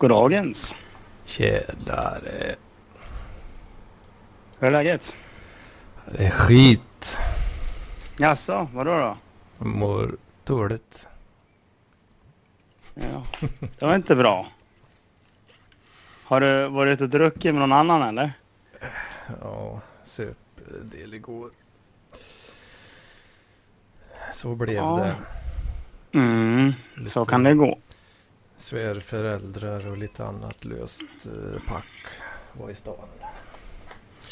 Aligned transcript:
Goddagens. 0.00 0.74
Tjenare. 1.24 2.54
Hur 4.58 4.66
är 4.66 4.70
läget? 4.70 5.16
Det 6.12 6.26
är 6.26 6.30
skit. 6.30 7.18
Jaså, 8.18 8.68
vadå 8.74 8.90
då? 8.98 9.16
Jag 9.58 9.66
mår 9.66 10.16
dåligt. 10.44 11.08
Ja, 12.94 13.24
det 13.78 13.86
var 13.86 13.94
inte 13.94 14.16
bra. 14.16 14.46
Har 16.24 16.40
du 16.40 16.68
varit 16.68 16.92
ute 16.92 17.04
och 17.04 17.10
druckit 17.10 17.54
med 17.54 17.68
någon 17.68 17.72
annan 17.72 18.02
eller? 18.02 18.32
Ja, 19.40 19.80
söp 20.04 20.36
en 20.80 20.90
del 20.90 21.14
igår. 21.14 21.50
Så 24.32 24.54
blev 24.54 24.74
Ja. 24.76 24.96
det. 26.12 26.18
Mm, 26.18 26.72
så 27.06 27.24
kan 27.24 27.42
det 27.42 27.54
gå. 27.54 27.78
Svärföräldrar 28.60 29.88
och 29.88 29.98
lite 29.98 30.24
annat 30.24 30.64
löst 30.64 31.02
eh, 31.26 31.62
pack 31.68 31.86
var 32.52 32.70
i 32.70 32.74
stan. 32.74 33.08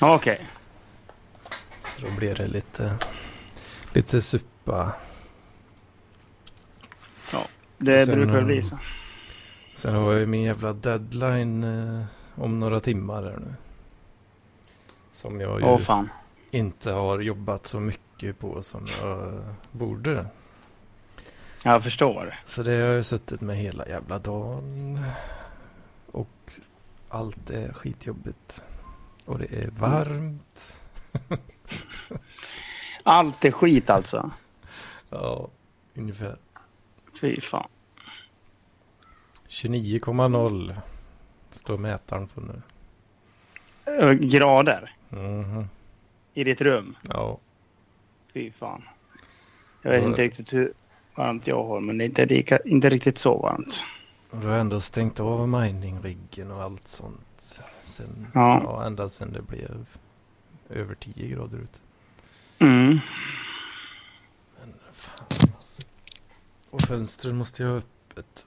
Okej. 0.00 0.40
Så 1.84 2.06
då 2.06 2.12
blev 2.16 2.36
det 2.36 2.46
lite, 2.46 2.98
lite 3.92 4.22
suppa. 4.22 4.92
Det 7.78 8.06
Sen, 8.06 8.14
brukar 8.14 8.38
eh, 8.38 8.44
bli 8.44 8.62
så. 8.62 8.78
Sen 9.74 9.94
har 9.94 10.12
jag 10.12 10.20
ju 10.20 10.26
min 10.26 10.42
jävla 10.42 10.72
deadline 10.72 11.64
eh, 11.64 12.04
om 12.34 12.60
några 12.60 12.80
timmar 12.80 13.22
här 13.22 13.38
nu. 13.38 13.54
Som 15.12 15.40
jag 15.40 15.60
ju 15.60 15.84
fan. 15.84 16.08
inte 16.50 16.90
har 16.90 17.20
jobbat 17.20 17.66
så 17.66 17.80
mycket 17.80 18.38
på 18.38 18.62
som 18.62 18.84
jag 19.02 19.40
borde. 19.72 20.26
Jag 21.64 21.82
förstår. 21.82 22.34
Så 22.44 22.62
det 22.62 22.70
har 22.70 22.78
jag 22.88 23.04
suttit 23.04 23.40
med 23.40 23.56
hela 23.56 23.88
jävla 23.88 24.18
dagen. 24.18 25.04
Och 26.12 26.52
allt 27.08 27.50
är 27.50 27.72
skitjobbigt. 27.72 28.62
Och 29.24 29.38
det 29.38 29.62
är 29.62 29.70
varmt. 29.70 30.80
Allt 33.02 33.44
är 33.44 33.50
skit 33.50 33.90
alltså. 33.90 34.30
Ja, 35.10 35.48
ungefär. 35.94 36.36
Fy 37.20 37.40
fan. 37.40 37.68
29,0 39.48 40.76
står 41.50 41.78
mätaren 41.78 42.28
på 42.28 42.40
nu. 42.40 42.62
Grader 44.14 44.94
Mhm. 45.08 45.68
i 46.34 46.44
ditt 46.44 46.60
rum. 46.60 46.96
Ja, 47.02 47.38
Fy 48.34 48.50
fan. 48.52 48.82
Jag 49.82 49.90
vet 49.90 50.04
inte 50.04 50.22
riktigt 50.22 50.52
hur 50.52 50.72
varmt 51.18 51.46
jag 51.46 51.64
har, 51.64 51.80
men 51.80 51.98
det 51.98 52.04
är 52.04 52.06
inte, 52.06 52.26
lika, 52.26 52.58
inte 52.58 52.88
riktigt 52.88 53.18
så 53.18 53.38
varmt. 53.38 53.82
och 54.30 54.38
du 54.40 54.46
har 54.46 54.56
ändå 54.58 54.80
stängt 54.80 55.20
av 55.20 55.48
mining-riggen 55.48 56.50
och 56.50 56.62
allt 56.62 56.88
sånt. 56.88 57.60
Sen, 57.82 58.26
Ja. 58.34 58.60
ja. 58.64 58.86
ända 58.86 59.08
sen 59.08 59.32
det 59.32 59.42
blev 59.42 59.86
över 60.70 60.94
10 60.94 61.28
grader 61.28 61.58
ute. 61.58 61.78
Mm. 62.58 62.98
Men 64.60 64.74
fan. 64.92 65.26
Och 66.70 66.80
fönstren 66.82 67.36
måste 67.36 67.62
jag 67.62 67.70
ha 67.70 67.76
öppet. 67.78 68.46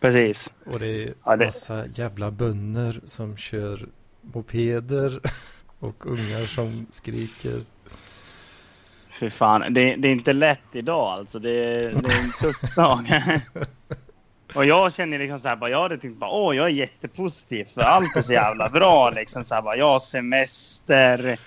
Precis. 0.00 0.52
Och 0.66 0.80
det 0.80 0.86
är 0.86 1.14
Ja, 1.24 1.36
det- 1.36 1.44
massa 1.44 1.86
jävla 1.86 2.30
bönder 2.30 3.00
som 3.04 3.36
kör 3.36 3.88
mopeder 4.20 5.20
och 5.78 6.06
ungar 6.06 6.46
som 6.46 6.86
skriker. 6.90 7.64
Fy 9.12 9.30
fan. 9.30 9.74
Det, 9.74 9.96
det 9.96 10.08
är 10.08 10.12
inte 10.12 10.32
lätt 10.32 10.58
idag 10.72 11.12
alltså. 11.12 11.38
Det, 11.38 11.50
det 11.78 12.12
är 12.12 12.18
en 12.18 12.32
tuff 12.40 12.74
dag. 12.76 13.04
Och 14.54 14.64
jag 14.64 14.94
känner 14.94 15.18
liksom 15.18 15.40
så 15.40 15.48
här, 15.48 15.56
bara, 15.56 15.70
jag 15.70 15.82
hade 15.82 15.98
tänkt 15.98 16.18
bara, 16.18 16.30
åh, 16.30 16.56
jag 16.56 16.66
är 16.66 16.70
jättepositiv 16.70 17.64
för 17.64 17.80
allt 17.80 18.16
är 18.16 18.20
så 18.20 18.32
jävla 18.32 18.68
bra 18.68 19.10
liksom. 19.16 19.44
Så 19.44 19.54
här, 19.54 19.62
bara, 19.62 19.76
jag 19.76 19.86
har 19.86 19.98
semester, 19.98 21.38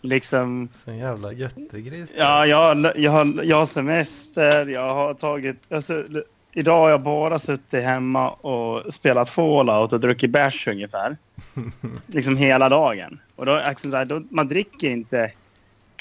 liksom. 0.00 0.68
Så 0.84 0.92
jävla 0.92 1.32
jättegris. 1.32 2.12
Ja, 2.16 2.46
jag, 2.46 2.92
jag, 2.96 3.10
har, 3.10 3.40
jag 3.42 3.56
har 3.56 3.66
semester, 3.66 4.66
jag 4.66 4.94
har 4.94 5.14
tagit... 5.14 5.56
Alltså, 5.72 6.04
idag 6.52 6.80
har 6.80 6.90
jag 6.90 7.02
bara 7.02 7.38
suttit 7.38 7.84
hemma 7.84 8.30
och 8.30 8.94
spelat 8.94 9.30
Fallout 9.30 9.92
och 9.92 10.00
druckit 10.00 10.30
bärs 10.30 10.68
ungefär. 10.68 11.16
liksom 12.06 12.36
hela 12.36 12.68
dagen. 12.68 13.20
Och 13.36 13.46
då, 13.46 13.62
liksom 13.68 13.90
så 13.90 13.96
här, 13.96 14.04
då, 14.04 14.22
man 14.30 14.48
dricker 14.48 14.88
inte... 14.88 15.32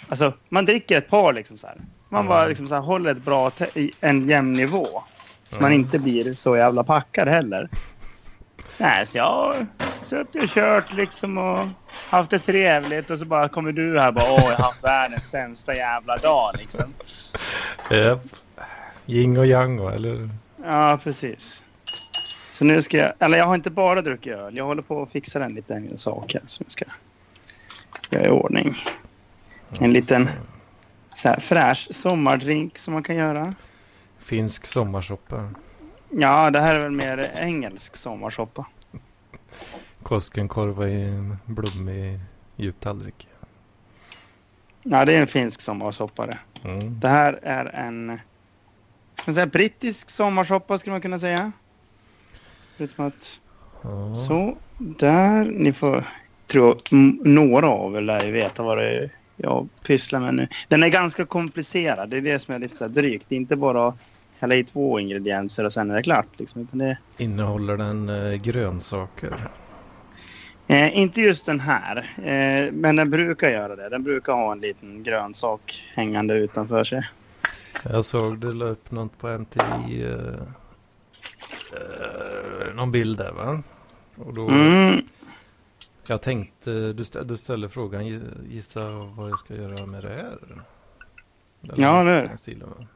Alltså, 0.10 0.34
man 0.50 0.66
dricker 0.66 0.98
ett 0.98 1.10
par 1.10 1.34
liksom 1.34 1.58
så 1.58 1.68
här. 1.68 1.78
Man 2.10 2.28
bara 2.28 2.46
liksom 2.46 2.68
så 2.68 2.76
här, 2.76 2.82
håller 2.82 3.12
ett 3.12 3.24
bra, 3.26 3.52
en 4.02 4.28
jämn 4.28 4.54
nivå. 4.54 4.86
Så 5.50 5.56
man 5.62 5.72
Mm. 5.72 5.80
inte 5.82 6.00
blir 6.00 6.34
så 6.34 6.58
jävla 6.58 6.84
packad 6.84 7.28
heller. 7.28 7.70
Nej, 8.78 9.06
så 9.06 9.18
jag 9.18 9.24
har 9.26 9.68
suttit 10.02 10.44
och 10.44 10.50
kört 10.50 10.94
liksom 10.94 11.38
och 11.38 11.68
haft 12.10 12.30
det 12.32 12.40
trevligt 12.40 13.10
och 13.10 13.20
så 13.20 13.26
bara 13.26 13.50
kommer 13.50 13.72
du 13.72 14.00
här 14.00 14.08
och 14.08 14.14
bara 14.14 14.32
åh, 14.32 14.44
jag 14.50 14.58
har 14.58 14.64
haft 14.64 14.84
världens 14.84 15.30
sämsta 15.30 15.76
jävla 15.76 16.18
dag 16.18 16.56
liksom. 16.58 16.94
Japp. 17.90 18.20
Yin 19.06 19.38
och 19.38 19.46
yang 19.46 19.80
eller? 19.80 20.30
Ja, 20.66 21.00
precis. 21.04 21.64
Så 22.52 22.66
nu 22.66 22.82
ska 22.82 22.98
jag, 22.98 23.14
eller 23.20 23.38
jag 23.38 23.46
har 23.46 23.56
inte 23.56 23.70
bara 23.70 24.02
druckit 24.02 24.34
öl. 24.34 24.58
Jag 24.58 24.66
håller 24.66 24.82
på 24.82 25.02
att 25.02 25.12
fixa 25.12 25.44
en 25.46 25.54
liten 25.54 25.98
sak 25.98 26.34
här 26.34 26.42
som 26.46 26.64
jag 26.68 26.72
ska 26.72 26.86
göra 28.10 28.26
i 28.26 28.30
ordning. 28.30 28.74
En 29.80 29.94
liten 29.94 30.30
så 31.16 31.30
här 31.30 31.40
fräsch 31.40 31.88
sommardrink 31.92 32.78
som 32.78 32.94
man 32.94 33.04
kan 33.04 33.16
göra. 33.16 33.54
Finsk 34.20 34.66
sommarsoppa. 34.66 35.50
Ja, 36.10 36.50
det 36.52 36.60
här 36.60 36.76
är 36.76 36.80
väl 36.80 36.92
mer 36.92 37.32
engelsk 37.36 37.96
sommarsoppa. 37.96 38.66
Koskenkorva 40.04 40.88
i 40.88 41.04
en 41.04 41.38
blommig 41.46 42.20
djup 42.56 42.80
tallrik. 42.80 43.28
Ja, 44.84 45.06
det 45.06 45.14
är 45.16 45.22
en 45.22 45.28
finsk 45.28 45.62
sommarsoppa 45.62 46.26
det. 46.26 46.38
Mm. 46.64 47.00
Det 47.00 47.08
här 47.10 47.40
är 47.44 47.66
en 47.66 48.20
man 49.26 49.36
säga, 49.36 49.46
brittisk 49.48 50.10
sommarsoppa 50.10 50.78
skulle 50.78 50.92
man 50.92 51.02
kunna 51.02 51.20
säga. 51.20 51.52
Förutom 52.78 53.06
att 53.08 53.40
Ja. 53.84 54.16
så 54.16 54.58
där, 54.78 55.46
ni 55.46 55.74
får 55.74 56.04
tror 56.48 56.82
några 57.28 57.68
av 57.70 57.96
er 57.96 58.02
lär 58.02 58.26
ju 58.26 58.32
veta 58.32 58.64
vad 58.64 58.78
det 58.78 58.90
är 58.90 59.12
jag 59.44 59.70
pysslar 59.84 60.20
med 60.20 60.36
nu. 60.36 60.48
Den 60.68 60.84
är 60.84 60.88
ganska 60.88 61.26
komplicerad, 61.26 62.10
det 62.10 62.18
är 62.18 62.22
det 62.22 62.40
som 62.40 62.56
är 62.56 62.60
lite 62.60 62.76
så 62.78 62.88
drygt. 62.88 63.26
Det 63.30 63.36
är 63.36 63.38
inte 63.40 63.56
bara 63.56 63.88
att 63.88 63.96
hälla 64.40 64.56
i 64.56 64.64
två 64.64 65.00
ingredienser 65.00 65.64
och 65.64 65.74
sen 65.74 65.92
är 65.92 65.96
det 65.96 66.04
klart. 66.04 66.28
Liksom, 66.38 66.68
det, 66.72 66.98
Innehåller 67.18 67.78
den 67.78 68.10
eh, 68.10 68.34
grönsaker? 68.34 69.48
eh, 70.68 70.98
inte 70.98 71.22
just 71.22 71.46
den 71.46 71.60
här, 71.60 71.98
eh, 72.18 72.72
men 72.74 72.96
den 72.96 73.10
brukar 73.10 73.50
göra 73.50 73.76
det. 73.76 73.90
Den 73.90 74.04
brukar 74.04 74.34
ha 74.34 74.52
en 74.52 74.60
liten 74.62 75.04
grönsak 75.04 75.84
hängande 75.96 76.34
utanför 76.34 76.84
sig. 76.84 77.02
Jag 77.84 78.06
såg 78.06 78.38
du 78.40 78.54
la 78.54 78.66
upp 78.66 78.92
något 78.92 79.18
på 79.18 79.28
MTV. 79.28 80.04
Eh, 80.04 80.34
eh, 81.74 82.76
någon 82.76 82.92
bild 82.92 83.18
där 83.18 83.32
va? 83.32 83.62
Och 84.16 84.34
då, 84.34 84.48
Mm, 84.50 85.02
Jag 86.08 86.22
tänkte, 86.22 86.94
du, 86.94 87.04
stä, 87.04 87.24
du 87.24 87.38
ställer 87.38 87.68
frågan, 87.68 88.02
gi- 88.06 88.48
gissa 88.50 88.90
vad 88.92 89.30
jag 89.30 89.40
ska 89.40 89.56
göra 89.56 89.86
med 89.86 90.04
det 90.04 90.10
här? 90.10 90.38
Eller 90.44 91.82
Ja, 91.84 92.04
nu. 92.04 92.30
den 92.46 92.88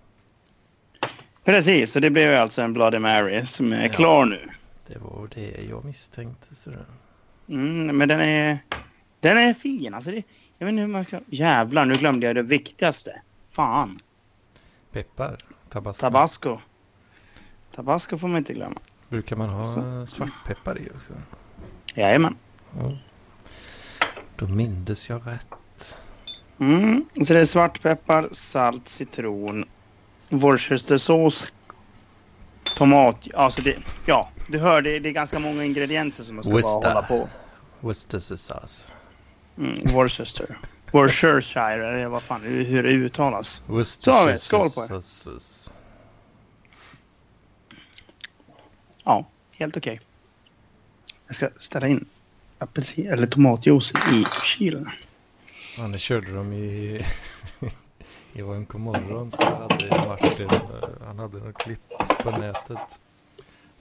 precis, 1.46 1.92
så 1.92 2.00
det 2.00 2.10
blev 2.10 2.30
ju 2.32 2.36
alltså 2.36 2.62
en 2.62 2.74
Bloody 2.74 3.00
Mary 3.00 3.42
som 3.46 3.74
är 3.74 3.84
Ja. 3.86 3.92
klar 3.94 4.26
nu. 4.26 4.46
Det 4.88 4.98
var 4.98 5.30
det 5.36 5.66
jag 5.70 5.86
misstänkte. 5.86 6.56
Sådär. 6.56 6.86
Mm, 7.50 7.98
men 7.98 8.08
den 8.10 8.22
är, 8.22 8.58
den 9.20 9.38
är 9.38 9.54
fin. 9.54 9.94
Alltså 9.94 10.12
det, 10.12 10.24
jag 10.58 10.66
vet 10.66 10.72
inte 10.72 10.82
hur 10.82 10.88
man 10.88 11.04
ska... 11.04 11.20
Jävlar, 11.28 11.86
nu 11.86 11.94
glömde 11.94 12.26
jag 12.28 12.36
det 12.36 12.42
viktigaste. 12.42 13.22
Fan. 13.52 14.00
Peppar, 14.92 15.38
tabasco. 15.70 16.02
Tabasco. 16.02 16.58
Tabasco 17.76 18.18
får 18.18 18.28
man 18.28 18.38
inte 18.38 18.54
glömma. 18.54 18.80
Brukar 19.10 19.36
man 19.36 19.50
ha 19.50 19.64
Så. 19.64 20.06
svartpeppar 20.06 20.78
i 20.82 20.90
också? 20.96 21.14
Jajamän. 21.96 22.36
Ja. 22.80 22.98
Då 24.36 24.48
mindes 24.48 25.10
jag 25.10 25.22
rätt. 25.28 25.96
Mm, 26.60 27.06
så 27.26 27.34
det 27.34 27.40
är 27.42 27.46
svartpeppar, 27.46 28.28
salt, 28.32 28.88
citron, 28.88 29.66
worcestersås, 30.30 31.48
tomat. 32.78 33.34
Alltså 33.34 33.62
det, 33.62 33.78
ja, 34.06 34.30
du 34.48 34.60
hör 34.60 34.82
det, 34.82 35.00
det 35.00 35.10
är 35.10 35.14
ganska 35.14 35.40
många 35.40 35.64
ingredienser 35.64 36.24
som 36.24 36.36
man 36.36 36.44
ska 36.44 36.54
Worcester. 36.54 36.82
bara 36.82 36.94
hålla 36.94 37.08
på. 37.08 37.30
Worcestershire 37.80 38.38
sauce. 38.38 38.94
Mm, 39.58 39.94
Worcester. 39.94 40.58
Worcestershire, 40.92 41.90
eller 41.90 42.08
vad 42.08 42.24
fan, 42.24 42.42
hur 42.42 42.84
det 42.84 42.90
uttalas. 42.90 43.62
Så 43.84 44.12
har 44.12 44.32
vi, 44.32 44.38
skål 44.38 44.70
på 44.70 44.84
er. 44.84 45.02
Ja, 49.04 49.26
helt 49.60 49.78
okej. 49.78 50.00
Jag 51.28 51.36
ska 51.36 51.50
ställa 51.58 51.88
in 51.88 52.06
apelsin 52.60 53.08
eller 53.08 53.28
tomatjuicen 53.28 54.02
i 54.14 54.26
kylen. 54.44 54.88
Ja, 55.78 55.88
nu 55.88 55.98
körde 55.98 56.34
de 56.34 56.54
i... 56.54 57.02
I 58.34 58.40
en 58.42 58.68
morgon 58.74 59.32
så 59.32 59.44
hade 59.44 60.08
Martin, 60.08 60.50
eh, 60.50 60.90
han 61.06 61.20
hade 61.20 61.38
något 61.38 61.58
klipp 61.58 61.94
på 62.24 62.32
nätet. 62.32 63.00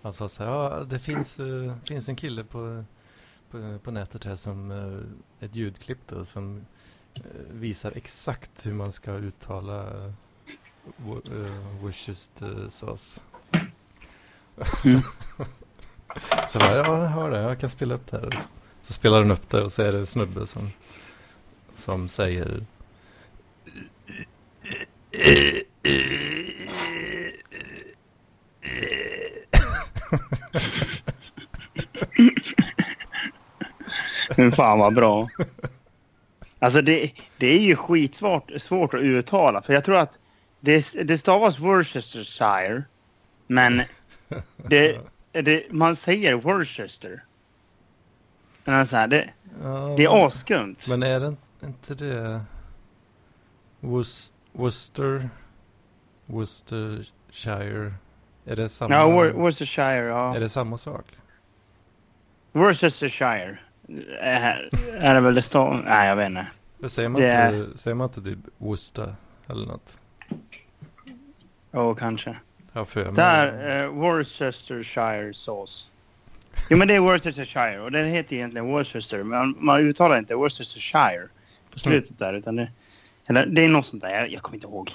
Han 0.02 0.12
sa 0.12 0.28
så 0.28 0.44
här, 0.44 0.50
ja 0.50 0.84
det 0.84 0.98
finns, 0.98 1.40
uh, 1.40 1.74
finns 1.84 2.08
en 2.08 2.16
kille 2.16 2.44
på, 2.44 2.84
på, 3.50 3.78
på 3.82 3.90
nätet 3.90 4.24
här 4.24 4.36
som, 4.36 4.70
uh, 4.70 5.02
ett 5.40 5.56
ljudklipp 5.56 5.98
då, 6.08 6.24
som 6.24 6.56
uh, 6.56 6.62
visar 7.50 7.92
exakt 7.96 8.66
hur 8.66 8.74
man 8.74 8.92
ska 8.92 9.12
uttala 9.12 10.06
uh, 10.06 10.12
Worcester 11.80 12.68
sauce. 12.68 13.22
Mm. 14.84 15.00
så 16.48 16.58
bara, 16.58 16.76
ja 16.76 17.02
jag 17.02 17.08
hör 17.08 17.30
det, 17.30 17.40
jag 17.40 17.60
kan 17.60 17.70
spela 17.70 17.94
upp 17.94 18.10
det 18.10 18.20
här. 18.20 18.38
Så 18.84 18.92
spelar 18.92 19.20
den 19.20 19.30
upp 19.30 19.50
det 19.50 19.62
och 19.62 19.72
så 19.72 19.82
är 19.82 19.92
det 19.92 19.98
en 19.98 20.06
snubbe 20.06 20.46
som, 20.46 20.70
som 21.74 22.08
säger 22.08 22.64
Men 34.36 34.52
fan 34.52 34.78
vad 34.78 34.94
bra. 34.94 35.28
Alltså 36.58 36.82
det, 36.82 37.12
det 37.38 37.46
är 37.46 37.60
ju 37.60 37.76
skitsvårt 37.76 38.50
svårt 38.56 38.94
att 38.94 39.00
uttala. 39.00 39.62
För 39.62 39.72
jag 39.72 39.84
tror 39.84 39.98
att 39.98 40.18
det, 40.60 40.94
det 41.04 41.18
stavas 41.18 41.58
Worcestershire. 41.58 42.82
Men 43.46 43.82
det, 44.56 44.98
det, 45.32 45.72
man 45.72 45.96
säger 45.96 46.34
Worcester. 46.34 47.22
Men 48.64 48.86
så 48.86 48.96
här, 48.96 49.08
det, 49.08 49.30
ja, 49.62 49.94
det 49.96 50.04
är 50.04 50.26
askumt. 50.26 50.76
Men 50.88 51.02
är 51.02 51.20
det 51.20 51.34
inte 51.64 51.94
det 51.94 52.40
Worcester? 54.52 55.30
Worcestershire? 56.26 57.94
Är 58.44 58.56
det 58.56 58.68
samma? 58.68 58.94
Ja, 58.94 59.32
Worcestershire, 59.32 60.06
ja. 60.06 60.36
Är 60.36 60.40
det 60.40 60.48
samma 60.48 60.78
sak? 60.78 61.04
Worcestershire. 62.52 63.58
Är, 64.20 64.70
är 64.98 65.14
det 65.14 65.20
väl 65.20 65.34
det 65.34 65.42
står? 65.42 65.82
Nej, 65.84 66.08
jag 66.08 66.16
vet 66.16 66.28
inte. 66.28 66.46
Men 66.78 66.90
säger 66.90 67.08
man, 67.08 67.20
det 67.20 67.56
inte, 67.56 67.78
säger 67.78 67.94
man 67.94 68.08
inte 68.08 68.22
typ 68.22 68.38
Worcester 68.58 69.14
eller 69.48 69.66
något? 69.66 69.98
Ja, 71.70 71.80
oh, 71.80 71.96
kanske. 71.96 72.36
Ja, 72.72 72.84
för 72.84 73.04
mig. 73.04 73.12
Där, 73.14 73.84
uh, 73.84 73.92
Worcestershire 73.92 75.34
sås. 75.34 75.90
Jo, 76.70 76.76
men 76.76 76.88
det 76.88 76.94
är 76.94 77.00
Worcestershire 77.00 77.80
och 77.80 77.92
den 77.92 78.06
heter 78.06 78.36
egentligen 78.36 78.66
Worcester. 78.66 79.22
Men 79.22 79.56
man 79.58 79.80
uttalar 79.80 80.18
inte 80.18 80.34
Worcestershire 80.34 81.28
på 81.72 81.78
slutet 81.78 82.20
mm. 82.20 82.32
där. 82.32 82.38
Utan 82.38 82.56
det, 82.56 82.70
eller, 83.26 83.46
det 83.46 83.64
är 83.64 83.68
något 83.68 83.86
sånt 83.86 84.02
där. 84.02 84.10
Jag, 84.10 84.30
jag 84.32 84.42
kommer 84.42 84.56
inte 84.56 84.66
ihåg. 84.66 84.92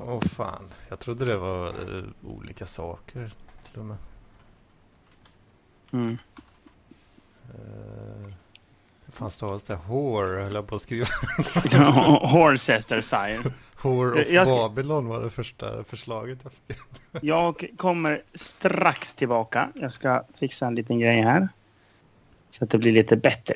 Åh 0.00 0.14
oh, 0.14 0.20
fan. 0.20 0.66
Jag 0.88 0.98
trodde 0.98 1.24
det 1.24 1.36
var 1.36 1.68
uh, 1.68 2.04
olika 2.22 2.66
saker 2.66 3.30
till 3.70 3.80
och 3.80 3.86
med. 3.86 3.96
Mm. 5.92 6.18
Uh, 7.54 8.32
hur 9.04 9.12
fan 9.12 9.30
stavas 9.30 9.62
det? 9.62 9.78
Whore 9.88 10.42
höll 10.42 10.54
jag 10.54 10.66
på 10.66 10.74
att 10.74 10.82
skriva. 10.82 11.06
Horcestershire. 12.22 13.52
Whore 13.82 14.22
of 14.22 14.28
jag 14.30 14.46
ska... 14.46 14.68
Babylon 14.68 15.06
var 15.06 15.22
det 15.22 15.30
första 15.30 15.84
förslaget 15.84 16.38
jag 16.42 16.52
fick. 16.52 16.78
jag 17.22 17.70
kommer 17.76 18.22
strax 18.34 19.14
tillbaka. 19.14 19.72
Jag 19.74 19.92
ska 19.92 20.24
fixa 20.34 20.66
en 20.66 20.74
liten 20.74 20.98
grej 20.98 21.22
här. 21.22 21.48
Så 22.50 22.64
att 22.64 22.70
det 22.70 22.78
blir 22.78 22.92
lite 22.92 23.16
bättre. 23.16 23.54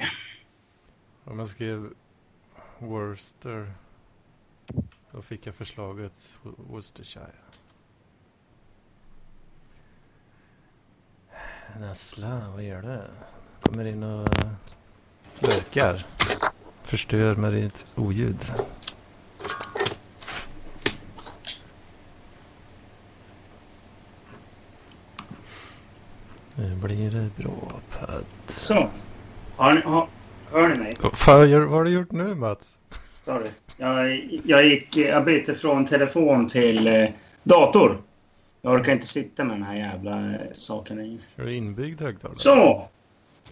Om 1.24 1.38
jag 1.38 1.48
skrev 1.48 1.90
Worcester. 2.78 3.72
Då 5.12 5.22
fick 5.22 5.46
jag 5.46 5.54
förslaget 5.54 6.38
Worcestershire. 6.42 7.32
Nässla, 11.80 12.50
vad 12.54 12.62
gör 12.62 12.82
du? 12.82 13.00
Kommer 13.60 13.84
in 13.84 14.02
och 14.02 14.28
lurkar. 15.42 16.06
Förstör 16.82 17.34
med 17.34 17.52
ditt 17.52 17.86
oljud. 17.96 18.52
Nu 26.56 26.74
blir 26.74 27.10
det 27.10 27.42
bra 27.42 27.80
podd. 27.90 28.24
Så. 28.46 28.90
Har 29.56 29.74
ni, 29.74 29.80
har, 29.80 30.08
hör 30.50 30.68
ni 30.68 30.78
mig? 30.78 30.96
Vad 31.02 31.18
fan 31.18 31.50
vad 31.50 31.68
har 31.70 31.84
du 31.84 31.90
gjort 31.90 32.12
nu 32.12 32.34
Mats? 32.34 32.78
Sorry. 33.22 33.48
Jag, 33.76 34.30
jag, 34.44 34.66
gick, 34.66 34.96
jag 34.96 35.24
bytte 35.24 35.54
från 35.54 35.86
telefon 35.86 36.46
till 36.46 36.86
eh, 36.86 37.08
dator. 37.42 38.02
Jag 38.62 38.72
orkar 38.72 38.92
inte 38.92 39.06
sitta 39.06 39.44
med 39.44 39.56
den 39.56 39.62
här 39.62 39.76
jävla 39.76 40.30
eh, 40.30 40.40
saken 40.56 40.96
längre. 40.96 41.18
Har 41.36 41.44
du 41.44 41.56
inbyggd 41.56 42.00
högtalare? 42.00 42.38
Så! 42.38 42.88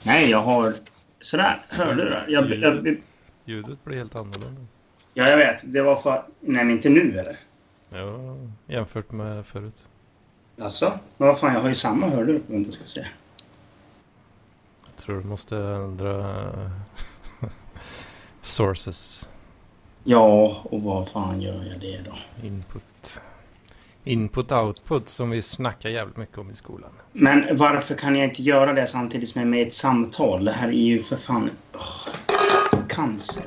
Nej, 0.07 0.31
jag 0.31 0.43
har 0.43 0.75
sådär 1.21 1.61
hörlurar. 1.69 2.25
Jag, 2.29 2.45
ljudet, 2.45 2.85
jag, 2.85 3.55
ljudet 3.55 3.85
blir 3.85 3.97
helt 3.97 4.15
annorlunda. 4.15 4.61
Ja, 5.15 5.29
jag 5.29 5.37
vet. 5.37 5.73
Det 5.73 5.83
var 5.83 5.95
för... 5.95 6.25
Nej, 6.41 6.65
men 6.65 6.71
inte 6.71 6.89
nu 6.89 7.19
eller? 7.19 7.37
Ja, 7.91 8.37
jämfört 8.67 9.13
med 9.13 9.47
förut. 9.47 9.85
Alltså, 10.63 10.99
vad 11.17 11.39
fan, 11.39 11.55
jag 11.55 11.61
har 11.61 11.69
ju 11.69 11.75
samma 11.75 12.09
hörlurar 12.09 12.65
på 12.65 12.73
ska 12.73 12.85
se. 12.85 13.07
Jag 14.87 14.97
tror 14.97 15.17
du 15.21 15.25
måste 15.25 15.57
ändra 15.57 16.47
sources. 18.43 19.29
Ja, 20.05 20.57
och 20.65 20.83
vad 20.83 21.09
fan 21.09 21.41
gör 21.41 21.65
jag 21.65 21.81
det 21.81 22.01
då? 22.05 22.47
Input. 22.47 23.21
Input-output 24.05 25.09
som 25.09 25.31
vi 25.31 25.43
snackar 25.43 25.89
jävligt 25.89 26.17
mycket 26.17 26.39
om 26.39 26.51
i 26.51 26.55
skolan. 26.55 26.91
Men 27.13 27.57
varför 27.57 27.95
kan 27.95 28.17
jag 28.17 28.25
inte 28.25 28.43
göra 28.43 28.73
det 28.73 28.87
samtidigt 28.87 29.29
som 29.29 29.41
jag 29.41 29.47
är 29.47 29.51
med 29.51 29.61
i 29.61 29.67
ett 29.67 29.73
samtal? 29.73 30.45
Det 30.45 30.53
här 30.53 30.69
är 30.69 30.73
ju 30.73 31.03
för 31.03 31.17
fan... 31.17 31.51
Oh, 31.75 32.87
cancer. 32.89 33.45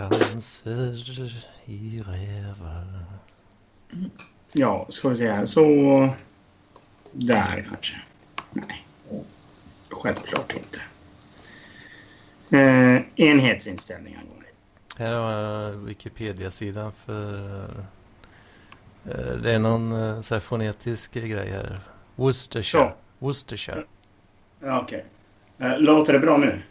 Cancer 0.00 1.44
i 1.64 2.02
rävar. 2.06 3.04
Ja, 4.52 4.86
ska 4.88 5.08
vi 5.08 5.16
se 5.16 5.30
här. 5.30 5.44
Så... 5.44 5.62
Där 7.12 7.66
kanske. 7.68 7.96
Nej. 8.50 8.86
Självklart 9.90 10.52
inte. 10.52 10.80
Eh, 12.56 13.02
enhetsinställningar. 13.16 14.22
Här 14.96 15.12
har 15.12 15.70
Wikipedia-sidan 15.72 16.92
för... 17.06 17.84
Eh, 19.04 19.32
det 19.42 19.52
är 19.52 19.58
någon 19.58 19.92
eh, 19.92 20.20
så 20.20 20.34
här 20.34 20.40
fonetisk 20.40 21.12
grej 21.12 21.50
här. 21.50 21.80
Worcestershire. 22.16 22.84
Så. 22.84 22.92
Worcestershire. 23.18 23.84
Ja, 24.60 24.80
Okej. 24.82 25.04
Okay. 25.58 25.78
Låter 25.78 26.12
det 26.12 26.18
bra 26.18 26.36
nu? 26.36 26.62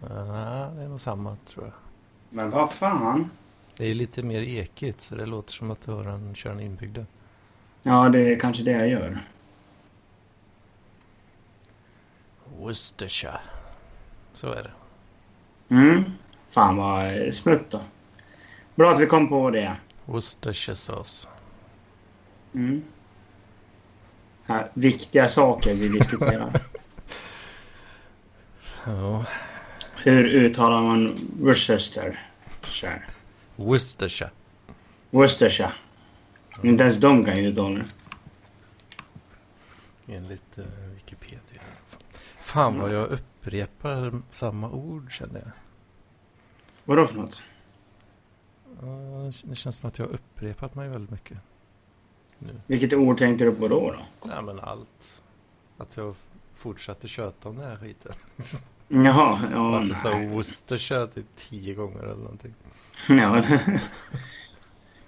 Ja, 0.00 0.72
det 0.76 0.82
är 0.82 0.88
nog 0.88 1.00
samma 1.00 1.36
tror 1.46 1.64
jag. 1.64 1.87
Men 2.30 2.50
vad 2.50 2.72
fan? 2.72 3.30
Det 3.76 3.86
är 3.86 3.94
lite 3.94 4.22
mer 4.22 4.42
ekigt 4.42 5.00
så 5.00 5.14
det 5.14 5.26
låter 5.26 5.52
som 5.52 5.70
att 5.70 5.82
du 5.82 5.90
har 5.90 6.04
en, 6.04 6.34
kör 6.34 6.50
en 6.50 6.60
inbyggda. 6.60 7.06
Ja, 7.82 8.08
det 8.08 8.32
är 8.32 8.40
kanske 8.40 8.62
det 8.62 8.70
jag 8.70 8.88
gör. 8.88 9.18
Worcestershire. 12.58 13.40
Så 14.34 14.52
är 14.52 14.62
det. 14.62 14.72
Mm. 15.74 16.04
Fan 16.48 16.76
vad 16.76 17.34
smutt 17.34 17.70
då. 17.70 17.80
Bra 18.74 18.90
att 18.90 19.00
vi 19.00 19.06
kom 19.06 19.28
på 19.28 19.50
det. 19.50 19.76
Worcestershiresås. 20.04 21.28
Mm. 22.54 22.82
Här, 24.46 24.70
viktiga 24.74 25.28
saker 25.28 25.74
vi 25.74 25.88
diskuterar. 25.88 26.52
ja. 28.86 29.24
Hur 30.04 30.24
uttalar 30.24 30.82
man 30.82 31.14
Worcester? 31.40 32.18
Worcestershire. 33.56 34.30
Worcestershire. 35.10 35.72
Inte 36.62 36.82
ens 36.82 37.00
de 37.00 37.24
kan 37.24 37.38
ju 37.38 37.48
uttala 37.48 37.78
det. 37.78 37.88
Enligt 40.14 40.58
uh, 40.58 40.64
Wikipedia. 40.94 41.62
Fan 42.36 42.78
vad 42.80 42.92
jag 42.92 43.08
upprepar 43.08 44.22
samma 44.30 44.70
ord 44.70 45.12
känner 45.12 45.40
jag. 45.40 45.50
Vadå 46.84 47.06
för 47.06 47.18
något? 47.18 47.42
det 49.44 49.54
känns 49.54 49.76
som 49.76 49.88
att 49.88 49.98
jag 49.98 50.06
har 50.06 50.12
upprepat 50.12 50.74
mig 50.74 50.88
väldigt 50.88 51.10
mycket. 51.10 51.38
Nu. 52.38 52.60
Vilket 52.66 52.92
ord 52.92 53.18
tänkte 53.18 53.44
du 53.44 53.52
på 53.52 53.68
då? 53.68 53.92
då? 53.92 54.30
Ja, 54.30 54.42
men 54.42 54.60
allt. 54.60 55.22
Att 55.78 55.96
jag 55.96 56.14
fortsatte 56.54 57.08
köta 57.08 57.48
om 57.48 57.56
den 57.56 57.70
här 57.70 57.76
skiten. 57.76 58.12
Ja. 58.88 59.38
Att 59.54 59.88
jag 59.88 59.96
sa 59.96 60.10
Worcestershire 60.10 61.06
typ 61.06 61.26
tio 61.36 61.74
gånger 61.74 62.02
eller 62.02 62.22
någonting. 62.22 62.54
Ja. 63.08 63.42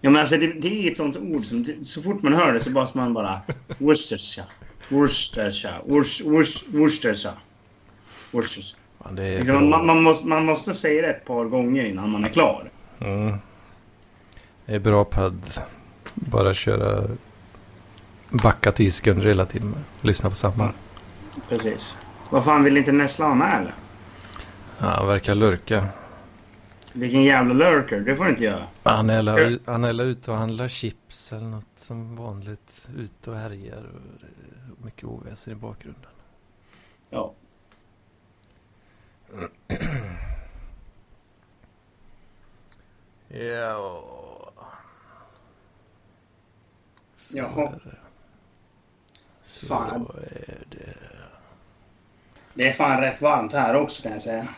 Ja 0.01 0.11
men 0.11 0.21
alltså 0.21 0.37
det, 0.37 0.47
det 0.47 0.87
är 0.87 0.91
ett 0.91 0.97
sånt 0.97 1.17
ord 1.17 1.45
som 1.47 1.65
så 1.65 2.03
fort 2.03 2.23
man 2.23 2.33
hör 2.33 2.53
det 2.53 2.61
så 2.61 2.71
bara 2.71 2.87
man 2.95 3.15
bara 3.15 3.41
Worcestershire, 3.79 4.47
Worcestershire, 4.89 5.81
Worcestershire, 5.87 7.35
Worcestershire. 8.31 8.77
Man, 9.05 9.17
liksom, 9.17 9.71
man, 9.71 9.87
man, 9.87 10.03
måste, 10.03 10.29
man 10.29 10.45
måste 10.45 10.75
säga 10.75 11.03
det 11.03 11.09
ett 11.09 11.25
par 11.25 11.45
gånger 11.45 11.85
innan 11.85 12.11
man 12.11 12.25
är 12.25 12.29
klar. 12.29 12.71
Mm. 13.01 13.35
är 14.67 14.79
bra 14.79 15.05
på 15.05 15.23
att 15.23 15.61
bara 16.15 16.55
köra 16.55 17.09
backa 18.31 18.73
10 18.73 18.91
sekunder 18.91 19.27
hela 19.27 19.47
tiden. 19.47 19.75
Lyssna 20.01 20.31
på 20.31 20.37
samma. 20.37 20.73
Precis. 21.49 21.99
Vad 22.31 22.45
fan, 22.45 22.65
vill 22.65 22.77
inte 22.77 22.93
Nessla 22.93 23.27
ha 23.27 23.35
med 23.35 23.61
eller? 23.61 23.75
Ja, 24.79 24.87
han 24.87 25.07
verkar 25.07 25.35
lurka. 25.35 25.89
Vilken 26.93 27.23
jävla 27.23 27.55
lurker, 27.55 28.01
det 28.01 28.17
får 28.17 28.25
du 28.25 28.31
inte 28.31 28.45
göra. 28.45 28.67
Han 28.83 29.11
är, 29.11 29.27
Ska- 29.59 29.73
han 29.73 29.85
är 29.85 30.03
ute 30.03 30.31
och 30.31 30.37
handlar 30.37 30.69
chips 30.69 31.33
eller 31.33 31.47
något 31.47 31.67
som 31.77 32.17
vanligt. 32.17 32.89
Ute 32.97 33.31
och 33.31 33.37
härjar. 33.37 33.91
Och 34.79 34.85
mycket 34.85 35.05
oväsen 35.05 35.53
i 35.53 35.57
bakgrunden. 35.57 36.11
Ja. 37.11 37.35
Ja. 43.29 44.05
Så 47.17 47.37
Jaha. 47.39 47.73
Så 49.43 49.67
Fan. 49.67 50.07
är 50.47 50.65
det. 50.71 50.95
Det 52.61 52.69
är 52.69 52.73
fan 52.73 53.01
rätt 53.01 53.23
varmt 53.23 53.53
här 53.53 53.77
också 53.77 54.03
kan 54.03 54.13
jag 54.13 54.23
säga. 54.23 54.49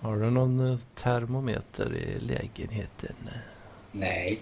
Har 0.00 0.16
du 0.16 0.30
någon 0.30 0.72
eh, 0.72 0.78
termometer 0.94 1.94
i 1.94 2.20
lägenheten? 2.20 3.14
Nej. 3.92 4.40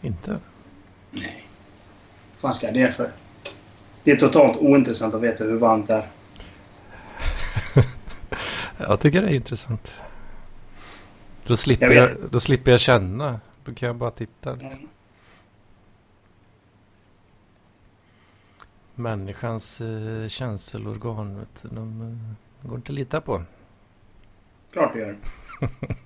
Inte? 0.00 0.40
Nej. 1.10 1.42
Vad 2.32 2.40
fan 2.40 2.54
ska 2.54 2.66
jag 2.66 2.74
det 2.74 2.92
för? 2.92 3.10
Det 4.04 4.10
är 4.10 4.16
totalt 4.16 4.56
ointressant 4.56 5.14
att 5.14 5.22
veta 5.22 5.44
hur 5.44 5.58
varmt 5.58 5.86
det 5.86 5.94
är. 5.94 6.06
Jag 8.88 9.00
tycker 9.00 9.22
det 9.22 9.28
är 9.28 9.34
intressant. 9.34 9.94
Då 11.46 11.56
slipper 11.56 11.90
Jag 11.90 12.10
jag, 12.10 12.30
då 12.30 12.40
slipper 12.40 12.70
jag 12.70 12.80
känna. 12.80 13.40
Då 13.64 13.74
kan 13.74 13.86
jag 13.86 13.96
bara 13.96 14.10
titta. 14.10 14.58
Människans 19.00 19.80
eh, 19.80 20.28
känselorgan, 20.28 21.38
vet 21.38 21.62
du, 21.62 21.68
de 21.68 22.02
eh, 22.02 22.68
går 22.68 22.76
inte 22.76 22.92
att 22.92 22.96
lita 22.96 23.20
på. 23.20 23.42
Klart 24.72 24.92
det 24.92 24.98
gör. 24.98 25.16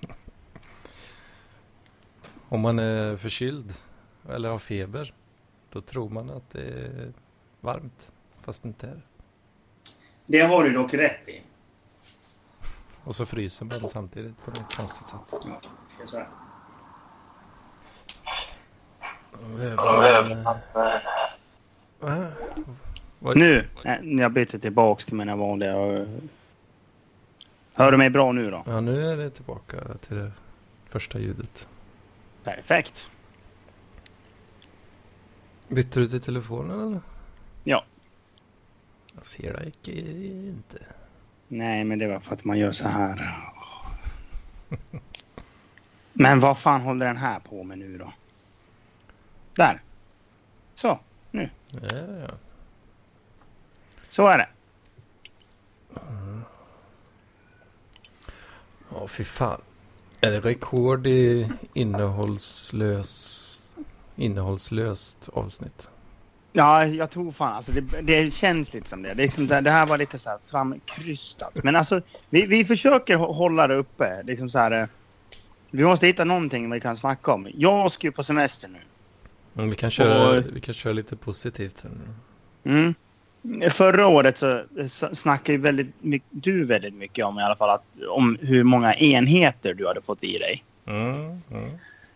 Om 2.49 2.61
man 2.61 2.79
är 2.79 3.17
förkyld 3.17 3.73
eller 4.29 4.49
har 4.49 4.59
feber, 4.59 5.13
då 5.69 5.81
tror 5.81 6.09
man 6.09 6.29
att 6.29 6.49
det 6.49 6.61
är 6.61 7.13
varmt, 7.61 8.11
fast 8.41 8.63
det 8.63 8.67
inte 8.67 8.87
är 8.87 9.01
det. 10.25 10.41
Har 10.41 10.63
du 10.63 10.71
dock 10.73 10.93
rätt 10.93 11.29
i. 11.29 11.41
Och 13.03 13.15
så 13.15 13.25
fryser 13.25 13.65
man 13.65 13.89
samtidigt 13.89 14.45
på 14.45 14.51
något 14.51 14.77
konstigt 14.77 15.07
sätt. 15.07 15.19
Ja, 15.45 15.61
jag 15.99 16.09
säga. 16.09 16.27
Va? 21.99 22.31
Vad- 23.19 23.37
Nu, 23.37 23.67
jag 24.19 24.31
byter 24.31 24.57
tillbaks 24.59 25.05
till 25.05 25.15
mina 25.15 25.35
vanliga... 25.35 25.73
Hör 27.73 27.91
du 27.91 27.97
mig 27.97 28.09
bra 28.09 28.31
nu 28.31 28.51
då? 28.51 28.63
Ja, 28.67 28.81
nu 28.81 29.11
är 29.11 29.17
det 29.17 29.29
tillbaka 29.29 29.77
till 30.01 30.15
det 30.17 30.31
första 30.89 31.19
ljudet. 31.19 31.67
Perfekt. 32.43 33.11
Bytte 35.67 35.99
du 35.99 36.07
till 36.07 36.21
telefonen 36.21 36.79
eller? 36.87 37.01
Ja. 37.63 37.85
Jag 39.15 39.25
ser 39.25 39.53
dig 39.53 39.73
inte. 40.47 40.77
Nej, 41.47 41.83
men 41.83 41.99
det 41.99 42.07
var 42.07 42.19
för 42.19 42.33
att 42.33 42.43
man 42.45 42.57
gör 42.59 42.71
så 42.71 42.87
här. 42.87 43.39
Men 46.13 46.39
vad 46.39 46.57
fan 46.57 46.81
håller 46.81 47.05
den 47.05 47.17
här 47.17 47.39
på 47.39 47.63
med 47.63 47.77
nu 47.77 47.97
då? 47.97 48.13
Där. 49.53 49.81
Så, 50.75 50.99
Ja, 51.31 51.47
ja. 51.91 52.29
Så 54.15 54.27
är 54.27 54.37
det. 54.37 54.47
Ja, 58.91 59.07
fy 59.07 59.23
fan. 59.23 59.61
Är 60.21 60.31
det 60.31 60.39
rekord 60.39 61.07
i 61.07 61.49
innehållslös, 61.73 63.75
innehållslöst 64.15 65.29
avsnitt? 65.33 65.89
Ja, 66.53 66.85
jag 66.85 67.09
tror 67.11 67.31
fan 67.31 67.53
alltså 67.53 67.71
det, 67.71 67.81
det 68.01 68.33
känns 68.33 68.73
lite 68.73 68.89
som 68.89 69.01
det. 69.01 69.13
Det, 69.13 69.23
liksom, 69.23 69.47
det, 69.47 69.61
det 69.61 69.71
här 69.71 69.85
var 69.85 69.97
lite 69.97 70.19
så 70.19 70.29
här 70.29 70.39
framkrystat. 70.45 71.63
Men 71.63 71.75
alltså, 71.75 72.01
vi, 72.29 72.45
vi 72.45 72.65
försöker 72.65 73.15
hå- 73.17 73.33
hålla 73.33 73.67
det 73.67 73.75
uppe. 73.75 74.23
Liksom 74.23 74.49
så 74.49 74.59
här, 74.59 74.71
eh, 74.81 74.87
vi 75.71 75.83
måste 75.83 76.07
hitta 76.07 76.23
någonting 76.25 76.71
vi 76.71 76.79
kan 76.81 76.97
snacka 76.97 77.33
om. 77.33 77.47
Jag 77.53 77.91
ska 77.91 78.07
ju 78.07 78.11
på 78.11 78.23
semester 78.23 78.67
nu. 78.67 78.79
Mm, 79.55 79.69
vi, 79.69 79.75
kan 79.75 79.91
köra, 79.91 80.29
Och- 80.37 80.43
vi 80.55 80.61
kan 80.61 80.73
köra 80.73 80.93
lite 80.93 81.15
positivt 81.15 81.83
här 81.83 81.91
nu. 81.91 82.13
Mm. 82.71 82.93
Förra 83.71 84.07
året 84.07 84.37
så 84.37 84.63
snackade 85.11 85.57
väldigt 85.57 85.93
mycket, 86.01 86.27
du 86.31 86.65
väldigt 86.65 86.93
mycket 86.93 87.25
om 87.25 87.39
i 87.39 87.41
alla 87.41 87.55
fall 87.55 87.69
att, 87.69 87.85
om 88.09 88.37
hur 88.41 88.63
många 88.63 88.93
enheter 88.93 89.73
du 89.73 89.87
hade 89.87 90.01
fått 90.01 90.23
i 90.23 90.37
dig. 90.37 90.63
Mm, 90.87 91.41
mm. 91.51 91.71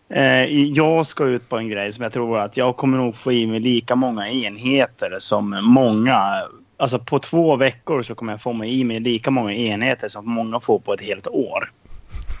Eh, 0.08 0.44
jag 0.68 1.06
ska 1.06 1.24
ut 1.24 1.48
på 1.48 1.58
en 1.58 1.68
grej 1.68 1.92
som 1.92 2.02
jag 2.02 2.12
tror 2.12 2.38
att 2.38 2.56
jag 2.56 2.76
kommer 2.76 2.98
nog 2.98 3.16
få 3.16 3.32
i 3.32 3.46
mig 3.46 3.60
lika 3.60 3.94
många 3.94 4.28
enheter 4.28 5.16
som 5.18 5.60
många. 5.62 6.42
Alltså 6.76 6.98
på 6.98 7.18
två 7.18 7.56
veckor 7.56 8.02
så 8.02 8.14
kommer 8.14 8.32
jag 8.32 8.40
få 8.40 8.52
mig 8.52 8.80
i 8.80 8.84
mig 8.84 9.00
lika 9.00 9.30
många 9.30 9.52
enheter 9.54 10.08
som 10.08 10.30
många 10.30 10.60
får 10.60 10.78
på 10.78 10.94
ett 10.94 11.02
helt 11.02 11.26
år. 11.26 11.72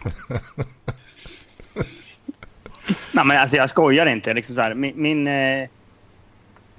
Nej 3.12 3.24
men 3.24 3.36
alltså 3.36 3.56
jag 3.56 3.70
skojar 3.70 4.06
inte. 4.06 4.34
Liksom 4.34 4.54
så 4.54 4.60
här, 4.60 4.74
min 4.74 4.92
min, 4.96 5.26
eh, 5.26 5.68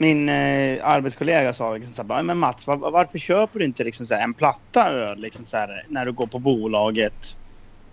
min 0.01 0.29
eh, 0.29 0.87
arbetskollega 0.87 1.53
sa 1.53 1.73
liksom 1.73 1.93
så 1.93 2.13
här, 2.13 2.23
men 2.23 2.37
Mats 2.37 2.67
var, 2.67 2.75
varför 2.77 3.17
köper 3.19 3.59
du 3.59 3.65
inte 3.65 3.83
liksom 3.83 4.05
så 4.05 4.15
här, 4.15 4.23
en 4.23 4.33
platta 4.33 4.89
öl 4.89 5.19
liksom 5.19 5.45
så 5.45 5.57
här, 5.57 5.85
när 5.89 6.05
du 6.05 6.11
går 6.11 6.27
på 6.27 6.39
bolaget? 6.39 7.37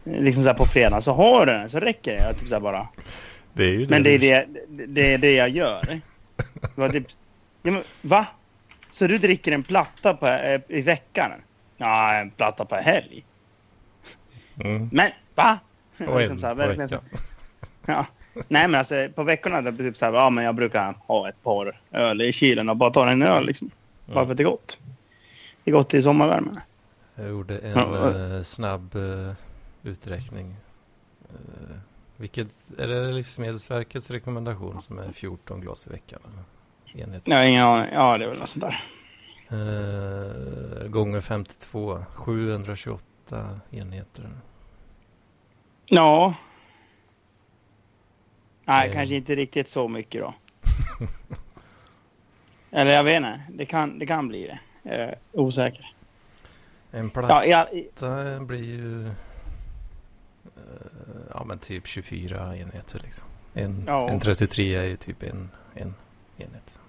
Eh, 0.06 0.22
Liksom 0.22 0.42
så 0.42 0.48
här 0.48 0.56
på 0.56 0.64
fredag 0.66 1.00
så 1.00 1.12
har 1.12 1.46
du 1.46 1.52
den 1.52 1.68
så 1.68 1.78
räcker 1.80 2.12
det. 2.12 2.22
Jag 2.22 2.38
typ 2.38 2.48
så 2.48 2.54
här 2.54 2.60
bara. 2.60 2.88
Det 3.52 3.62
är 3.62 3.68
ju 3.68 3.86
Men 3.88 4.02
det 4.02 4.10
är 4.10 4.18
det, 4.18 4.46
det, 4.86 5.14
är 5.14 5.18
det 5.18 5.34
jag 5.34 5.48
gör. 5.48 6.00
Det 6.60 6.70
var 6.74 6.88
typ, 6.88 7.06
ja, 7.62 7.70
men, 7.72 7.82
va? 8.02 8.26
Så 8.90 9.06
du 9.06 9.18
dricker 9.18 9.52
en 9.52 9.62
platta 9.62 10.14
på, 10.14 10.26
eh, 10.26 10.60
i 10.68 10.82
veckan? 10.82 11.30
Ja, 11.76 12.14
en 12.14 12.30
platta 12.30 12.64
per 12.64 12.80
helg. 12.82 13.24
Mm. 14.64 14.88
Men 14.92 15.10
va? 15.34 15.58
Och 16.08 16.20
Liksom 16.20 16.36
en 16.36 16.40
så 16.40 16.46
här, 16.46 16.54
på 16.54 16.58
verkligen 16.58 16.88
så- 16.88 16.94
veckan. 16.94 17.18
Ja. 17.86 18.06
Nej 18.34 18.68
men 18.68 18.74
alltså 18.74 19.08
på 19.14 19.22
veckorna 19.24 19.62
det 19.62 19.68
är 19.68 19.72
typ 19.72 19.96
så 19.96 20.04
här, 20.06 20.12
ja 20.12 20.30
men 20.30 20.44
jag 20.44 20.54
brukar 20.54 20.94
ha 21.06 21.28
ett 21.28 21.42
par 21.42 21.80
öl 21.92 22.22
i 22.22 22.32
kylen 22.32 22.68
och 22.68 22.76
bara 22.76 22.90
ta 22.90 23.10
en 23.10 23.22
öl 23.22 23.46
liksom. 23.46 23.70
Bara 24.06 24.12
Mm. 24.14 24.26
för 24.26 24.30
att 24.32 24.36
det 24.36 24.42
är 24.42 24.50
gott. 24.50 24.78
Det 25.64 25.70
är 25.70 25.72
gott 25.74 25.94
i 25.94 26.02
sommarvärmen. 26.02 26.60
Jag 27.14 27.28
gjorde 27.28 27.58
en 27.58 27.78
Ja, 27.78 28.08
eh, 28.36 28.42
snabb 28.42 28.94
eh, 28.94 29.32
uträkning. 29.82 30.56
Eh, 31.30 31.76
vilket 32.16 32.48
är 32.78 32.86
det 32.86 33.12
Livsmedelsverkets 33.12 34.10
rekommendation 34.10 34.80
som 34.80 34.98
är 34.98 35.12
14 35.12 35.60
glas 35.60 35.86
i 35.86 35.90
veckan? 35.90 36.20
Enhet. 36.94 37.22
Jag 37.24 37.48
ingen 37.50 37.64
aning. 37.64 37.90
Ja 37.92 38.18
det 38.18 38.24
är 38.24 38.28
väl 38.28 38.38
något 38.38 38.48
sånt 38.48 38.64
där. 38.64 38.82
Eh, 39.50 40.88
gånger 40.88 41.20
52, 41.20 42.04
728 42.14 43.60
enheter. 43.70 44.30
Ja. 45.90 46.34
Nej, 48.68 48.88
Eh. 48.88 48.94
kanske 48.94 49.14
inte 49.14 49.34
riktigt 49.34 49.68
så 49.68 49.88
mycket 49.88 50.20
då. 50.22 50.34
Eller 52.70 52.90
jag 52.92 53.04
vet 53.04 53.16
inte. 53.16 53.40
Det 53.52 53.64
kan, 53.64 53.98
det 53.98 54.06
kan 54.06 54.28
bli 54.28 54.46
det. 54.46 54.58
Jag 54.82 54.94
är 55.00 55.18
osäker. 55.32 55.92
En 56.90 57.10
platta 57.10 57.46
Ja, 57.46 57.66
ja, 57.70 57.78
i- 57.78 58.40
blir 58.40 58.64
ju 58.64 59.06
eh, 59.06 59.12
ja, 61.34 61.44
men 61.44 61.58
typ 61.58 61.86
24 61.86 62.56
enheter 62.56 63.00
liksom. 63.04 63.24
En, 63.54 63.84
Ja. 63.86 64.08
en 64.10 64.20
33 64.20 64.74
är 64.74 64.84
ju 64.84 64.96
typ 64.96 65.22
en, 65.22 65.50
en 65.74 65.94
enhet. 66.36 66.80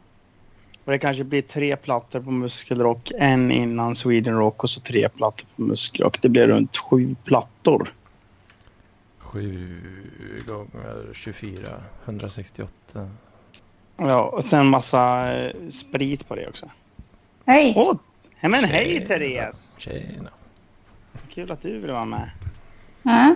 och 0.85 0.91
det 0.91 0.99
kanske 0.99 1.23
blir 1.23 1.41
tre 1.41 1.75
plattor 1.75 2.19
på 2.19 2.31
muskelrock. 2.31 3.11
En 3.17 3.51
innan 3.51 3.95
Sweden 3.95 4.37
Rock 4.37 4.63
och 4.63 4.69
så 4.69 4.79
tre 4.81 5.09
plattor 5.09 5.47
på 5.55 5.61
muskelrock. 5.61 6.21
Det 6.21 6.29
blir 6.29 6.47
runt 6.47 6.77
sju 6.77 7.15
plattor. 7.23 7.93
7 9.29 10.43
gånger 10.47 11.13
24, 11.13 11.83
168. 12.05 13.09
Ja, 13.97 14.23
och 14.23 14.43
sen 14.43 14.67
massa 14.67 15.33
eh, 15.33 15.69
sprit 15.69 16.27
på 16.27 16.35
det 16.35 16.47
också. 16.47 16.69
Hej! 17.45 17.73
Åh, 17.75 17.95
men 18.41 18.63
hej. 18.63 19.05
Therese! 19.05 19.75
Tjena. 19.79 20.29
Kul 21.29 21.51
att 21.51 21.61
du 21.61 21.79
vill 21.79 21.91
vara 21.91 22.05
med. 22.05 22.29
Ja. 23.03 23.35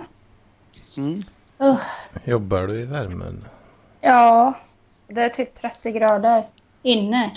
Mm. 0.98 1.22
Uh, 1.62 1.80
Jobbar 2.24 2.66
du 2.66 2.80
i 2.80 2.84
värmen? 2.84 3.44
ja, 4.00 4.58
det 5.08 5.22
är 5.22 5.28
typ 5.28 5.54
30 5.54 5.92
grader 5.92 6.44
inne. 6.82 7.32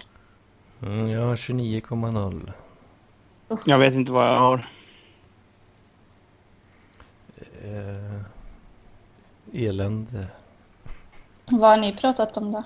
Mm, 0.81 1.05
jag 1.05 1.21
har 1.21 1.35
29,0. 1.35 2.51
Jag 3.65 3.77
vet 3.77 3.93
inte 3.93 4.11
vad 4.11 4.27
jag 4.27 4.39
har. 4.39 4.65
Eh, 7.63 8.21
elände. 9.57 10.27
Vad 11.45 11.69
har 11.69 11.77
ni 11.77 11.95
pratat 11.95 12.37
om 12.37 12.51
då? 12.51 12.63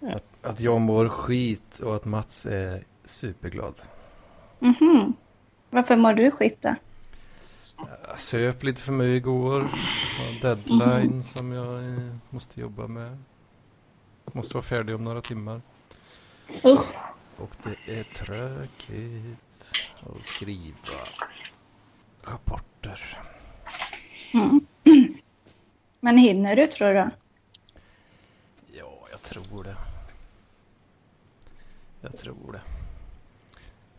Att, 0.00 0.46
att 0.46 0.60
jag 0.60 0.80
mår 0.80 1.08
skit 1.08 1.78
och 1.78 1.96
att 1.96 2.04
Mats 2.04 2.46
är 2.46 2.84
superglad. 3.04 3.74
Mhm. 4.58 5.14
Varför 5.70 5.96
mår 5.96 6.14
du 6.14 6.30
skit 6.30 6.62
då? 6.62 6.74
Jag 8.08 8.20
söp 8.20 8.62
lite 8.62 8.82
för 8.82 8.92
mig 8.92 9.16
igår. 9.16 9.60
Har 9.60 10.40
deadline 10.42 11.22
som 11.22 11.52
jag 11.52 11.84
eh, 11.84 12.14
måste 12.30 12.60
jobba 12.60 12.86
med. 12.86 13.18
Måste 14.32 14.54
vara 14.54 14.64
färdig 14.64 14.94
om 14.94 15.04
några 15.04 15.20
timmar. 15.20 15.62
Usch. 16.64 16.88
Och 17.36 17.50
det 17.62 17.98
är 17.98 18.02
tråkigt 18.02 19.82
att 20.00 20.24
skriva 20.24 20.98
rapporter. 22.22 23.18
Mm. 24.34 24.60
Men 26.00 26.18
hinner 26.18 26.56
du 26.56 26.66
tror 26.66 26.94
du? 26.94 27.10
Ja, 28.72 29.06
jag 29.10 29.22
tror 29.22 29.64
det. 29.64 29.76
Jag 32.00 32.18
tror 32.18 32.52
det. 32.52 32.60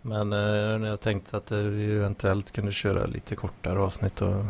Men 0.01 0.34
eh, 0.34 0.79
när 0.79 0.88
jag 0.88 1.01
tänkte 1.01 1.38
att 1.38 1.51
eh, 1.51 1.58
vi 1.58 1.96
eventuellt 1.96 2.51
kunde 2.51 2.72
köra 2.72 3.05
lite 3.05 3.36
kortare 3.36 3.79
avsnitt 3.79 4.22
och 4.22 4.46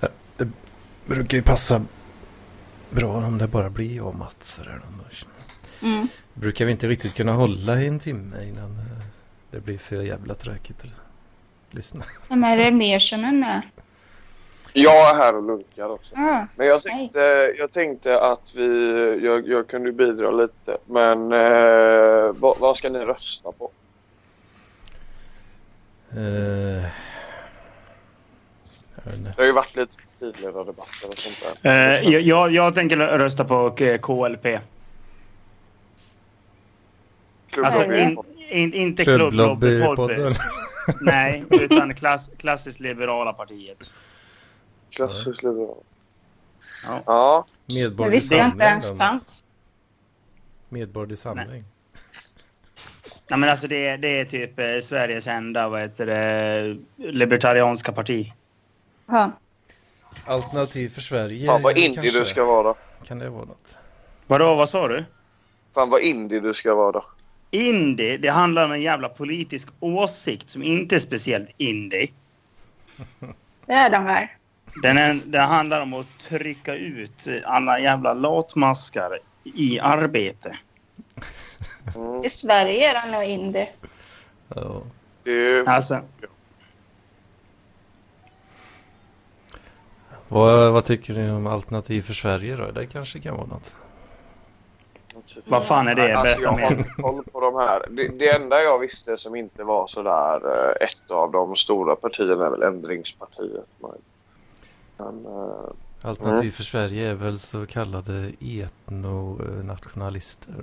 ja, 0.00 0.08
det 0.36 0.48
brukar 1.06 1.38
ju 1.38 1.42
passa 1.42 1.84
bra 2.90 3.16
om 3.16 3.38
det 3.38 3.48
bara 3.48 3.70
blir 3.70 3.96
jag 3.96 4.06
och 4.06 4.14
Mats. 4.14 4.60
Mm. 5.82 6.08
Brukar 6.34 6.64
vi 6.64 6.72
inte 6.72 6.88
riktigt 6.88 7.14
kunna 7.14 7.32
hålla 7.32 7.82
i 7.82 7.86
en 7.86 7.98
timme 7.98 8.44
innan 8.44 8.70
eh, 8.78 9.04
det 9.50 9.60
blir 9.60 9.78
för 9.78 10.02
jävla 10.02 10.34
tråkigt 10.34 10.84
att 10.84 11.74
lyssna. 11.74 12.04
Men 12.28 12.44
är 12.44 12.56
det 12.56 12.70
mer 12.70 12.98
som 12.98 13.24
är 13.24 13.32
med? 13.32 13.62
Jag 14.82 15.10
är 15.10 15.14
här 15.14 15.36
och 15.36 15.42
lunkar 15.42 15.88
också. 15.88 16.14
Ah, 16.16 16.44
Men 16.58 16.66
jag 16.66 16.82
tänkte, 16.82 17.54
jag 17.58 17.72
tänkte 17.72 18.20
att 18.20 18.52
vi, 18.54 19.20
jag, 19.24 19.48
jag 19.48 19.68
kunde 19.68 19.92
bidra 19.92 20.30
lite. 20.30 20.78
Men 20.86 21.32
eh, 21.32 22.32
vad, 22.32 22.58
vad 22.58 22.76
ska 22.76 22.88
ni 22.88 22.98
rösta 22.98 23.52
på? 23.52 23.70
Eh. 26.10 26.84
Det 29.04 29.34
har 29.36 29.44
ju 29.44 29.52
varit 29.52 29.76
lite 29.76 29.92
partiledardebatter 30.20 31.08
och 31.08 31.18
sånt 31.18 31.56
där. 31.62 31.70
Eh, 32.02 32.10
jag- 32.18 32.50
jag, 32.50 32.74
tänker 32.74 32.96
rösta 32.96 33.44
på 33.44 33.70
KLP. 34.02 34.60
Alltså 37.64 37.84
in, 37.92 38.18
in, 38.50 38.72
inte 38.74 39.04
Klubblobbypodden. 39.04 39.96
klubblobbypodden. 39.96 40.34
Nej, 41.00 41.44
utan 41.50 41.94
klass, 41.94 42.30
klassiskt 42.38 42.80
liberala 42.80 43.32
partiet. 43.32 43.94
Klassiskt 44.90 45.42
liberal. 45.42 45.76
Ja. 46.84 47.02
Ja. 47.06 47.46
det 47.66 47.74
Medborgerlig 47.74 48.16
visste 48.16 48.34
jag 48.34 48.46
inte 48.46 48.64
ens 48.64 48.98
fanns. 48.98 49.44
Medborgerlig 50.68 51.18
samling. 51.18 51.64
Nej, 53.30 53.38
men 53.38 53.48
alltså 53.48 53.66
det, 53.66 53.86
är- 53.86 53.98
det 53.98 54.08
är 54.20 54.24
typ 54.24 54.58
eh, 54.58 54.80
Sveriges 54.82 55.26
enda 55.26 55.68
vad 55.68 55.80
heter 55.80 56.06
det, 56.06 56.76
libertarianska 56.96 57.92
parti. 57.92 58.32
Ja. 59.06 59.30
Alternativ 60.26 60.88
för 60.88 61.00
Sverige. 61.00 61.46
Fan 61.46 61.62
vad 61.62 61.72
ja, 61.78 61.84
indie 61.84 61.94
kanske. 62.02 62.18
du 62.18 62.24
ska 62.26 62.44
vara. 62.44 62.74
Kan 63.04 63.18
det 63.18 63.30
vara 63.30 63.44
något? 63.44 63.78
Vadå, 64.26 64.54
vad 64.54 64.68
sa 64.70 64.88
du? 64.88 65.04
Fan 65.74 65.90
vad 65.90 66.00
indie 66.00 66.40
du 66.40 66.54
ska 66.54 66.74
vara. 66.74 67.02
Indie, 67.50 68.16
det 68.16 68.28
handlar 68.28 68.64
om 68.64 68.72
en 68.72 68.82
jävla 68.82 69.08
politisk 69.08 69.68
åsikt 69.80 70.50
som 70.50 70.62
inte 70.62 70.94
är 70.94 70.98
speciellt 71.00 71.50
indie. 71.56 72.10
Det 73.66 73.72
är 73.72 73.90
de 73.90 74.04
väl? 74.04 74.26
Den, 74.82 74.98
är, 74.98 75.20
det 75.24 75.38
handlar 75.38 75.80
om 75.80 75.94
att 75.94 76.18
trycka 76.28 76.74
ut 76.74 77.26
alla 77.44 77.78
jävla 77.78 78.14
latmaskar 78.14 79.18
i 79.44 79.80
arbete. 79.80 80.56
Mm. 81.96 82.24
I 82.24 82.30
Sverige 82.30 82.90
är 82.90 83.02
de 83.02 83.12
nog 83.12 83.24
indie. 83.24 83.68
Ja. 84.48 84.82
Ju... 85.24 85.64
Alltså, 85.66 86.00
Vad, 90.28 90.72
vad 90.72 90.84
tycker 90.84 91.14
ni 91.14 91.30
om 91.30 91.46
alternativ 91.46 92.02
för 92.02 92.12
Sverige 92.14 92.56
då? 92.56 92.70
Det 92.70 92.86
kanske 92.86 93.20
kan 93.20 93.36
vara 93.36 93.46
något. 93.46 93.76
vad 95.44 95.66
fan 95.66 95.88
är 95.88 95.94
det? 95.94 96.12
Alltså, 96.12 96.42
jag 96.42 96.50
har 96.50 97.02
koll 97.02 97.24
på 97.32 97.40
de 97.40 97.54
här. 97.54 97.82
Det, 97.90 98.08
det 98.08 98.30
enda 98.30 98.62
jag 98.62 98.78
visste 98.78 99.16
som 99.16 99.36
inte 99.36 99.64
var 99.64 99.86
sådär 99.86 100.40
eh, 100.46 100.84
ett 100.84 101.10
av 101.10 101.32
de 101.32 101.56
stora 101.56 101.96
partierna 101.96 102.46
är 102.46 102.50
väl 102.50 102.62
Ändringspartiet. 102.62 103.66
Men, 104.98 105.26
eh, 105.26 105.70
Alternativ 106.02 106.40
Mm. 106.42 106.52
för 106.52 106.62
Sverige 106.62 107.10
är 107.10 107.14
väl 107.14 107.38
så 107.38 107.66
kallade 107.66 108.32
etnonationalister. 108.40 110.54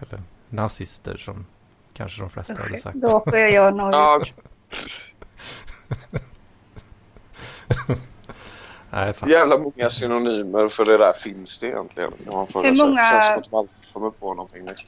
Eller 0.00 0.20
nazister 0.48 1.16
som 1.16 1.46
kanske 1.94 2.20
de 2.20 2.30
flesta 2.30 2.62
hade 2.62 2.78
sagt. 2.78 2.96
Då 3.00 3.20
får 3.20 3.36
jag 3.36 3.76
nog... 3.76 3.88
ja, 3.94 4.20
Nej, 8.90 9.12
fan. 9.12 9.28
jävla 9.30 9.58
många 9.58 9.90
synonymer 9.90 10.68
för 10.68 10.84
det 10.84 10.98
där 10.98 11.12
finns 11.12 11.58
det 11.58 11.66
egentligen. 11.66 12.12
man 12.26 12.46
får 12.46 12.62
Hur 12.64 12.70
det 12.70 12.76
många- 12.84 13.10
känns 13.10 13.26
som 13.26 13.38
att 13.38 13.50
de 13.50 13.56
alltid 13.56 13.92
kommer 13.92 14.10
på 14.10 14.34
någonting 14.34 14.64
nytt. 14.64 14.78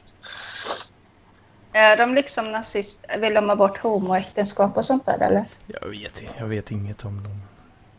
Är 1.76 1.96
de 1.96 2.14
liksom 2.14 2.52
nazist? 2.52 3.04
Vill 3.18 3.34
de 3.34 3.48
ha 3.48 3.56
bort 3.56 3.78
homoäktenskap 3.78 4.76
och 4.76 4.84
sånt 4.84 5.06
där 5.06 5.18
eller? 5.18 5.44
Jag 5.66 5.88
vet, 5.88 6.24
jag 6.38 6.46
vet 6.46 6.70
inget 6.70 7.04
om 7.04 7.22
dem. 7.22 7.42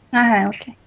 Nej, 0.09 0.47
okej. 0.47 0.77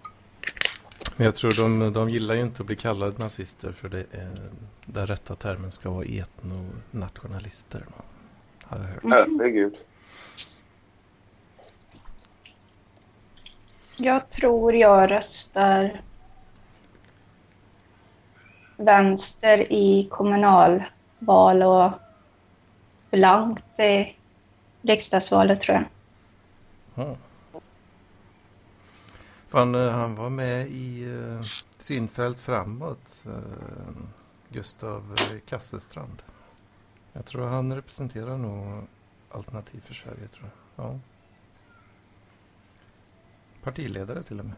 Men 1.17 1.25
jag 1.25 1.35
tror 1.35 1.53
de, 1.53 1.93
de 1.93 2.11
gillar 2.11 2.35
ju 2.35 2.41
inte 2.41 2.63
att 2.63 2.67
bli 2.67 2.77
kallade 2.77 3.19
nazister 3.19 3.73
för 3.73 3.89
det 3.89 3.99
är, 3.99 4.51
den 4.85 5.07
rätta 5.07 5.35
termen 5.35 5.73
ska 5.73 5.91
vara 5.91 6.05
etnonationalister. 6.05 7.85
Har 8.63 8.79
jag 8.79 8.85
hört. 8.85 9.03
Herregud. 9.05 9.75
Jag 13.97 14.31
tror 14.31 14.75
jag 14.75 15.11
röstar 15.11 16.01
vänster 18.77 19.73
i 19.73 20.09
kommunalval 20.11 21.63
och 21.63 21.93
blankt 23.11 23.81
i 23.81 24.17
riksdagsvalet 24.83 25.61
tror 25.61 25.77
jag. 25.77 25.87
Ja. 26.95 27.17
Fan, 29.49 29.75
eh, 29.75 29.91
han 29.91 30.15
var 30.15 30.31
med 30.31 30.67
i 30.69 31.05
uh, 31.05 31.43
Synfält 31.79 32.41
framåt, 32.41 33.25
eh, 33.27 34.03
Gustav 34.49 35.17
Kasselstrand. 35.47 36.23
Jag 37.13 37.27
tror 37.27 37.47
han 37.47 37.75
representerar 37.75 38.37
nog 38.37 38.87
Alternativ 39.31 39.81
för 39.87 39.95
Sverige, 39.95 40.29
tror 40.29 40.51
jag. 40.77 40.85
Ja. 40.85 40.99
Partiledare 43.63 44.23
till 44.23 44.39
och 44.39 44.45
med. 44.45 44.55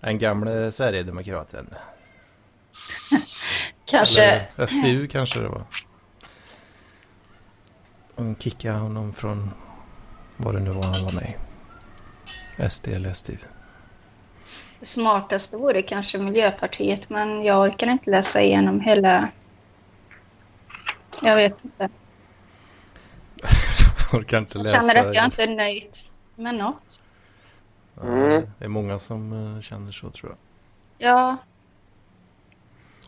Den 0.00 0.18
gamle 0.18 0.72
Sverigedemokraten. 0.72 1.74
Kanske. 3.84 4.24
Eller 4.24 4.66
SDU 4.66 5.08
kanske 5.08 5.40
det 5.40 5.48
var. 5.48 5.64
Och 8.16 8.42
kickade 8.42 8.78
honom 8.78 9.12
från 9.12 9.50
vad 10.36 10.54
det 10.54 10.60
nu 10.60 10.70
var 10.70 10.82
han 10.82 11.04
var 11.04 11.12
med 11.12 11.34
i. 12.58 12.70
SD 12.70 12.88
eller 12.88 13.12
SDU. 13.12 13.36
Det 14.80 14.86
smartaste 14.86 15.56
vore 15.56 15.82
kanske 15.82 16.18
Miljöpartiet, 16.18 17.10
men 17.10 17.44
jag 17.44 17.60
orkar 17.62 17.86
inte 17.86 18.10
läsa 18.10 18.42
igenom 18.42 18.80
hela... 18.80 19.28
Jag 21.22 21.36
vet 21.36 21.64
inte. 21.64 21.88
Orkar 24.12 24.38
inte 24.38 24.58
Jag 24.58 24.64
läsa. 24.64 24.80
känner 24.80 25.06
att 25.06 25.14
jag 25.14 25.24
inte 25.24 25.42
är 25.42 25.54
nöjd 25.56 25.96
med 26.34 26.54
något. 26.54 27.00
Mm. 28.02 28.46
Det 28.58 28.64
är 28.64 28.68
många 28.68 28.98
som 28.98 29.32
eh, 29.56 29.60
känner 29.60 29.92
så 29.92 30.10
tror 30.10 30.30
jag. 30.30 30.38
Ja. 31.10 31.36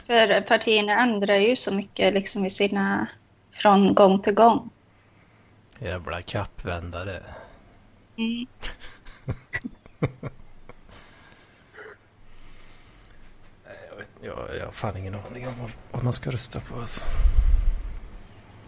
För 0.06 0.40
partierna 0.40 0.92
ändrar 0.92 1.36
ju 1.36 1.56
så 1.56 1.74
mycket 1.74 2.14
liksom 2.14 2.46
i 2.46 2.50
sina... 2.50 3.06
Från 3.50 3.94
gång 3.94 4.22
till 4.22 4.34
gång. 4.34 4.70
Jävla 5.78 6.22
kappvändare. 6.22 7.22
Mm. 8.16 8.46
Jag, 13.90 13.96
vet, 13.96 14.10
jag, 14.20 14.56
jag 14.58 14.64
har 14.64 14.72
fan 14.72 14.96
ingen 14.96 15.14
aning 15.14 15.48
om 15.48 15.52
vad, 15.92 16.04
man 16.04 16.12
ska 16.12 16.30
rösta 16.30 16.60
på. 16.60 16.80
Alltså. 16.80 17.12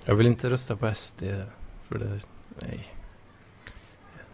Jag 0.04 0.14
vill 0.14 0.26
inte 0.26 0.50
rösta 0.50 0.76
på 0.76 0.94
SD. 0.94 1.22
För 1.88 1.98
det, 1.98 2.20
nej. 2.60 2.86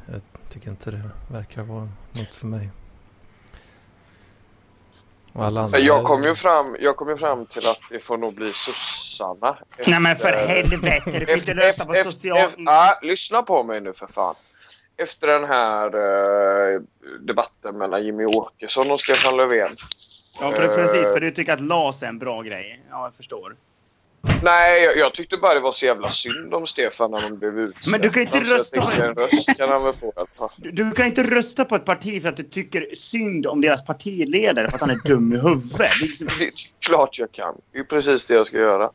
Jag 0.07 0.21
tycker 0.49 0.71
inte 0.71 0.91
det 0.91 1.11
verkar 1.31 1.63
vara 1.63 1.89
något 2.13 2.35
för 2.35 2.47
mig. 2.47 2.71
Och 5.37 5.45
alla 5.45 5.61
andra. 5.61 5.79
Jag 5.79 6.05
kom 6.05 6.23
ju 6.23 6.35
fram, 6.35 6.77
jag 6.81 6.97
kom 6.97 7.09
ju 7.09 7.17
fram 7.17 7.47
till 7.47 7.69
att 7.69 7.81
det 7.91 8.01
får 8.01 8.17
nog 8.19 8.35
bli 8.35 8.53
sossarna. 8.53 9.59
Nej 9.87 10.01
men 10.01 10.17
för 10.17 10.29
efter- 10.33 10.47
helvete, 10.49 11.03
du 11.05 11.11
kan 11.13 11.21
inte 11.21 11.33
Efter, 11.33 11.55
rösta 11.55 11.85
på 11.85 11.93
efter, 11.95 12.11
social... 12.11 12.39
efter, 12.39 12.63
ah, 12.67 12.99
lyssna 13.03 13.43
på 13.43 13.63
mig 13.63 13.81
nu 13.81 13.93
för 13.93 14.07
fan. 14.07 14.35
efter 14.97 15.27
den 15.27 15.45
här 15.45 15.87
eh, 15.87 16.81
debatten 17.21 17.79
mellan 17.79 18.05
Jimmy 18.05 18.25
Åkesson 18.25 18.91
och 18.91 19.01
Stefan 19.01 19.37
Löfven. 19.37 19.69
Ja, 20.41 20.51
för, 20.51 20.69
precis. 20.69 21.09
För 21.09 21.21
du 21.21 21.31
tycker 21.31 21.53
att 21.53 21.61
LAS 21.61 22.03
är 22.03 22.07
en 22.07 22.19
bra 22.19 22.43
grej. 22.43 22.83
Ja, 22.91 23.05
jag 23.05 23.15
förstår. 23.15 23.57
Nej, 24.43 24.83
jag, 24.83 24.97
jag 24.97 25.15
tyckte 25.15 25.37
bara 25.37 25.55
det 25.55 25.61
var 25.61 25.73
så 25.73 25.87
jävla 25.87 26.11
synd 26.11 26.55
om 26.55 26.67
Stefan 26.67 27.11
när 27.11 27.21
han 27.21 27.39
blev 27.39 27.59
utsläppt. 27.59 27.87
Men 27.87 28.01
du 28.01 28.11
kan 28.11 28.23
inte 28.23 28.39
Så 28.39 28.45
jag 28.53 28.59
rösta 28.59 28.81
på 28.81 28.87
tänkte, 28.87 29.05
en 29.07 29.15
röst 29.15 29.57
kan 29.59 29.69
han 29.69 29.85
väl 29.85 29.93
få. 29.95 30.07
i 30.07 30.11
alla 30.17 30.27
fall. 30.39 30.51
Du, 30.57 30.71
du 30.71 30.91
kan 30.93 31.07
inte 31.07 31.23
rösta 31.23 31.65
på 31.65 31.77
ett 31.77 31.85
parti 31.85 32.23
för 32.23 32.29
att 32.29 32.37
du 32.37 32.43
tycker 32.43 32.95
synd 32.95 33.47
om 33.47 33.61
deras 33.61 33.85
partiledare 33.85 34.69
för 34.69 34.75
att 34.75 34.81
han 34.81 34.91
är 34.91 34.99
dum 35.09 35.33
i 35.33 35.37
huvudet. 35.39 36.01
Liksom- 36.03 36.29
Det 36.39 36.45
är 36.45 36.51
klart 36.87 37.19
jag 37.19 37.33
kan. 37.33 37.55
Det 37.73 37.79
är 37.79 37.85
precis 37.85 38.27
det 38.27 38.35
jag 38.35 38.47
ska 38.47 38.57
göra. 38.59 38.91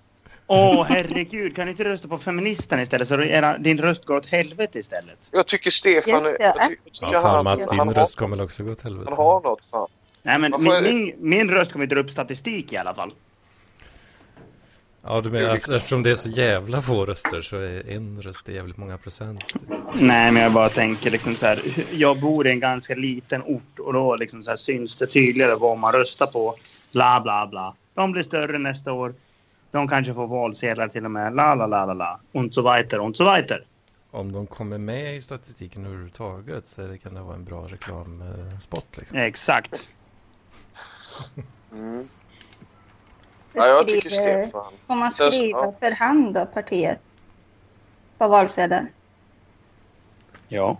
Åh, 0.47 0.85
herregud. 0.89 1.55
Kan 1.55 1.65
du 1.65 1.71
inte 1.71 1.83
rösta 1.83 2.07
på 2.07 2.17
feministerna 2.17 2.81
istället 2.81 3.07
så 3.07 3.21
era, 3.21 3.57
din 3.57 3.77
röst 3.77 4.05
går 4.05 4.15
åt 4.15 4.25
helvete 4.25 4.79
istället? 4.79 5.29
Jag 5.31 5.45
tycker 5.47 5.71
Stefan... 5.71 6.23
Det. 6.23 6.35
Jag, 6.39 6.53
jag 6.57 6.69
tycker 6.69 7.13
Ja, 7.13 7.21
fan 7.21 7.43
Mats, 7.43 7.67
din 7.67 7.93
röst 7.93 8.15
kommer 8.15 8.41
också 8.41 8.63
gå 8.63 8.71
åt 8.71 8.81
helvete. 8.81 9.09
han 9.09 9.25
har 9.25 9.41
något 9.41 9.61
fan. 9.71 9.87
Nej, 10.23 10.39
men 10.39 10.53
min, 10.59 10.83
min, 10.83 11.13
min 11.19 11.49
röst 11.51 11.71
kommer 11.71 11.85
dra 11.85 11.99
upp 11.99 12.09
statistik 12.11 12.73
i 12.73 12.77
alla 12.77 12.93
fall. 12.93 13.13
Ja, 15.03 15.21
du 15.21 15.29
menar 15.29 15.55
eftersom 15.55 16.03
det 16.03 16.11
är 16.11 16.15
så 16.15 16.29
jävla 16.29 16.81
få 16.81 17.05
röster 17.05 17.41
så 17.41 17.57
är 17.57 17.89
en 17.89 18.21
röst 18.21 18.47
jävligt 18.47 18.77
många 18.77 18.97
procent. 18.97 19.43
Nej, 19.93 20.31
men 20.31 20.43
jag 20.43 20.53
bara 20.53 20.69
tänker 20.69 21.11
liksom 21.11 21.35
så 21.35 21.45
här. 21.45 21.61
Jag 21.91 22.19
bor 22.19 22.47
i 22.47 22.49
en 22.49 22.59
ganska 22.59 22.95
liten 22.95 23.43
ort 23.43 23.79
och 23.79 23.93
då 23.93 24.15
liksom 24.15 24.43
så 24.43 24.51
här 24.51 24.55
syns 24.55 24.97
det 24.97 25.07
tydligare 25.07 25.55
vad 25.55 25.77
man 25.77 25.93
röstar 25.93 26.27
på. 26.27 26.55
Bla, 26.91 27.21
bla, 27.21 27.47
bla. 27.47 27.75
De 27.93 28.11
blir 28.11 28.23
större 28.23 28.57
nästa 28.57 28.91
år. 28.91 29.13
De 29.71 29.87
kanske 29.87 30.13
får 30.13 30.27
valsedlar 30.27 30.87
till 30.87 31.05
och 31.05 31.11
med. 31.11 31.35
La, 31.35 31.55
la, 31.55 31.67
la, 31.67 31.85
la, 31.85 31.93
la. 31.93 32.19
Und 32.31 32.53
so 32.53 32.61
weiter, 32.61 32.99
und 32.99 33.17
so 33.17 33.23
weiter. 33.23 33.63
Om 34.11 34.31
de 34.31 34.47
kommer 34.47 34.77
med 34.77 35.15
i 35.15 35.21
statistiken 35.21 35.85
överhuvudtaget 35.85 36.67
så 36.67 36.81
det 36.81 36.97
kan 36.97 37.13
det 37.13 37.21
vara 37.21 37.35
en 37.35 37.45
bra 37.45 37.67
reklamspot 37.67 38.97
liksom. 38.97 39.17
Exakt. 39.17 39.87
Mm. 41.71 42.07
Ja, 43.53 43.67
jag 43.67 43.87
tycker 43.87 44.09
skriver, 44.09 44.47
Stefan. 44.47 44.73
får 44.87 44.95
man 44.95 45.11
skriva 45.11 45.59
ja. 45.59 45.75
för 45.79 45.91
hand 45.91 46.33
då, 46.33 46.45
partiet? 46.45 46.99
På 48.17 48.27
valsedeln? 48.27 48.87
Ja. 50.47 50.77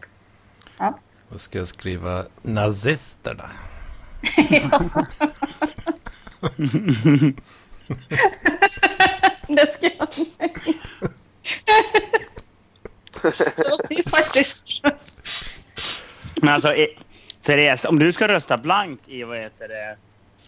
Då 1.29 1.37
ska 1.37 1.57
jag 1.57 1.67
skriva 1.67 2.25
nazisterna. 2.41 3.49
Det 9.47 9.71
ska 9.71 9.89
jag 9.97 10.07
Det 13.89 14.09
faktiskt... 14.09 14.81
Men 16.35 16.49
alltså, 16.53 16.75
Therese, 17.41 17.85
om 17.85 17.99
du 17.99 18.11
ska 18.11 18.27
rösta 18.27 18.57
blankt 18.57 19.09
i 19.09 19.23
vad 19.23 19.37
heter 19.37 19.67
det, 19.67 19.97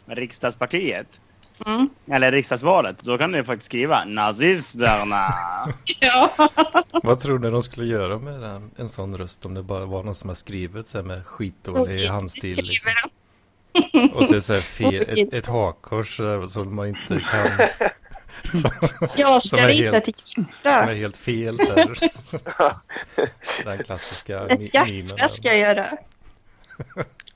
riksdagspartiet, 0.06 1.22
Mm. 1.66 1.90
eller 2.12 2.32
riksdagsvalet, 2.32 3.00
då 3.00 3.18
kan 3.18 3.32
du 3.32 3.44
faktiskt 3.44 3.66
skriva 3.66 4.06
nazisterna. 4.06 5.34
Ja. 6.00 6.30
Vad 7.04 7.20
tror 7.20 7.40
ni 7.40 7.50
de 7.50 7.64
skulle 7.64 7.86
göra 7.86 8.18
med 8.18 8.42
den, 8.42 8.72
en 8.78 8.90
sån 8.90 9.18
röst 9.18 9.46
om 9.46 9.54
det 9.54 9.64
bara 9.64 9.86
var 9.86 10.04
någon 10.04 10.16
som 10.16 10.30
har 10.30 10.36
skrivit 10.36 10.88
så 10.88 10.98
här 10.98 11.06
med 11.06 11.26
skitdålig 11.26 12.08
handstil? 12.08 12.56
Liksom. 12.58 12.92
Och 14.14 14.26
så 14.26 14.32
är 14.32 14.36
det 14.36 14.42
så 14.42 14.54
här 14.54 14.62
fel, 14.62 15.02
ett, 15.10 15.34
ett 15.34 15.46
hakkors 15.48 16.20
som 16.48 16.76
man 16.76 16.88
inte 16.88 17.20
kan... 17.20 17.68
Som, 18.62 18.72
Jag 19.16 19.42
Som 19.44 19.58
ska 19.58 19.68
är 19.68 19.74
rita 19.74 19.92
helt- 19.92 20.06
till 20.06 20.16
som 20.62 20.72
är 20.72 20.94
helt 20.96 21.18
fel 21.18 21.56
så 21.56 21.74
här. 21.76 21.98
Den 23.64 23.84
klassiska 23.84 24.40
mi- 24.48 24.70
Ett 24.74 24.88
mimen. 24.88 25.08
hjärta 25.08 25.30
ska 25.30 25.48
jag 25.48 25.58
göra. 25.60 25.98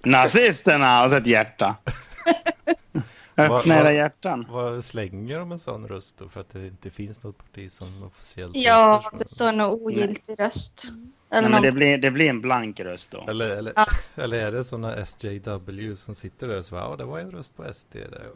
Nazisterna 0.04 1.04
och 1.04 1.10
så 1.10 1.16
ett 1.16 1.28
hjärta. 1.28 1.76
Öppna 3.38 3.76
era 3.76 3.84
vad- 3.84 3.94
hjärtan. 3.96 4.48
Vad 4.52 4.84
slänger 4.86 5.40
de 5.40 5.52
en 5.52 5.60
sån 5.60 5.88
röst 5.88 6.18
då? 6.18 6.30
För 6.30 6.42
att 6.42 6.50
det 6.50 6.68
inte 6.68 6.90
finns 6.90 7.24
något 7.24 7.38
parti 7.38 7.72
som 7.72 8.04
officiellt 8.04 8.56
Ja, 8.56 9.02
heter 9.04 9.18
det 9.18 9.28
står 9.30 9.52
nog 9.52 9.82
ogiltig 9.82 10.40
röst. 10.40 10.84
Nej, 11.30 11.40
Eller 11.40 11.50
men 11.50 11.52
något. 11.52 11.62
det, 11.62 11.72
blir, 11.72 11.98
det 11.98 12.12
blir 12.12 12.30
en 12.30 12.42
blank 12.42 12.80
röst 12.80 13.12
då. 13.12 13.26
Eller, 13.30 13.50
eller, 13.50 13.74
Ja. 13.76 13.86
eller 14.16 14.38
är 14.48 14.52
det 14.52 14.64
sådana 14.64 14.96
SJW 14.96 15.96
som 15.96 16.16
sitter 16.16 16.48
där 16.48 16.58
och 16.58 16.66
så 16.66 16.76
ja 16.76 16.96
det 16.98 17.06
var 17.06 17.20
en 17.20 17.32
röst 17.32 17.58
på 17.58 17.74
SD 17.74 17.94
där. 17.96 18.28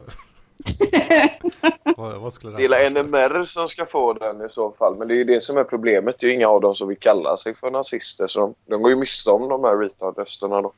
vad, 1.96 2.20
vad 2.20 2.32
skulle 2.32 2.56
Det 2.56 2.64
är 2.64 2.68
vara? 2.68 3.02
NMR 3.02 3.44
som 3.44 3.68
ska 3.68 3.86
få 3.86 4.12
den 4.12 4.46
i 4.46 4.48
så 4.48 4.72
fall. 4.72 4.96
Men 4.96 5.08
det 5.08 5.14
är 5.14 5.16
ju 5.16 5.24
det 5.24 5.40
som 5.40 5.56
är 5.58 5.64
problemet. 5.64 6.16
Det 6.18 6.26
är 6.26 6.28
ju 6.28 6.34
inga 6.34 6.48
av 6.48 6.60
dem 6.60 6.74
som 6.74 6.88
vill 6.88 6.98
kalla 6.98 7.36
sig 7.36 7.54
för 7.54 7.70
nazister. 7.70 8.26
Så 8.26 8.40
de, 8.40 8.54
de 8.66 8.82
går 8.82 8.90
ju 8.90 8.96
miste 8.96 9.30
om 9.30 9.48
de 9.48 9.64
här 9.64 9.76
retard-rösterna 9.76 10.62
då. 10.62 10.72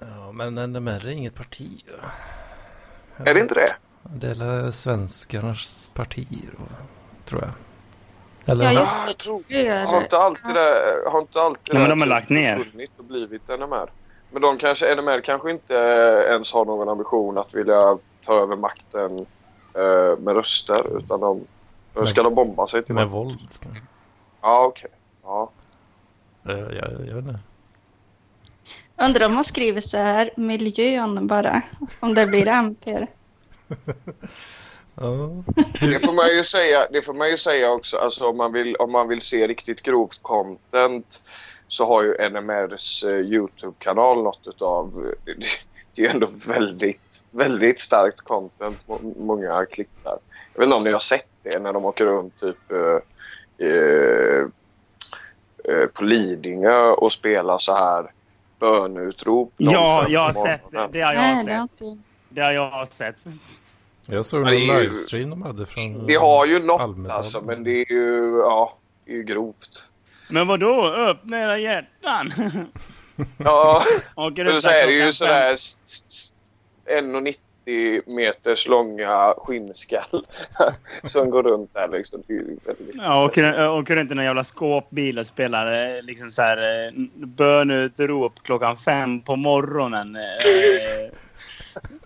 Ja, 0.00 0.32
men 0.32 0.54
NMR 0.72 1.06
är 1.06 1.10
inget 1.10 1.34
parti. 1.34 1.84
Är 3.16 3.34
det 3.34 3.40
inte 3.40 3.54
det? 3.54 3.76
Det 4.02 4.28
är 4.44 4.70
svenskarnas 4.70 5.90
parti 5.94 6.28
då, 6.58 6.64
tror 7.24 7.42
jag. 7.42 7.50
Eller? 8.52 8.64
Ja, 8.64 8.80
just 8.80 9.00
jag 9.06 9.18
tror 9.18 9.42
det. 9.48 9.86
Har 9.88 10.02
inte 10.02 10.18
alltid 10.18 10.54
det, 10.54 10.96
har 11.06 11.20
inte 11.20 11.40
alltid 11.40 11.74
Ja, 11.74 11.78
men 11.78 11.82
det 11.82 11.88
de 11.88 12.00
har 12.00 12.06
typ 12.06 12.10
lagt 12.10 12.30
ner. 12.30 12.60
och 12.98 13.04
blivit 13.04 13.48
NMR. 13.48 13.90
Men 14.30 14.42
de 14.42 14.58
kanske, 14.58 14.94
NMR 14.96 15.20
kanske 15.20 15.50
inte 15.50 15.74
ens 16.30 16.52
har 16.52 16.64
någon 16.64 16.88
ambition 16.88 17.38
att 17.38 17.54
vilja 17.54 17.98
ta 18.24 18.34
över 18.42 18.56
makten 18.56 19.26
eh, 19.74 20.18
med 20.18 20.34
röster. 20.34 20.98
Utan 20.98 21.20
de, 21.20 21.40
de 21.94 22.06
ska 22.06 22.22
de 22.22 22.34
bomba 22.34 22.66
sig 22.66 22.84
till 22.84 22.94
Med 22.94 23.04
makten. 23.04 23.18
våld? 23.18 23.40
Ja, 24.42 24.64
okej. 24.64 24.90
Ja. 25.22 25.50
Eh, 26.48 26.58
Jag, 26.58 26.92
jag 27.06 27.14
vet 27.14 27.24
inte. 27.24 27.38
Undrar 29.00 29.26
om 29.26 29.34
man 29.34 29.44
skriver 29.44 29.80
så 29.80 29.96
här, 29.96 30.30
miljön 30.36 31.26
bara. 31.26 31.62
Om 32.00 32.14
det 32.14 32.26
blir 32.26 32.46
MP. 32.48 33.06
Ja. 35.00 35.30
Det 35.80 36.00
får 36.04 36.12
man 36.12 36.28
ju 36.28 36.44
säga, 36.44 36.86
det 36.92 37.02
får 37.02 37.14
man 37.14 37.30
ju 37.30 37.36
säga 37.36 37.70
också. 37.72 37.96
Alltså 37.96 38.26
om 38.28 38.36
man 38.36 38.52
vill, 38.52 38.76
om 38.76 38.92
man 38.92 39.08
vill 39.08 39.20
se 39.20 39.46
riktigt 39.46 39.82
grovt 39.82 40.18
content 40.22 41.22
så 41.68 41.84
har 41.86 42.02
ju 42.02 42.28
NMRs 42.30 43.04
eh, 43.04 43.18
Youtube-kanal 43.18 44.22
något 44.22 44.40
utav... 44.46 45.12
Det, 45.24 45.34
det 45.94 46.02
är 46.02 46.06
ju 46.06 46.08
ändå 46.08 46.28
väldigt, 46.46 47.22
väldigt 47.30 47.80
starkt 47.80 48.20
content. 48.20 48.78
må- 48.88 49.14
Många 49.18 49.66
klipp 49.66 49.90
där. 50.04 50.18
Jag 50.54 50.58
vet 50.60 50.66
inte 50.66 50.76
om 50.76 50.84
ni 50.84 50.92
har 50.92 50.98
sett 50.98 51.28
det 51.42 51.58
när 51.58 51.72
de 51.72 51.84
åker 51.84 52.04
runt 52.06 52.40
typ 52.40 52.72
eh, 52.72 53.66
eh, 53.68 54.44
eh, 55.64 55.86
på 55.86 56.04
Lidingö 56.04 56.80
och 56.90 57.12
spelar 57.12 57.58
så 57.58 57.74
här 57.74 58.10
bönutrop. 58.58 59.52
Ja, 59.56 60.00
05 60.04 60.12
jag 60.12 60.20
har 60.20 60.32
sett 60.32 60.62
det. 60.72 60.88
Det 60.92 61.00
har 61.00 61.12
jag 61.12 61.22
Nej, 61.22 61.44
det 61.46 61.52
har 61.54 61.68
sett. 61.68 61.98
Det 62.28 62.40
har 62.40 62.52
jag 62.52 62.88
sett. 62.88 63.24
Jag 64.06 64.26
såg 64.26 64.40
en 64.48 64.54
livestream 64.54 65.30
de 65.30 65.42
hade 65.42 65.66
från... 65.66 66.06
Det 66.06 66.14
har 66.14 66.46
ju 66.46 66.58
något 66.64 66.80
Almedalen. 66.80 67.16
alltså, 67.16 67.40
men 67.40 67.64
det 67.64 67.70
är 67.70 67.92
ju, 67.92 68.38
ja, 68.44 68.74
det 69.04 69.12
är 69.12 69.16
ju 69.16 69.22
grovt. 69.22 69.84
Men 70.30 70.46
vad 70.46 70.60
då? 70.60 70.86
Öppna 70.86 71.40
era 71.40 71.58
hjärtan. 71.58 72.32
Ja, 73.38 73.84
ut 74.56 74.62
så 74.62 74.68
är 74.68 74.86
det 74.86 74.92
ju 74.92 75.12
sådär 75.12 75.54
s- 75.54 76.30
s- 77.68 78.04
1,90 78.06 78.14
meters 78.14 78.68
långa 78.68 79.34
skinnskall 79.38 80.26
som 81.04 81.30
går 81.30 81.42
runt 81.42 81.74
där 81.74 81.88
liksom. 81.88 82.22
Ja, 82.94 83.24
åker, 83.24 83.68
åker 83.70 83.96
runt 83.96 84.10
i 84.12 84.14
någon 84.14 84.24
jävla 84.24 84.44
skåpbil 84.44 85.18
och 85.18 85.26
spelar 85.26 85.96
eh, 85.96 86.02
liksom 86.02 86.30
så 86.30 86.42
här 86.42 86.56
eh, 86.86 86.92
bönutrop 87.14 88.32
klockan 88.42 88.76
fem 88.76 89.20
på 89.20 89.36
morgonen. 89.36 90.16
Eh, 90.16 90.22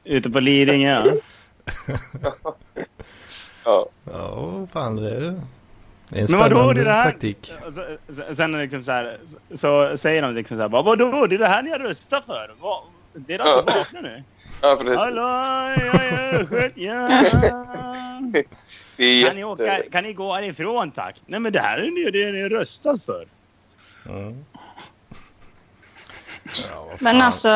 ute 0.04 0.30
på 0.30 0.40
Lidingö. 0.40 1.02
Ja. 3.64 3.86
Ja, 4.12 4.66
fan 4.72 4.96
det 4.96 5.10
är 5.10 5.22
en 5.22 6.26
Men 6.30 6.38
vadå, 6.38 6.72
det 6.72 6.80
är 6.80 6.84
det 6.84 6.90
här- 6.92 7.10
taktik. 7.10 7.52
Och 7.66 7.72
så, 7.72 7.84
så- 8.08 8.34
sen 8.34 8.58
liksom 8.58 8.84
så, 8.84 8.92
här, 8.92 9.16
så, 9.24 9.38
så 9.56 9.96
säger 9.96 10.22
de 10.22 10.34
liksom 10.34 10.56
så 10.56 10.60
här. 10.62 10.68
"Vad- 10.68 10.84
Vadå? 10.84 11.26
Det 11.26 11.34
är 11.36 11.38
det 11.38 11.46
här 11.46 11.62
ni 11.62 11.70
har 11.70 11.78
röstat 11.78 12.24
för? 12.26 12.54
Det 13.14 13.34
är 13.34 13.38
de 13.38 13.44
som 13.44 13.64
vaknar 13.64 14.02
nu. 14.02 14.22
Ja, 14.62 14.76
precis. 14.76 14.96
Hallå, 14.98 15.22
ja, 15.22 16.04
ja, 16.04 16.46
skjut, 16.46 16.72
ja. 16.76 17.08
Det 18.96 19.04
är 19.04 19.26
Kan 19.26 19.36
ni, 19.36 19.44
åka, 19.44 19.64
jätte... 19.64 19.90
kan 19.90 20.04
ni 20.04 20.12
gå 20.12 20.34
härifrån 20.34 20.90
tack? 20.90 21.22
Nej 21.26 21.40
men 21.40 21.52
det 21.52 21.60
här 21.60 21.78
är 21.78 21.84
ju 21.84 22.10
det 22.10 22.32
ni 22.32 22.48
röstat 22.48 23.04
för. 23.04 23.26
Mm. 24.06 24.44
Ja, 26.68 26.90
Men 27.00 27.20
alltså... 27.20 27.48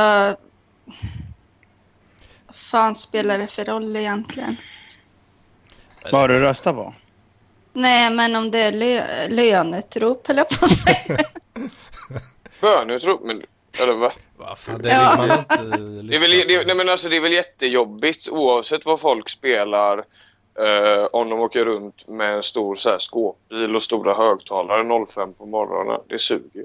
Vad 2.47 2.57
fan 2.57 2.95
spelar 2.97 3.39
det 3.39 3.47
för 3.47 3.65
roll 3.65 3.97
egentligen? 3.97 4.57
Vad 6.13 6.21
har 6.21 6.29
du 6.29 6.39
röstat 6.41 6.75
på? 6.75 6.95
Nej, 7.73 8.11
men 8.11 8.37
om 8.37 8.51
det 8.51 8.61
är 8.61 8.73
lö 8.73 9.29
löneutrop, 9.29 10.27
höll 10.27 10.37
jag 10.37 10.49
på 10.49 10.65
att 10.65 10.77
säga. 10.77 11.19
Bönutrop, 12.61 13.21
men... 13.25 13.43
Eller 13.83 13.93
va? 13.93 14.13
Fan, 14.57 14.83
det 14.83 14.89
Ja. 14.89 15.17
vill 15.21 15.29
man 15.29 15.29
ju 15.29 15.35
inte 15.43 15.57
Det 16.03 16.17
är, 16.17 16.21
väl, 16.21 16.49
det, 16.49 16.67
nej, 16.67 16.77
men 16.77 16.89
alltså, 16.89 17.09
det 17.09 17.17
är 17.17 17.21
väl 17.21 17.33
jättejobbigt 17.33 18.29
oavsett 18.29 18.87
vad 18.87 19.01
folk 19.01 19.29
spelar 19.29 19.99
eh, 20.59 21.07
om 21.13 21.31
de 21.31 21.41
åker 21.41 21.65
runt 21.65 22.09
med 22.09 22.35
en 22.35 22.43
stor 22.43 22.77
så 22.77 22.91
här, 22.91 22.99
skåpbil 22.99 23.77
och 23.77 23.83
stora 23.83 24.15
högtalare 24.15 25.07
05 25.07 25.33
på 25.35 25.47
morgonen. 25.47 26.01
Det 26.09 26.19
suger. 26.19 26.65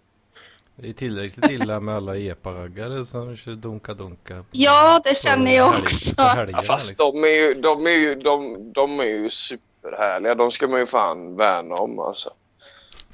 Det 0.76 0.90
är 0.90 0.94
tillräckligt 0.94 1.52
illa 1.52 1.80
med 1.80 1.96
alla 1.96 2.16
epa-raggare 2.18 3.06
som 3.06 3.38
kör 3.38 3.52
dunka-dunka. 3.52 4.44
Ja, 4.52 5.02
det 5.04 5.18
känner 5.18 5.56
jag 5.56 5.72
helg- 5.72 5.84
också. 5.84 6.16
På 6.16 6.22
helgerna, 6.22 6.58
Ja, 6.58 6.64
fast 6.64 6.88
liksom. 6.90 7.12
de 7.14 7.24
är 7.24 7.28
ju, 7.48 7.54
de 7.54 7.86
är 7.88 7.92
ju, 7.92 8.16
de, 8.16 8.58
de 8.74 9.00
är 9.00 9.04
ju 9.04 9.30
superhärliga. 9.30 10.36
De 10.36 10.52
ska 10.52 10.68
man 10.68 10.80
ju 10.80 10.86
fan 10.86 11.36
värna 11.38 11.76
om 11.76 12.00
alltså. 12.00 12.30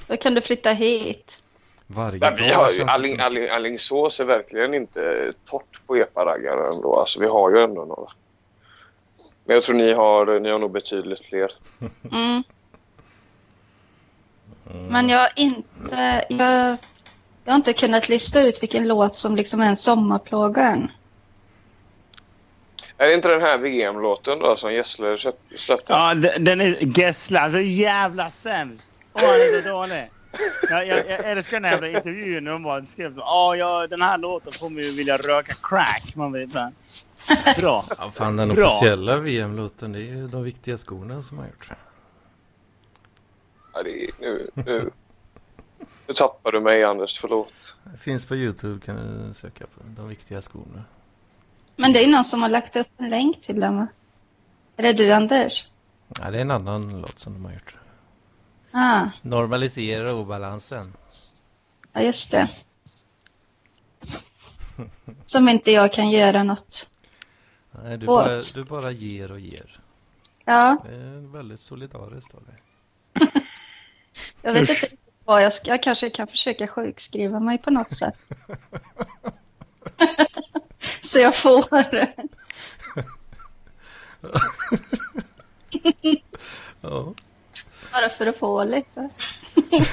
Då 0.08 0.18
kan 0.18 0.34
du 0.36 0.42
flytta 0.42 0.72
hit. 0.72 1.44
Varje 1.88 2.20
Men 2.20 2.36
vi 2.36 2.50
har 2.50 2.72
ju, 2.72 2.84
Alling, 2.84 3.20
Alling, 3.20 3.50
Allingsås 3.50 4.20
är 4.20 4.26
verkligen 4.26 4.74
inte 4.74 5.34
torrt 5.46 5.88
på 5.88 5.96
epa-raggare 5.96 6.68
ändå. 6.74 7.00
Alltså, 7.00 7.20
vi 7.20 7.28
har 7.28 7.52
ju 7.52 7.62
ändå 7.62 7.86
några. 7.86 8.12
Men 9.46 9.54
jag 9.54 9.64
tror 9.64 9.76
ni 9.76 9.94
har, 9.94 10.40
ni 10.40 10.50
har 10.50 10.60
nog 10.60 10.72
betydligt 10.72 11.26
fler. 11.26 11.52
Mm. 12.12 12.44
Mm. 14.72 14.86
Men 14.86 15.10
jag 15.10 15.20
har 15.20 15.30
inte... 15.36 16.26
Jag, 16.30 16.78
jag 17.44 17.52
har 17.52 17.56
inte 17.56 17.74
kunnat 17.74 18.10
lista 18.10 18.42
ut 18.42 18.62
vilken 18.64 18.88
låt 18.88 19.18
som 19.18 19.36
liksom 19.36 19.62
är 19.62 19.68
en 19.68 19.78
sommarplåga 19.78 20.62
än. 20.62 20.92
Är 22.98 23.08
det 23.08 23.14
inte 23.14 23.28
den 23.28 23.42
här 23.42 23.58
VM-låten 23.58 24.40
då 24.40 24.56
som 24.56 24.74
Gessle 24.74 25.18
släppte? 25.56 25.94
Ja, 25.94 26.14
den 26.14 26.44
den 26.44 26.62
är 26.62 27.00
Gessle. 27.00 27.40
Alltså 27.40 27.60
jävla 27.60 28.30
sämst. 28.30 28.92
Åh, 29.14 29.22
han 29.22 29.30
är 29.30 29.62
så 29.62 29.70
dålig. 29.70 30.10
Jag, 30.70 30.88
jag, 30.88 30.98
jag 30.98 31.32
älskar 31.32 31.60
den 31.60 31.66
här 31.66 31.72
jävla 31.72 31.88
intervjun 31.98 32.44
när 32.44 32.52
de 32.52 32.64
bara 32.64 32.86
skrev 32.86 33.14
ja, 33.18 33.56
ja, 33.56 33.88
den 33.88 34.02
här 34.02 34.18
låten 34.18 34.54
får 34.54 34.70
mig 34.70 34.86
ju 34.86 34.92
vilja 34.92 35.18
röka 35.18 35.54
crack. 35.70 36.16
Man 36.16 36.32
vet 36.32 36.44
inte. 36.44 36.72
Bra. 37.60 37.84
Ja, 37.98 38.12
fan, 38.16 38.38
den 38.38 38.50
Bra. 38.50 38.66
officiella 38.66 39.18
VM-låten, 39.18 39.92
det 39.92 40.00
är 40.00 40.16
ju 40.16 40.28
de 40.28 40.44
viktiga 40.44 40.78
skorna 40.78 41.22
som 41.22 41.38
har 41.38 41.46
gjort. 41.46 41.70
Ja, 43.74 43.84
det 43.84 44.04
är, 44.04 44.10
nu, 44.20 44.50
nu, 44.54 44.92
nu 46.08 46.14
tappar 46.14 46.52
du 46.52 46.60
mig 46.60 46.84
Anders, 46.84 47.20
förlåt. 47.20 47.76
Det 47.84 47.98
finns 47.98 48.26
på 48.26 48.36
YouTube, 48.36 48.86
kan 48.86 48.96
du 48.96 49.34
söka 49.34 49.66
på 49.66 49.82
de 49.84 50.08
viktiga 50.08 50.42
skorna. 50.42 50.84
Men 51.76 51.94
det 51.94 52.04
är 52.04 52.08
någon 52.08 52.24
som 52.24 52.42
har 52.42 52.50
lagt 52.50 52.76
upp 52.76 52.88
en 52.98 53.10
länk 53.10 53.42
till 53.42 53.60
den 53.60 53.78
va? 53.78 53.88
Är 54.78 54.84
det 54.84 54.94
du 54.94 55.12
Anders? 55.12 55.70
Ja, 56.20 56.32
det 56.32 56.38
är 56.38 56.42
en 56.42 56.52
annan 56.52 57.02
låt 57.02 57.20
som 57.20 57.34
de 57.34 57.46
har 57.46 57.52
gjort. 57.52 57.76
Ah, 58.72 59.10
Normalisera 59.22 60.16
obalansen. 60.16 60.84
ja 61.94 62.02
just 62.02 62.32
det. 62.32 62.50
Som 65.26 65.50
inte 65.50 65.72
jag 65.72 65.94
kan 65.94 66.10
göra 66.10 66.44
något. 66.44 66.90
Nej, 67.72 67.98
du, 67.98 68.08
Åt. 68.08 68.26
bara, 68.26 68.42
du 68.54 68.64
bara 68.64 68.92
ger 68.92 69.32
och 69.32 69.40
ger. 69.40 69.80
Ja, 70.46 70.78
Det 70.86 70.96
är 70.96 71.32
väldigt 71.34 71.62
solidariskt 71.62 72.34
av 72.36 72.44
dig. 72.44 72.56
jag 74.42 74.54
vet 74.54 74.70
Usch. 74.70 74.84
inte 74.84 74.96
vad 75.26 75.44
jag 75.44 75.54
ska... 75.54 75.70
Jag 75.72 75.84
kanske 75.84 76.10
kan 76.10 76.28
försöka 76.28 76.68
sjukskriva 76.68 77.40
mig 77.40 77.58
på 77.58 77.72
något 77.72 77.92
sätt. 77.92 78.16
Så 81.04 81.20
jag 81.20 81.36
får... 81.36 81.66
Ja, 86.82 87.14
Bara 88.02 88.10
för 88.10 88.28
att 88.28 88.38
få 88.38 88.64
lite. 88.64 89.10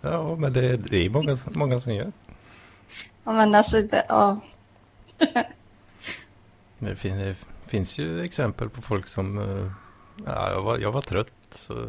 ja 0.00 0.36
men 0.38 0.52
det, 0.52 0.76
det 0.76 0.96
är 1.06 1.10
många, 1.10 1.36
många 1.54 1.80
som 1.80 1.94
gör. 1.94 2.12
Ja, 3.24 3.32
Men 3.32 3.54
alltså, 3.54 3.82
det, 3.82 4.04
ja. 4.08 4.40
Det 6.78 6.96
fin- 6.96 7.18
det 7.18 7.36
finns 7.66 7.98
ju 7.98 8.24
exempel 8.24 8.68
på 8.68 8.82
folk 8.82 9.06
som... 9.06 9.38
eh, 9.38 9.70
Ja, 10.26 10.50
jag, 10.50 10.62
var, 10.62 10.78
jag 10.78 10.92
var 10.92 11.02
trött 11.02 11.32
så 11.50 11.86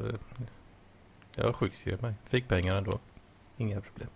jag 1.36 1.56
sjukskrev 1.56 2.02
mig. 2.02 2.14
Fick 2.30 2.48
pengar 2.48 2.76
ändå. 2.76 3.00
Inga 3.58 3.82
problem. 3.82 4.10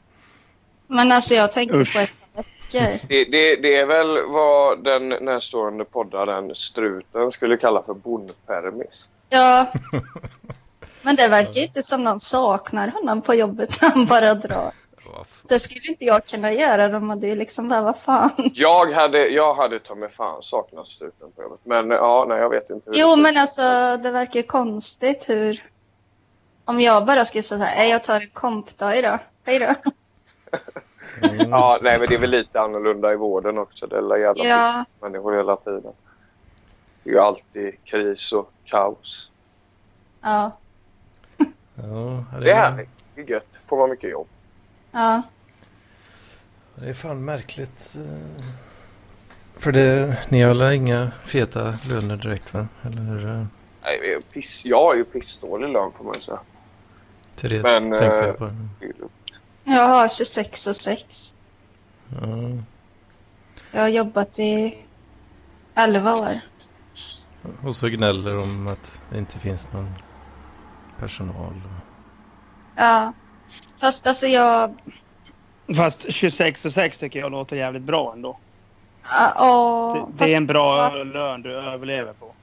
Men 0.87 1.11
alltså 1.11 1.33
jag 1.33 1.51
tänkte 1.51 1.77
Usch. 1.77 1.93
på 1.95 1.99
ett. 2.01 2.45
Det, 2.71 3.25
det, 3.25 3.55
det 3.55 3.75
är 3.75 3.85
väl 3.85 4.25
vad 4.27 4.83
den 4.83 5.09
närstående 5.09 5.85
poddaren 5.85 6.55
Struten 6.55 7.31
skulle 7.31 7.57
kalla 7.57 7.83
för 7.83 7.93
bondpermis. 7.93 9.09
Ja. 9.29 9.71
Men 11.01 11.15
det 11.15 11.27
verkar 11.27 11.61
inte 11.61 11.83
som 11.83 12.03
någon 12.03 12.19
saknar 12.19 12.87
honom 12.87 13.21
på 13.21 13.33
jobbet 13.33 13.81
när 13.81 13.89
han 13.89 14.05
bara 14.05 14.33
drar. 14.33 14.71
Det 15.47 15.59
skulle 15.59 15.87
inte 15.87 16.05
jag 16.05 16.25
kunna 16.25 16.51
göra. 16.51 16.87
De 16.87 17.09
hade 17.09 17.27
ju 17.27 17.35
liksom 17.35 17.69
bara, 17.69 17.81
vad 17.81 17.97
fan. 17.97 18.51
Jag 18.53 18.91
hade, 18.91 19.27
jag 19.27 19.55
hade 19.55 19.79
ta 19.79 19.95
mig 19.95 20.09
fan 20.09 20.43
saknat 20.43 20.87
Struten 20.87 21.31
på 21.35 21.41
jobbet. 21.41 21.59
Men 21.63 21.89
ja, 21.89 22.25
nej 22.29 22.37
jag 22.39 22.49
vet 22.49 22.69
inte. 22.69 22.91
Jo 22.93 23.15
men 23.15 23.37
alltså 23.37 23.61
det 24.03 24.11
verkar 24.11 24.41
konstigt 24.41 25.29
hur... 25.29 25.65
Om 26.65 26.79
jag 26.81 27.05
bara 27.05 27.25
skulle 27.25 27.43
säga 27.43 27.59
så 27.59 27.65
här, 27.65 27.75
"Nej, 27.75 27.89
jag 27.89 28.03
tar 28.03 28.21
en 28.21 28.29
kompdag 28.29 28.95
idag. 28.97 29.19
Hej 29.43 29.59
då. 29.59 29.65
Mm. 29.65 29.75
Ja, 31.51 31.79
nej 31.81 31.99
men 31.99 32.07
det 32.07 32.15
är 32.15 32.19
väl 32.19 32.29
lite 32.29 32.61
annorlunda 32.61 33.13
i 33.13 33.15
vården 33.15 33.57
också. 33.57 33.87
Det 33.87 33.95
är 33.95 33.99
alla 33.99 34.17
jävla 34.17 34.45
ja. 34.45 34.85
människor 35.01 35.35
hela 35.37 35.55
tiden. 35.55 35.93
Det 37.03 37.09
är 37.09 37.13
ju 37.13 37.19
alltid 37.19 37.83
kris 37.83 38.31
och 38.31 38.51
kaos. 38.65 39.31
Ja, 40.21 40.51
Ja, 41.83 42.25
Det 42.39 42.51
är 42.51 42.55
härligt. 42.55 42.89
Det 43.15 43.21
är 43.21 43.25
gött. 43.25 43.59
Får 43.63 43.77
man 43.77 43.89
mycket 43.89 44.09
jobb. 44.11 44.27
ja. 44.91 45.21
Det 46.75 46.89
är 46.89 46.93
fan 46.93 47.25
märkligt. 47.25 47.95
eh, 47.95 48.43
För 49.57 49.71
det, 49.71 50.17
ni 50.29 50.41
har 50.41 50.53
väl 50.55 50.73
inga 50.73 51.11
feta 51.25 51.73
löner 51.89 52.17
direkt 52.17 52.53
va? 52.53 52.67
Eller 52.83 53.27
eh, 53.39 53.45
Nej, 53.83 54.13
är 54.13 54.21
piss, 54.21 54.65
jag 54.65 54.77
har 54.81 54.95
ju 54.95 55.03
pissdålig 55.05 55.69
lön 55.69 55.91
får 55.97 56.03
man 56.03 56.13
ju 56.15 56.21
säga. 56.21 56.39
Therese 57.35 57.63
Men, 57.63 57.81
tänkte 57.99 58.23
eh, 58.23 58.27
jag 58.27 58.37
på. 58.37 58.45
Det 58.79 58.85
är 58.85 58.93
lugnt. 58.99 59.11
Jag 59.63 59.87
har 59.87 60.07
26 60.09 60.67
och 60.67 60.75
6. 60.75 61.33
Ja, 62.21 62.27
Jag 63.71 63.81
har 63.81 63.87
jobbat 63.87 64.39
i 64.39 64.77
11 65.75 66.15
år. 66.15 66.39
och 67.63 67.75
så 67.75 67.87
gnäller 67.87 68.33
de 68.35 68.67
att 68.67 69.01
det 69.11 69.17
inte 69.17 69.39
finns 69.39 69.73
någon 69.73 69.93
personal. 70.99 71.53
Ja. 72.75 73.13
Fast 73.79 74.07
alltså 74.07 74.27
jag... 74.27 74.75
Fast 75.75 76.13
26 76.13 76.65
och 76.65 76.71
6 76.73 76.97
tycker 76.97 77.19
jag 77.19 77.31
låter 77.31 77.55
jävligt 77.55 77.83
bra 77.83 78.13
ändå. 78.13 78.37
Ja, 79.03 79.33
åh, 79.39 79.93
Det, 79.93 79.99
fast- 79.99 80.17
det 80.19 80.33
är 80.33 80.37
en 80.37 80.47
bra 80.47 80.89
lön 81.03 81.41
du 81.41 81.53
överlever 81.55 82.13
på. 82.13 82.33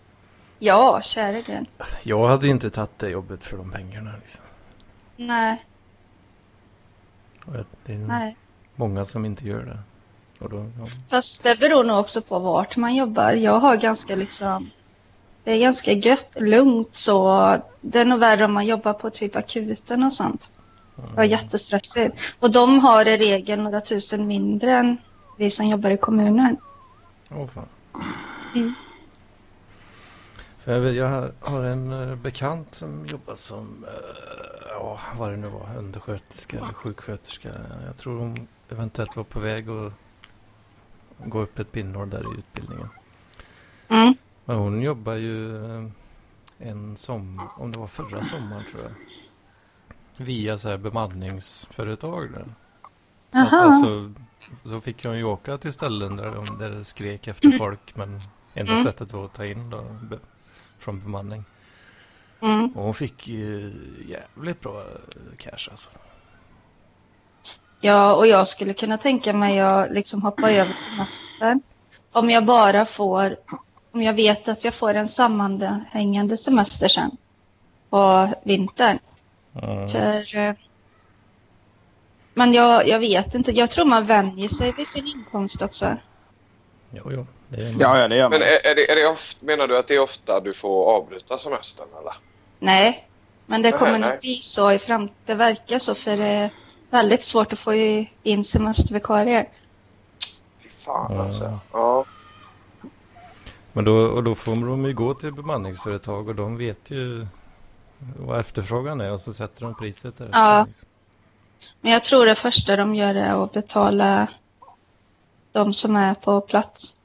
Ja, 0.58 1.00
kära 1.02 1.32
Gud. 1.32 1.66
Jag 2.02 2.28
hade 2.28 2.48
inte 2.48 2.70
tagit 2.70 2.98
det 2.98 3.08
jobbet 3.08 3.44
för 3.44 3.56
de 3.56 3.70
pengarna. 3.70 4.10
Liksom. 4.22 4.44
Nej, 5.16 5.64
Och 7.46 7.52
Det 7.84 7.92
är 7.92 7.98
nog 7.98 8.08
nej. 8.08 8.36
många 8.76 9.04
som 9.04 9.24
inte 9.24 9.46
gör 9.48 9.62
det. 9.62 9.78
Och 10.44 10.50
då, 10.50 10.56
ja. 10.78 10.86
Fast 11.10 11.42
det 11.42 11.58
beror 11.60 11.84
nog 11.84 11.98
också 12.00 12.22
på 12.22 12.38
vart 12.38 12.76
man 12.76 12.94
jobbar. 12.94 13.32
Jag 13.32 13.58
har 13.60 13.76
ganska 13.76 14.16
liksom... 14.16 14.70
Det 15.46 15.52
är 15.52 15.58
ganska 15.58 15.92
gött, 15.92 16.28
lugnt 16.34 16.94
så. 16.94 17.62
Det 17.80 18.00
är 18.00 18.04
nog 18.04 18.20
värre 18.20 18.44
om 18.44 18.52
man 18.52 18.66
jobbar 18.66 18.92
på 18.92 19.10
typ 19.10 19.36
akuten 19.36 20.02
och 20.02 20.12
sånt. 20.12 20.50
Jag 21.14 21.24
är 21.24 21.28
jättestressig. 21.28 22.12
Och 22.40 22.50
de 22.50 22.78
har 22.78 23.08
i 23.08 23.16
regel 23.16 23.62
några 23.62 23.80
tusen 23.80 24.26
mindre 24.26 24.72
än 24.72 24.96
vi 25.36 25.50
som 25.50 25.68
jobbar 25.68 25.90
i 25.90 25.96
kommunen. 25.96 26.56
Åh 27.30 27.46
fan. 27.46 27.66
Mm. 28.54 28.74
För 30.64 30.92
jag, 30.92 31.30
har 31.40 31.64
en 31.64 31.92
eh, 31.92 32.16
bekant 32.16 32.74
som 32.74 33.06
jobbar 33.06 33.34
som, 33.34 33.84
eh, 33.88 34.68
ja 34.70 35.00
vad 35.18 35.30
det 35.30 35.36
nu 35.36 35.48
var, 35.48 35.78
undersköterska 35.78 36.56
eller 36.56 36.72
sjuksköterska. 36.72 37.48
Jag 37.86 37.96
tror 37.96 38.18
hon 38.18 38.48
eventuellt 38.70 39.16
var 39.16 39.24
på 39.24 39.40
väg 39.40 39.68
att 39.70 39.92
gå 41.24 41.40
upp 41.40 41.58
ett 41.58 41.72
pinnhål 41.72 42.10
där 42.10 42.34
i 42.34 42.38
utbildningen. 42.38 42.88
Mm. 43.88 44.14
Men 44.48 44.56
hon 44.56 44.82
jobbar 44.82 45.14
ju 45.14 45.64
eh, 45.64 45.88
en 46.58 46.96
som, 46.96 47.40
om 47.58 47.72
det 47.72 47.78
var 47.78 47.86
förra 47.86 48.20
sommaren 48.24 48.62
tror 48.72 48.82
jag. 48.82 48.92
Via 50.26 50.58
så 50.58 50.68
här 50.68 50.76
bemanningsföretag 50.76 52.32
där. 52.32 52.44
Så, 53.32 53.38
att, 53.40 53.52
alltså, 53.52 54.12
så 54.64 54.80
fick 54.80 55.04
hon 55.04 55.16
ju 55.18 55.24
åka 55.24 55.58
till 55.58 55.72
ställen 55.72 56.16
där, 56.16 56.34
de, 56.34 56.58
där 56.58 56.70
det 56.70 56.84
skrek 56.84 57.26
efter 57.26 57.50
folk. 57.58 57.96
Men 57.96 58.20
enda 58.54 58.72
Mm. 58.72 58.84
sättet 58.84 59.12
var 59.12 59.24
att 59.24 59.34
ta 59.34 59.44
in 59.44 59.70
då, 59.70 59.82
be, 60.02 60.18
från 60.78 61.00
bemanning. 61.00 61.44
Mm. 62.42 62.64
Och 62.76 62.84
hon 62.84 62.94
fick 62.94 63.28
ju 63.28 63.72
jävligt 64.08 64.60
bra 64.60 64.80
eh, 64.80 65.36
cash 65.38 65.68
alltså. 65.70 65.90
Ja, 67.80 68.14
och 68.14 68.26
jag 68.26 68.48
skulle 68.48 68.72
kunna 68.72 68.98
tänka 68.98 69.32
mig 69.32 69.60
att 69.60 69.92
liksom 69.92 70.22
hoppa 70.22 70.50
över 70.50 70.72
semestern. 70.72 71.60
Om 72.12 72.30
jag 72.30 72.44
bara 72.44 72.86
får, 72.86 73.36
om 73.96 74.02
jag 74.02 74.12
vet 74.14 74.48
att 74.48 74.64
jag 74.64 74.74
får 74.74 74.94
en 74.94 75.08
sammanhängande 75.08 76.36
semester 76.36 76.88
sen 76.88 77.16
på 77.90 78.28
vintern. 78.44 78.98
Mm. 79.62 79.88
För, 79.88 80.36
eh, 80.36 80.54
men 82.34 82.52
jag, 82.52 82.88
jag 82.88 82.98
vet 82.98 83.34
inte, 83.34 83.52
jag 83.52 83.70
tror 83.70 83.84
man 83.84 84.06
vänjer 84.06 84.48
sig 84.48 84.72
vid 84.72 84.86
sin 84.86 85.06
inkomst 85.06 85.62
också. 85.62 85.96
Jo, 86.90 87.02
jo. 87.12 87.26
Det 87.48 87.62
är 87.62 87.74
Ja, 87.80 87.98
ja, 87.98 88.08
det 88.08 88.16
gör 88.16 88.28
man. 88.28 88.38
Men 88.38 88.48
är, 88.48 88.66
är 88.66 88.74
det, 88.74 88.90
är 88.90 88.96
det 88.96 89.06
ofta, 89.06 89.46
menar 89.46 89.68
du 89.68 89.78
att 89.78 89.88
det 89.88 89.94
är 89.94 90.02
ofta 90.02 90.40
du 90.40 90.52
får 90.52 90.96
avbryta 90.96 91.38
semestern 91.38 91.88
eller? 92.00 92.14
Nej, 92.58 93.08
men 93.46 93.62
det 93.62 93.70
Nej, 93.70 93.78
kommer 93.78 93.98
nej. 93.98 94.10
nog 94.10 94.20
bli 94.20 94.34
så 94.34 94.72
i 94.72 94.78
fram. 94.78 95.08
Det 95.24 95.34
verkar 95.34 95.78
så 95.78 95.94
för 95.94 96.16
det 96.16 96.26
är 96.26 96.50
väldigt 96.90 97.24
svårt 97.24 97.52
att 97.52 97.58
få 97.58 97.74
in 98.22 98.44
semestervikarier. 98.44 99.48
Fy 100.62 100.68
fan 100.68 101.12
Ja. 101.14 101.26
alltså. 101.26 101.58
Ja. 101.72 102.04
Men 103.76 103.84
då, 103.84 103.96
och 104.06 104.24
då 104.24 104.34
får 104.34 104.52
de 104.66 104.84
ju 104.84 104.94
gå 104.94 105.14
till 105.14 105.32
bemanningsföretag 105.32 106.28
och 106.28 106.34
de 106.34 106.56
vet 106.56 106.90
ju 106.90 107.26
vad 107.98 108.40
efterfrågan 108.40 109.00
är 109.00 109.12
och 109.12 109.20
så 109.20 109.32
sätter 109.32 109.60
de 109.60 109.74
priset 109.74 110.18
där. 110.18 110.28
Ja. 110.32 110.66
Men 111.80 111.92
jag 111.92 112.04
tror 112.04 112.26
det 112.26 112.34
första 112.34 112.76
de 112.76 112.94
gör 112.94 113.14
är 113.14 113.44
att 113.44 113.52
betala 113.52 114.28
de 115.52 115.72
som 115.72 115.96
är 115.96 116.14
på 116.14 116.40
plats. 116.40 116.96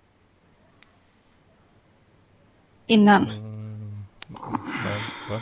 Innan. 2.87 3.29
Mm, 3.29 4.03
va? 5.29 5.41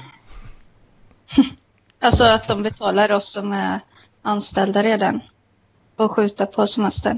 Alltså 2.00 2.24
att 2.24 2.48
de 2.48 2.64
betalar 2.64 3.12
oss 3.12 3.34
som 3.34 3.52
är 3.52 3.80
anställda 4.22 4.84
redan. 4.84 5.20
Och 5.96 6.12
skjuta 6.12 6.46
på 6.46 6.68
semestern. 6.68 7.18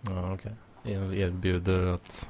Ja, 0.00 0.34
okej. 0.34 0.52
Er- 0.84 1.14
Erbjuder 1.14 1.86
att... 1.86 2.28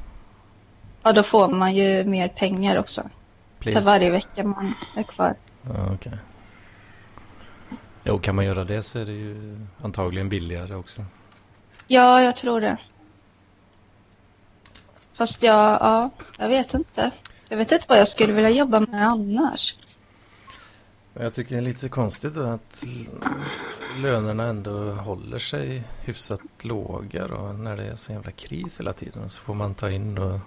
Ja, 1.09 1.12
då 1.12 1.23
får 1.23 1.49
man 1.49 1.77
ju 1.77 2.05
mer 2.05 2.29
pengar 2.29 2.79
också. 2.79 3.03
För 3.03 3.11
Please. 3.59 3.87
varje 3.87 4.11
vecka 4.11 4.44
man 4.44 4.75
är 4.97 5.03
kvar. 5.03 5.35
Ja, 5.62 5.94
okej. 5.94 6.12
Jo, 8.05 8.18
kan 8.18 8.35
man 8.35 8.44
göra 8.44 8.64
det 8.64 8.83
så 8.83 8.99
är 8.99 9.05
det 9.05 9.12
ju 9.12 9.59
antagligen 9.83 10.29
billigare 10.29 10.75
också. 10.75 11.05
Ja, 11.87 12.23
jag 12.23 12.37
tror 12.37 12.61
det. 12.61 12.79
Fast 15.14 15.42
jag, 15.42 15.79
ja, 15.81 16.11
jag 16.38 16.49
vet 16.49 16.75
inte. 16.75 17.11
Jag 17.49 17.57
vet 17.57 17.73
inte 17.73 17.87
vad 17.88 17.99
jag 17.99 18.09
skulle 18.09 18.33
vilja 18.33 18.51
jobba 18.51 18.81
med 18.81 19.09
annars. 19.09 19.77
Jag 21.14 21.35
tycker 21.35 21.55
det 21.55 21.61
är 21.61 21.64
lite 21.64 21.88
konstigt 21.88 22.35
då 22.35 22.42
att 22.42 22.85
lönerna 24.03 24.44
ändå 24.44 24.92
håller 24.92 25.38
sig 25.38 25.83
hyfsat 26.05 26.40
låga 26.61 27.27
då 27.27 27.37
när 27.37 27.77
det 27.77 27.85
är 27.85 27.97
så 27.97 28.12
jävla 28.12 28.31
kris 28.31 28.81
hela 28.81 28.92
tiden. 28.92 29.29
Så 29.31 29.40
får 29.40 29.55
man 29.55 29.75
ta 29.75 29.90
in 29.90 30.18
och... 30.18 30.40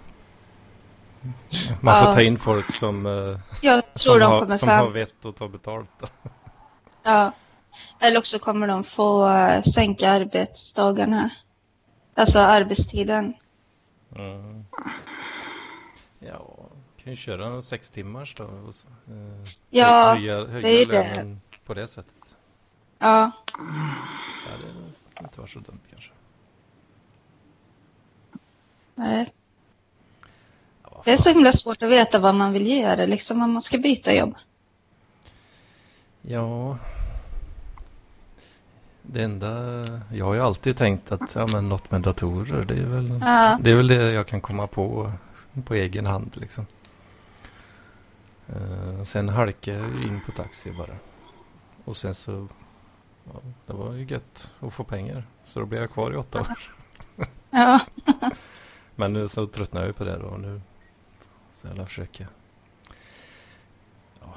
Man 1.80 2.00
får 2.00 2.08
Ja. 2.08 2.12
ta 2.12 2.22
in 2.22 2.38
folk 2.38 2.74
som, 2.74 3.06
eh, 3.06 3.38
som, 3.94 4.20
har, 4.22 4.54
som 4.54 4.68
har 4.68 4.90
vett 4.90 5.24
att 5.26 5.36
ta 5.36 5.48
betalt. 5.48 5.88
Ja. 7.02 7.32
Eller 8.00 8.18
också 8.18 8.38
kommer 8.38 8.68
de 8.68 8.84
få 8.84 9.28
eh, 9.28 9.62
sänka 9.62 10.10
arbetsdagarna. 10.10 11.30
Alltså 12.14 12.38
arbetstiden. 12.38 13.34
Mm. 14.16 14.64
Ja, 16.18 16.56
kan 17.02 17.12
ju 17.12 17.16
köra 17.16 17.46
en 17.46 17.62
sex 17.62 17.90
timmars 17.90 18.34
då. 18.34 18.44
Och 18.44 18.74
så, 18.74 18.88
eh, 18.88 19.50
Ja, 19.70 20.14
höja, 20.14 20.36
det 20.44 20.58
är 20.58 20.62
höja 20.62 20.84
det. 21.24 21.36
på 21.66 21.74
det 21.74 21.88
sättet. 21.88 22.36
ja. 22.98 23.30
Ja, 24.46 24.52
det 24.62 24.92
kan 25.14 25.24
inte 25.26 25.38
vara 25.40 25.48
så 25.48 25.58
dumt 25.58 25.80
kanske. 25.90 26.10
Nej. 28.94 29.32
Det 31.04 31.12
är 31.12 31.16
så 31.16 31.28
himla 31.28 31.52
svårt 31.52 31.82
att 31.82 31.90
veta 31.90 32.18
vad 32.18 32.34
man 32.34 32.52
vill 32.52 32.66
göra, 32.66 33.06
liksom 33.06 33.42
om 33.42 33.52
man 33.52 33.62
ska 33.62 33.78
byta 33.78 34.14
jobb. 34.14 34.34
Ja. 36.22 36.78
Det 39.02 39.22
enda, 39.22 39.50
jag 40.12 40.24
har 40.24 40.34
ju 40.34 40.40
alltid 40.40 40.76
tänkt 40.76 41.12
att 41.12 41.34
ja, 41.34 41.46
men 41.46 41.68
något 41.68 41.90
med 41.90 42.00
datorer, 42.00 42.64
det 42.64 42.74
är 42.74 42.86
väl 42.86 43.20
Ja, 43.20 43.58
det, 43.60 43.70
är 43.70 43.74
väl 43.74 43.88
det 43.88 44.12
jag 44.12 44.26
kan 44.26 44.40
komma 44.40 44.66
på 44.66 45.12
på 45.64 45.74
egen 45.74 46.06
hand 46.06 46.30
liksom. 46.34 46.66
Eh, 48.48 49.02
sen 49.02 49.28
halkade 49.28 49.76
jag 49.76 49.86
in 49.86 50.20
på 50.26 50.32
taxi 50.32 50.72
bara. 50.72 50.96
Och 51.84 51.96
sen 51.96 52.14
så, 52.14 52.46
ja, 53.24 53.40
det 53.66 53.72
var 53.72 53.92
ju 53.92 54.04
gött 54.04 54.50
att 54.60 54.72
få 54.72 54.84
pengar. 54.84 55.24
Så 55.46 55.60
då 55.60 55.66
blev 55.66 55.80
jag 55.80 55.90
kvar 55.90 56.12
i 56.12 56.16
åtta 56.16 56.40
år. 56.40 56.58
ja. 57.50 57.80
Men 58.94 59.12
nu 59.12 59.28
så 59.28 59.46
tröttnar 59.46 59.80
jag 59.80 59.86
ju 59.86 59.92
på 59.92 60.04
det 60.04 60.18
då 60.18 60.36
nu 60.36 60.60
så 61.62 61.68
jag 61.76 61.88
försöka 61.88 62.26
ja, 64.20 64.34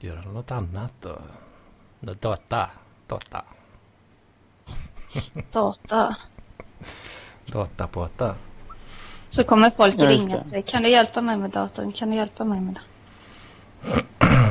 göra 0.00 0.22
något 0.22 0.50
annat 0.50 0.92
då. 1.00 1.18
Data, 2.00 2.70
data, 3.08 3.44
data. 5.52 6.16
data 7.46 7.86
på 7.86 8.00
data. 8.02 8.34
Så 9.30 9.44
kommer 9.44 9.70
folk 9.70 9.94
Ja, 9.98 10.10
just 10.10 10.22
ringa 10.24 10.36
det. 10.36 10.42
till 10.42 10.50
dig. 10.50 10.62
Kan 10.62 10.82
du 10.82 10.88
hjälpa 10.88 11.20
mig 11.20 11.36
med 11.36 11.50
datorn? 11.50 11.92
Kan 11.92 12.10
du 12.10 12.16
hjälpa 12.16 12.44
mig 12.44 12.60
med 12.60 12.74
det? 12.74 12.80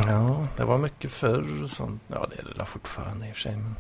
Ja, 0.08 0.48
det 0.58 0.64
var 0.64 0.78
mycket 0.78 1.12
förr 1.12 1.64
och 1.64 1.70
sånt. 1.70 2.02
Ja, 2.08 2.28
det 2.30 2.40
är 2.40 2.44
det 2.44 2.54
där 2.54 2.66
fortfarande 2.66 3.28
i 3.28 3.32
och 3.32 3.36
för 3.36 3.42
sig. 3.42 3.56
Men... 3.58 3.76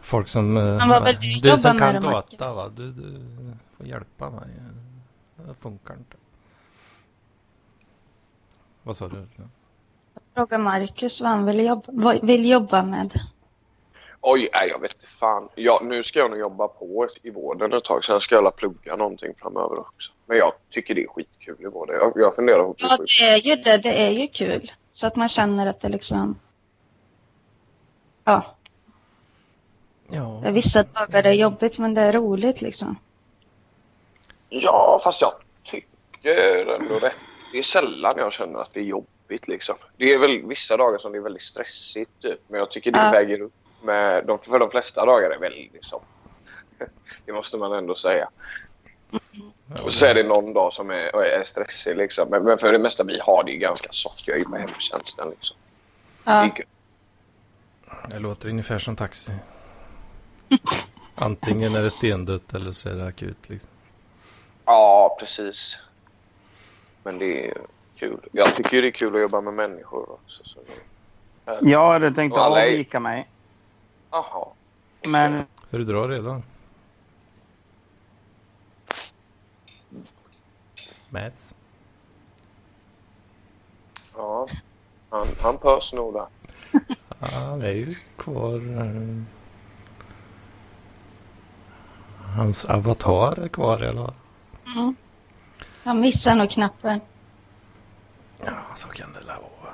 Folk 0.00 0.28
som... 0.28 0.56
eh, 0.56 0.62
Men 0.76 0.88
vad 0.88 1.04
vill 1.04 1.16
du 1.20 1.40
du 1.40 1.48
jobba 1.48 1.58
som 1.62 1.76
med 1.76 1.92
kan 1.92 2.02
då, 2.02 2.10
data 2.10 2.44
Marcus? 2.44 2.56
va? 2.58 2.68
Du, 2.76 2.92
du 2.92 3.20
får 3.76 3.86
hjälpa 3.86 4.30
mig. 4.30 4.48
Det 5.36 5.54
funkar 5.54 5.94
inte. 5.94 6.16
Vad 8.82 8.96
sa 8.96 9.08
du? 9.08 9.26
Fråga 10.34 10.58
Marcus 10.58 11.20
vad 11.20 11.30
han 11.30 11.46
vill 11.46 11.60
jobba, 11.60 11.84
vad 11.86 12.26
vill 12.26 12.48
jobba 12.48 12.82
med. 12.82 13.20
Oj, 14.20 14.48
nej, 14.52 14.68
jag 14.68 14.78
vet 14.78 14.92
inte 14.94 15.06
fan. 15.06 15.48
Ja, 15.54 15.80
nu 15.84 16.02
ska 16.02 16.18
jag 16.18 16.30
nog 16.30 16.40
jobba 16.40 16.68
på 16.68 17.08
i 17.22 17.30
vården 17.30 17.72
ett 17.72 17.84
tag. 17.84 18.04
Sen 18.04 18.20
ska 18.20 18.34
jag 18.34 18.56
plugga 18.56 18.96
någonting 18.96 19.34
framöver 19.38 19.78
också. 19.78 20.12
Men 20.26 20.36
jag 20.36 20.52
tycker 20.70 20.94
det 20.94 21.02
är 21.04 21.08
skitkul 21.08 21.56
i 21.58 21.66
vården. 21.66 21.96
Jag, 22.00 22.12
jag 22.16 22.34
funderar 22.34 22.64
på 22.64 22.74
Ja, 22.78 22.96
det 23.18 23.24
är 23.24 23.38
ju 23.38 23.62
det. 23.62 23.76
Det 23.76 24.02
är 24.06 24.10
ju 24.10 24.28
kul. 24.28 24.72
Så 24.92 25.06
att 25.06 25.16
man 25.16 25.28
känner 25.28 25.66
att 25.66 25.80
det 25.80 25.88
liksom... 25.88 26.38
Ja, 28.24 28.56
Ja, 30.08 30.40
det 30.42 30.48
är 30.48 30.52
vissa 30.52 30.82
dagar 30.82 31.22
det 31.22 31.28
är 31.28 31.32
jobbigt 31.32 31.78
men 31.78 31.94
det 31.94 32.00
är 32.00 32.12
roligt 32.12 32.60
liksom. 32.60 32.96
Ja, 34.48 35.00
fast 35.04 35.20
jag 35.20 35.32
tycker 35.62 36.66
ändå 36.66 36.94
rätt. 37.02 37.16
Det 37.52 37.58
är 37.58 37.62
sällan 37.62 38.12
jag 38.16 38.32
känner 38.32 38.58
att 38.58 38.72
det 38.72 38.80
är 38.80 38.84
jobbigt 38.84 39.48
liksom. 39.48 39.76
Det 39.96 40.12
är 40.12 40.18
väl 40.18 40.46
vissa 40.46 40.76
dagar 40.76 40.98
som 40.98 41.12
det 41.12 41.18
är 41.18 41.22
väldigt 41.22 41.42
stressigt 41.42 42.10
typ. 42.22 42.40
Men 42.48 42.58
jag 42.60 42.70
tycker 42.70 42.92
det 42.92 42.98
Ja. 42.98 43.10
väger 43.10 43.40
upp 43.40 43.52
med... 43.82 44.26
De, 44.26 44.38
för 44.38 44.58
de 44.58 44.70
flesta 44.70 45.04
dagar 45.06 45.30
är 45.30 45.38
väldigt 45.38 45.84
så. 45.84 46.02
Det 47.26 47.32
måste 47.32 47.56
man 47.56 47.72
ändå 47.72 47.94
säga. 47.94 48.28
ja, 49.10 49.82
Och 49.82 49.92
så 49.92 50.06
är 50.06 50.14
det 50.14 50.22
någon 50.22 50.52
dag 50.52 50.72
som 50.72 50.90
är, 50.90 50.94
är 51.22 51.44
stressig 51.44 51.96
liksom. 51.96 52.28
Men, 52.28 52.44
men 52.44 52.58
för 52.58 52.72
det 52.72 52.78
mesta 52.78 53.04
vi 53.04 53.18
har 53.22 53.44
det 53.44 53.52
ju 53.52 53.58
ganska 53.58 53.88
soft. 53.92 54.28
Jag 54.28 54.34
är 54.36 54.38
ju 54.40 54.44
på 54.46 54.56
hemtjänsten 54.56 55.30
liksom. 55.30 55.56
Det 56.24 56.30
är 56.30 56.42
Ja, 56.44 56.46
gött. 56.58 58.10
det 58.10 58.18
låter 58.18 58.48
ungefär 58.48 58.78
som 58.78 58.96
taxi. 58.96 59.32
Antingen 61.14 61.74
är 61.74 61.82
det 61.82 61.90
stendött 61.90 62.54
eller 62.54 62.72
så 62.72 62.88
är 62.88 62.94
det 62.94 63.06
akut. 63.06 63.38
Liksom. 63.46 63.70
Ja, 64.66 65.16
precis. 65.20 65.80
Men 67.02 67.18
det 67.18 67.48
är 67.48 67.56
kul. 67.96 68.20
Jag 68.32 68.56
tycker 68.56 68.82
det 68.82 68.88
är 68.88 68.92
kul 68.92 69.14
att 69.14 69.20
jobba 69.22 69.40
med 69.40 69.54
människor 69.54 70.10
också. 70.12 70.44
Så 70.44 70.58
det. 71.44 71.70
Jag 71.70 71.92
hade 71.92 72.10
tänkt 72.10 72.36
alla 72.36 72.62
avvika 72.62 73.00
mig. 73.00 73.28
Jaha. 74.10 74.46
Men 75.08 75.44
Så 75.66 75.76
du 75.78 75.84
drar 75.84 76.08
redan? 76.08 76.42
Mats? 81.10 81.54
Ja. 84.16 84.48
Han, 85.10 85.26
han 85.42 85.58
pös 85.58 85.92
nog 85.92 86.14
där. 86.14 86.26
Ja, 87.20 87.26
han 87.32 87.62
är 87.62 87.72
ju 87.72 87.94
kvar. 88.16 88.80
eh. 88.80 89.22
Hans 92.36 92.64
avatar 92.64 93.38
är 93.38 93.48
kvar 93.48 93.84
i 93.84 93.88
alla 93.88 94.04
fall. 94.04 94.14
Jag 95.82 95.96
missar 95.96 96.34
nog 96.36 96.50
knappen. 96.50 97.00
Ja, 98.44 98.52
så 98.74 98.88
kan 98.88 99.12
det 99.12 99.20
la 99.20 99.34
vara. 99.34 99.72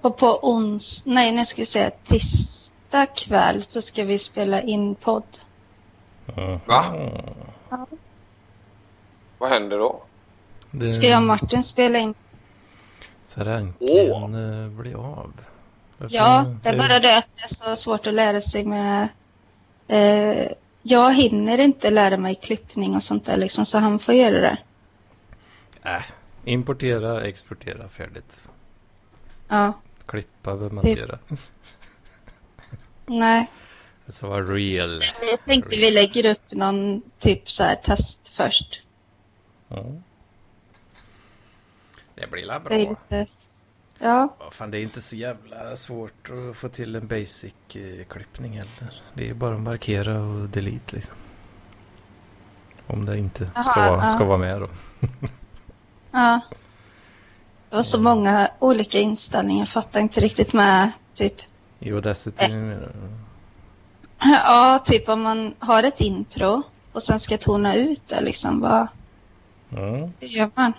Och 0.00 0.16
på 0.16 0.38
ons... 0.38 1.02
Nej, 1.06 1.32
nu 1.32 1.44
ska 1.44 1.62
vi 1.62 1.66
se. 1.66 1.90
Tisdag 1.90 3.06
kväll 3.06 3.62
så 3.62 3.82
ska 3.82 4.04
vi 4.04 4.18
spela 4.18 4.62
in 4.62 4.94
podd. 4.94 5.38
Mm. 6.36 6.58
Va? 6.66 6.84
Vad 9.38 9.50
händer 9.50 9.78
då? 9.78 10.02
Det, 10.70 10.90
Ska 10.90 11.06
jag 11.06 11.18
och 11.20 11.26
Martin 11.26 11.62
spela 11.62 11.98
in? 11.98 12.14
Så 13.24 13.44
det 13.44 13.54
äntligen 13.54 14.34
eh, 14.64 14.68
bli 14.68 14.94
av. 14.94 15.32
Varför- 15.98 16.14
Ja, 16.16 16.44
det 16.62 16.68
är 16.68 16.78
bara 16.78 16.98
det 16.98 17.18
att 17.18 17.28
det 17.34 17.42
är 17.42 17.54
så 17.54 17.76
svårt 17.76 18.06
att 18.06 18.14
lära 18.14 18.40
sig 18.40 18.64
med... 18.64 19.08
Eh, 19.88 20.46
jag 20.86 21.14
hinner 21.14 21.58
inte 21.58 21.90
lära 21.90 22.16
mig 22.16 22.34
klippning 22.34 22.94
och 22.94 23.02
sånt 23.02 23.26
där 23.26 23.36
liksom, 23.36 23.66
så 23.66 23.78
han 23.78 23.98
får 23.98 24.14
göra 24.14 24.40
det. 24.40 24.58
Äh, 25.82 26.02
importera, 26.44 27.20
exportera, 27.22 27.88
färdigt. 27.88 28.48
Ja, 29.48 29.72
Klippa, 30.06 30.54
montera. 30.54 31.18
nej. 33.06 33.50
Det 34.06 34.12
ska 34.12 34.28
vara 34.28 34.44
real. 34.44 35.00
Jag 35.30 35.44
tänkte 35.44 35.76
vi 35.76 35.90
lägger 35.90 36.30
upp 36.30 36.52
någon 36.52 37.02
typ 37.18 37.50
så 37.50 37.62
här 37.64 37.76
test 37.76 38.28
först. 38.28 38.80
Ja. 39.68 39.84
Det 42.14 42.26
blir 42.30 42.44
la 42.46 42.58
Det 42.58 42.64
bra. 42.64 42.76
lite... 42.76 43.26
Ja, 44.08 44.36
fan, 44.50 44.70
det 44.70 44.78
är 44.78 44.82
inte 44.82 45.02
så 45.02 45.16
jävla 45.16 45.76
svårt 45.76 46.30
att 46.30 46.56
få 46.56 46.68
till 46.68 46.96
en 46.96 47.08
basic-klippning 47.08 48.52
heller. 48.52 49.02
Det 49.14 49.30
är 49.30 49.34
bara 49.34 49.54
att 49.54 49.60
markera 49.60 50.20
och 50.22 50.48
delete 50.48 50.94
liksom. 50.96 51.14
Om 52.86 53.04
det 53.06 53.18
inte 53.18 53.46
ska, 53.46 53.60
Aha, 53.60 53.90
vara, 53.90 54.00
ja. 54.02 54.08
ska 54.08 54.24
vara 54.24 54.38
med 54.38 54.60
då. 54.60 54.68
ja. 56.10 56.40
Det 57.70 57.76
var 57.76 57.82
så 57.82 58.00
många 58.02 58.50
olika 58.58 58.98
inställningar. 58.98 59.60
Jag 59.60 59.68
fattar 59.68 60.00
inte 60.00 60.20
riktigt 60.20 60.52
med 60.52 60.92
typ 61.14 61.34
I 61.78 61.92
Audacity. 61.92 62.46
du? 62.46 62.78
Ja, 64.18 64.82
typ 64.84 65.08
om 65.08 65.22
man 65.22 65.54
har 65.58 65.82
ett 65.82 66.00
intro 66.00 66.62
och 66.92 67.02
sen 67.02 67.20
ska 67.20 67.38
tona 67.38 67.74
ut 67.76 68.02
det 68.08 68.20
liksom. 68.20 68.60
Vad 68.60 68.86
Ja, 69.68 70.10
gör 70.20 70.50
man? 70.54 70.72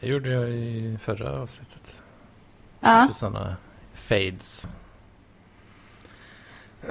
det 0.00 0.06
gjorde 0.06 0.30
jag 0.30 0.48
i 0.50 0.98
förra 1.02 1.40
avsnittet. 1.40 1.97
Ja, 2.80 3.02
Lite 3.02 3.14
sådana 3.18 3.56
fades. 3.94 4.68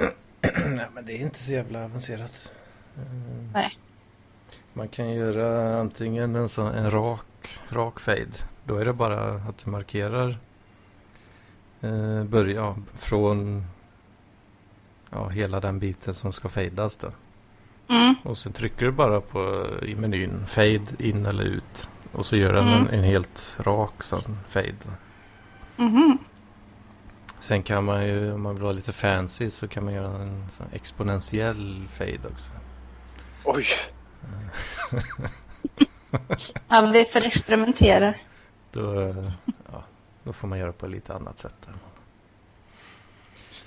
Nej, 0.66 0.86
men 0.94 1.04
det 1.06 1.12
är 1.12 1.18
inte 1.18 1.38
så 1.38 1.52
jävla 1.52 1.84
avancerat. 1.84 2.52
Eh, 2.96 3.02
Nej. 3.52 3.78
Man 4.72 4.88
kan 4.88 5.10
göra 5.14 5.78
antingen 5.80 6.36
en, 6.36 6.48
sån, 6.48 6.74
en 6.74 6.90
rak, 6.90 7.58
rak 7.68 8.00
fade. 8.00 8.26
Då 8.64 8.76
är 8.76 8.84
det 8.84 8.92
bara 8.92 9.34
att 9.34 9.58
du 9.64 9.70
markerar 9.70 10.38
eh, 11.80 12.24
börja, 12.24 12.54
ja, 12.54 12.76
från 12.94 13.64
ja, 15.10 15.28
hela 15.28 15.60
den 15.60 15.78
biten 15.78 16.14
som 16.14 16.32
ska 16.32 16.48
fadas 16.48 16.96
då. 16.96 17.08
mm, 17.88 18.14
Och 18.24 18.38
sen 18.38 18.52
trycker 18.52 18.86
du 18.86 18.92
bara 18.92 19.20
på 19.20 19.66
i 19.82 19.94
menyn 19.94 20.46
fade 20.46 20.86
in 20.98 21.26
eller 21.26 21.44
ut. 21.44 21.88
Och 22.12 22.26
så 22.26 22.36
gör 22.36 22.52
den 22.52 22.68
en, 22.68 22.74
Mm. 22.82 22.94
en 22.94 23.04
helt 23.04 23.56
rak 23.60 24.02
sån 24.02 24.38
fade. 24.48 24.74
Mhm. 25.78 26.18
Sen 27.40 27.62
kan 27.62 27.84
man 27.84 28.06
ju, 28.06 28.32
om 28.32 28.42
man 28.42 28.54
vill 28.54 28.62
vara 28.62 28.72
lite 28.72 28.92
fancy, 28.92 29.50
så 29.50 29.68
kan 29.68 29.84
man 29.84 29.94
göra 29.94 30.22
en 30.22 30.50
sån 30.50 30.66
exponentiell 30.72 31.88
fade 31.98 32.28
också. 32.32 32.50
Oj. 33.44 33.66
ja 36.68 36.90
vi 36.92 37.04
får 37.04 37.26
experimentera. 37.26 38.14
Då, 38.72 39.14
ja, 39.72 39.82
då 40.24 40.32
får 40.32 40.48
man 40.48 40.58
göra 40.58 40.72
på 40.72 40.86
lite 40.86 41.14
annat 41.14 41.38
sätt. 41.38 41.68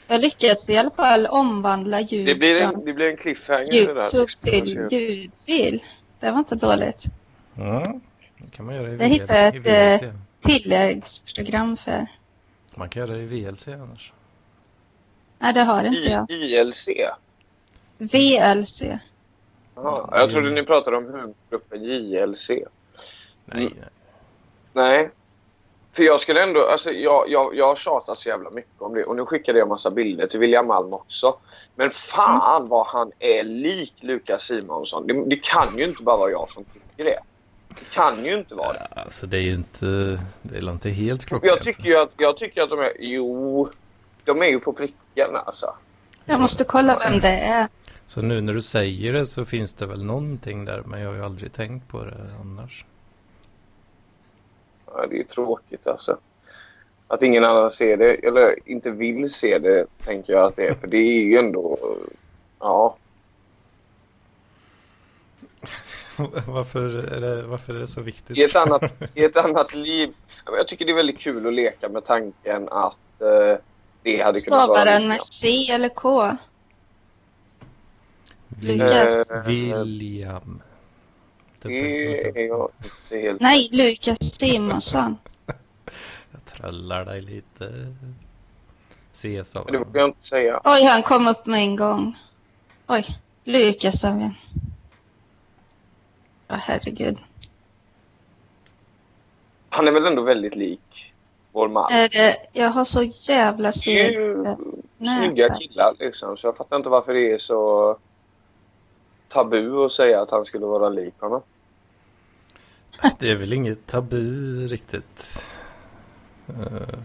Jag 0.08 0.22
lyckades 0.22 0.70
i 0.70 0.78
alla 0.78 0.92
fall 0.92 1.26
omvandla 1.26 2.02
ljud 2.02 2.28
Det 2.28 2.36
blir 2.36 2.62
en, 2.62 2.86
det 2.86 2.94
blir 2.94 3.10
en 3.10 3.18
cliffhanger 3.18 3.76
i 3.76 3.86
det 3.86 3.94
där. 3.94 4.02
Youtube 4.02 4.32
till 4.42 4.88
ljudfil. 4.92 5.84
Det 6.20 6.32
var 6.32 6.40
inte 6.40 6.56
dåligt. 6.56 7.06
Ja, 7.54 8.00
det 8.38 8.52
kan 8.52 8.66
man 8.66 8.76
göra 8.76 8.88
i, 8.88 8.92
Det 8.92 8.98
VL, 8.98 9.12
hittade 9.12 9.40
jag 9.40 9.56
i 9.56 9.58
ett, 9.58 10.02
VLC. 10.02 10.14
Tilläggsprogram 10.42 11.78
för. 11.78 12.08
Man 12.76 12.90
kan 12.90 13.00
göra 13.08 13.18
det 13.18 13.24
i 13.24 13.26
VLC 13.26 13.68
annars. 13.68 14.14
Nej, 15.40 15.54
det 15.54 15.62
har 15.62 15.84
inte 15.84 16.10
jag. 16.10 16.32
I, 16.32 16.56
ILC? 16.60 16.90
VLC. 17.98 18.82
Jaha, 19.76 20.10
jag 20.12 20.30
trodde 20.30 20.52
ni 20.52 20.64
pratade 20.64 20.98
om 20.98 21.06
humorgruppen 21.06 21.84
JLC. 21.84 22.50
Nej, 22.50 23.66
Mm. 23.66 23.74
nej. 23.78 23.90
Nej. 24.74 25.10
För 25.94 26.04
jag 26.04 26.20
skulle 26.20 26.44
ändå, 26.44 26.68
alltså 26.68 26.92
jag, 26.92 27.30
jag, 27.30 27.56
jag 27.56 27.68
har 27.68 27.76
tjatat 27.76 28.20
så 28.20 28.30
jävla 28.30 28.50
mycket 28.50 28.82
om 28.82 28.94
det 28.94 29.04
och 29.04 29.16
nu 29.16 29.26
skickade 29.26 29.60
jag 29.60 29.68
massa 29.68 29.92
bilder 29.92 30.28
till 30.28 30.40
William 30.40 30.68
Malm 30.68 30.94
också. 30.94 31.36
Men 31.76 31.92
fan 31.92 32.68
vad 32.68 32.86
han 32.88 33.12
är 33.20 33.44
lik 33.44 33.94
Lukas 34.00 34.42
Simonsson. 34.42 35.08
Det, 35.08 35.26
det 35.26 35.36
kan 35.44 35.78
ju 35.78 35.84
inte 35.84 36.04
bara 36.04 36.18
vara 36.18 36.32
jag 36.32 36.50
som 36.50 36.64
tycker 36.64 37.04
det. 37.04 37.20
Det 37.80 37.90
kan 37.94 38.26
ju 38.26 38.34
inte 38.34 38.56
vara 38.56 38.74
det. 38.74 38.88
Alltså 38.96 39.28
det 39.28 39.38
är 39.38 39.42
ju 39.42 39.54
inte, 39.54 39.86
det 40.42 40.58
är 40.58 40.72
inte 40.72 40.90
helt 40.90 41.26
klockrent. 41.26 41.56
Jag 41.56 41.64
tycker 41.64 41.90
ju 41.90 41.98
att, 41.98 42.12
jag 42.18 42.38
tycker 42.38 42.62
att 42.62 42.70
de 42.70 42.80
är, 42.80 42.94
jo, 43.00 43.70
de 44.24 44.42
är 44.42 44.46
ju 44.46 44.60
på 44.60 44.74
pricken 44.74 45.36
alltså. 45.36 45.76
Jag 46.26 46.40
måste 46.40 46.64
kolla 46.64 47.00
vem 47.10 47.20
det 47.20 47.38
är. 47.40 47.68
Så 48.06 48.22
nu 48.22 48.42
när 48.42 48.54
du 48.54 48.62
säger 48.62 49.14
det 49.14 49.26
så 49.26 49.46
finns 49.46 49.74
det 49.74 49.86
väl 49.86 50.04
någonting 50.04 50.66
där, 50.66 50.84
men 50.86 51.02
jag 51.02 51.10
har 51.10 51.16
ju 51.16 51.26
aldrig 51.26 51.54
tänkt 51.54 51.88
på 51.88 52.04
det 52.04 52.18
annars. 52.42 52.86
Ja, 54.86 55.08
det 55.10 55.20
är 55.20 55.24
tråkigt 55.24 55.88
alltså. 55.88 56.18
Att 57.08 57.24
ingen 57.24 57.44
annan 57.44 57.72
ser 57.72 57.98
det, 57.98 58.14
eller 58.14 58.70
inte 58.70 58.92
vill 58.92 59.30
se 59.34 59.60
det, 59.60 59.86
tänker 60.06 60.34
jag 60.34 60.44
att 60.44 60.56
det 60.56 60.68
är. 60.68 60.74
För 60.74 60.88
det 60.88 60.98
är 60.98 61.22
ju 61.22 61.38
ändå... 61.38 61.78
Ja. 62.60 62.98
varför, 66.48 67.14
är 67.14 67.22
det, 67.22 67.44
varför 67.44 67.74
är 67.74 67.80
det 67.80 67.88
så 67.88 68.02
viktigt? 68.02 68.38
I 68.38 68.44
ett 68.44 68.56
annat, 68.56 68.84
i 69.16 69.24
ett 69.24 69.38
annat 69.38 69.76
liv... 69.76 70.14
Jag 70.46 70.68
tycker 70.68 70.86
det 70.86 70.92
är 70.92 70.96
väldigt 70.96 71.20
kul 71.20 71.48
att 71.48 71.54
leka 71.54 71.90
med 71.90 72.06
tanken 72.06 72.70
att 72.70 73.22
eh, 73.22 73.58
det 74.04 74.24
hade 74.24 74.42
kunnat 74.42 74.68
vara... 74.68 74.80
Stavar 74.80 74.86
den 74.86 75.08
med 75.08 75.22
C 75.22 75.72
eller 75.72 75.90
K? 75.90 76.38
Lukas. 78.62 79.32
Eh, 79.32 79.46
William. 79.46 80.62
Det 81.62 81.80
är 82.38 82.48
jag 82.48 82.70
inte 82.84 83.18
helt... 83.18 83.42
Nej, 83.42 83.70
Lukas 83.72 84.18
Simonsson. 84.20 85.18
Jag 86.32 86.46
trallar 86.46 87.06
dig 87.06 87.22
lite. 87.22 87.96
C 89.12 89.28
Men 89.28 89.38
det 89.38 89.46
stavar. 89.46 89.72
vågar 89.72 90.02
jag 90.02 90.10
inte 90.10 90.28
säga. 90.28 90.62
Oj, 90.64 90.84
han 90.84 91.04
kom 91.04 91.28
upp 91.28 91.46
med 91.46 91.60
en 91.60 91.76
gång. 91.76 92.18
Oj, 92.88 93.06
Lukas 93.44 94.04
även. 94.04 94.34
Ja, 96.52 96.58
herregud. 96.58 97.18
Han 99.70 99.88
är 99.88 99.92
väl 99.92 100.06
ändå 100.06 100.22
väldigt 100.22 100.56
lik 100.56 101.14
vår 101.52 101.68
man. 101.68 101.92
Är 101.94 102.10
det, 102.10 102.38
jag 102.54 102.70
har 102.70 102.86
så 102.86 103.04
jävla 103.04 103.72
Det 103.86 104.00
är 104.02 104.12
ju 104.12 104.44
segt. 104.46 105.12
snygga 105.18 105.56
killar 105.56 105.96
liksom. 106.00 106.38
Så 106.38 106.48
jag 106.48 106.58
fattar 106.58 106.78
inte 106.78 106.90
varför 106.90 107.14
det 107.14 107.32
är 107.32 107.38
så 107.38 107.98
tabu 109.28 109.86
att 109.86 109.92
säga 109.92 110.22
att 110.22 110.32
han 110.32 110.46
skulle 110.46 110.66
vara 110.66 110.90
lik 110.90 111.14
honom. 111.20 111.42
Det 113.20 113.30
är 113.32 113.36
väl 113.36 113.54
inget 113.54 113.88
tabu 113.88 114.68
riktigt. 114.68 115.44
Eh, 116.48 117.00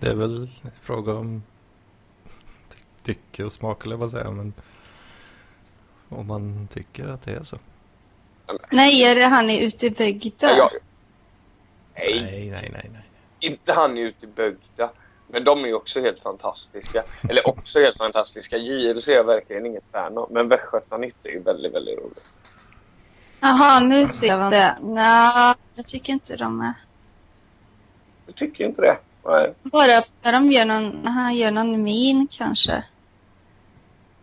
Det 0.00 0.08
är 0.08 0.14
väl 0.14 0.50
fråga 0.82 1.12
om 1.14 1.42
ty- 2.68 2.78
tycke 3.02 3.44
och 3.44 3.52
smak 3.52 3.84
eller 3.86 3.96
vad 3.96 4.10
säger 4.10 4.24
jag. 4.24 4.34
Men 4.34 4.52
om 6.08 6.26
man 6.26 6.68
tycker 6.70 7.08
att 7.08 7.22
det 7.22 7.32
är 7.32 7.44
så. 7.44 7.56
Nej, 8.70 9.02
är 9.04 9.14
det 9.14 9.24
han 9.24 9.50
är 9.50 9.66
ute 9.66 9.86
i 9.86 9.90
bygden? 9.90 10.56
Jag, 10.56 10.70
nej, 11.94 12.22
Nej, 12.22 12.50
nej, 12.50 12.70
nej, 12.72 12.90
nej. 12.92 13.04
inte 13.40 13.72
han 13.72 13.98
är 13.98 14.02
ute 14.02 14.26
i 14.26 14.28
Bögda. 14.28 14.90
Men 15.28 15.44
de 15.44 15.64
är 15.64 15.74
också 15.74 16.00
helt 16.00 16.20
fantastiska. 16.22 17.02
Eller 17.28 17.48
också 17.48 17.80
helt 17.80 17.98
fantastiska. 17.98 18.56
JLC 18.56 19.08
är 19.08 19.12
jag 19.12 19.24
verkligen 19.24 19.66
inget 19.66 19.84
fan 19.92 20.18
av. 20.18 20.32
Men 20.32 20.48
Västgötanytt 20.48 21.16
är 21.24 21.28
ju 21.30 21.42
väldigt, 21.42 21.74
väldigt 21.74 21.98
roligt. 21.98 22.24
Jaha, 23.40 23.80
nu 23.80 24.08
ser 24.08 24.38
man 24.38 24.50
det. 24.50 24.78
Nej, 24.82 25.54
jag 25.74 25.86
tycker 25.86 26.12
inte 26.12 26.36
de 26.36 26.60
är. 26.60 26.72
Du 28.26 28.32
tycker 28.32 28.64
inte 28.64 28.82
det? 28.82 28.96
Nej. 29.24 29.54
Bara 29.62 30.02
när 30.22 30.32
de 30.32 30.50
gör 30.50 30.64
någon, 30.64 31.06
han 31.06 31.36
gör 31.36 31.50
någon 31.50 31.82
min 31.82 32.28
kanske. 32.30 32.84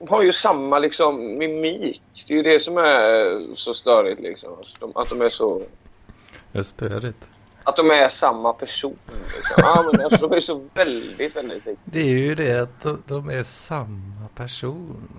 Har 0.09 0.23
ju 0.23 0.33
samma 0.33 0.79
liksom 0.79 1.37
mimik. 1.37 2.01
Det 2.27 2.33
är 2.33 2.37
ju 2.37 2.43
det 2.43 2.59
som 2.59 2.77
är 2.77 3.55
så 3.55 3.73
störigt 3.73 4.21
liksom. 4.21 4.49
De, 4.79 4.91
att 4.95 5.09
de 5.09 5.21
är 5.21 5.29
så... 5.29 5.61
Det 6.51 6.59
är 6.59 6.63
störigt. 6.63 7.29
Att 7.63 7.77
de 7.77 7.91
är 7.91 8.09
samma 8.09 8.53
person. 8.53 8.97
Liksom. 9.07 9.55
Ja, 9.57 9.89
men 9.91 10.05
alltså, 10.05 10.27
de 10.27 10.35
är 10.35 10.39
så 10.39 10.61
väldigt, 10.73 11.35
väldigt 11.35 11.65
lika. 11.65 11.81
Det 11.83 11.99
är 11.99 12.05
ju 12.05 12.35
det 12.35 12.61
att 12.61 12.83
de, 12.83 13.03
de 13.07 13.29
är 13.29 13.43
samma 13.43 14.27
person. 14.35 15.09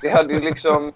Det 0.00 0.08
hade 0.08 0.34
ju 0.34 0.40
liksom... 0.40 0.92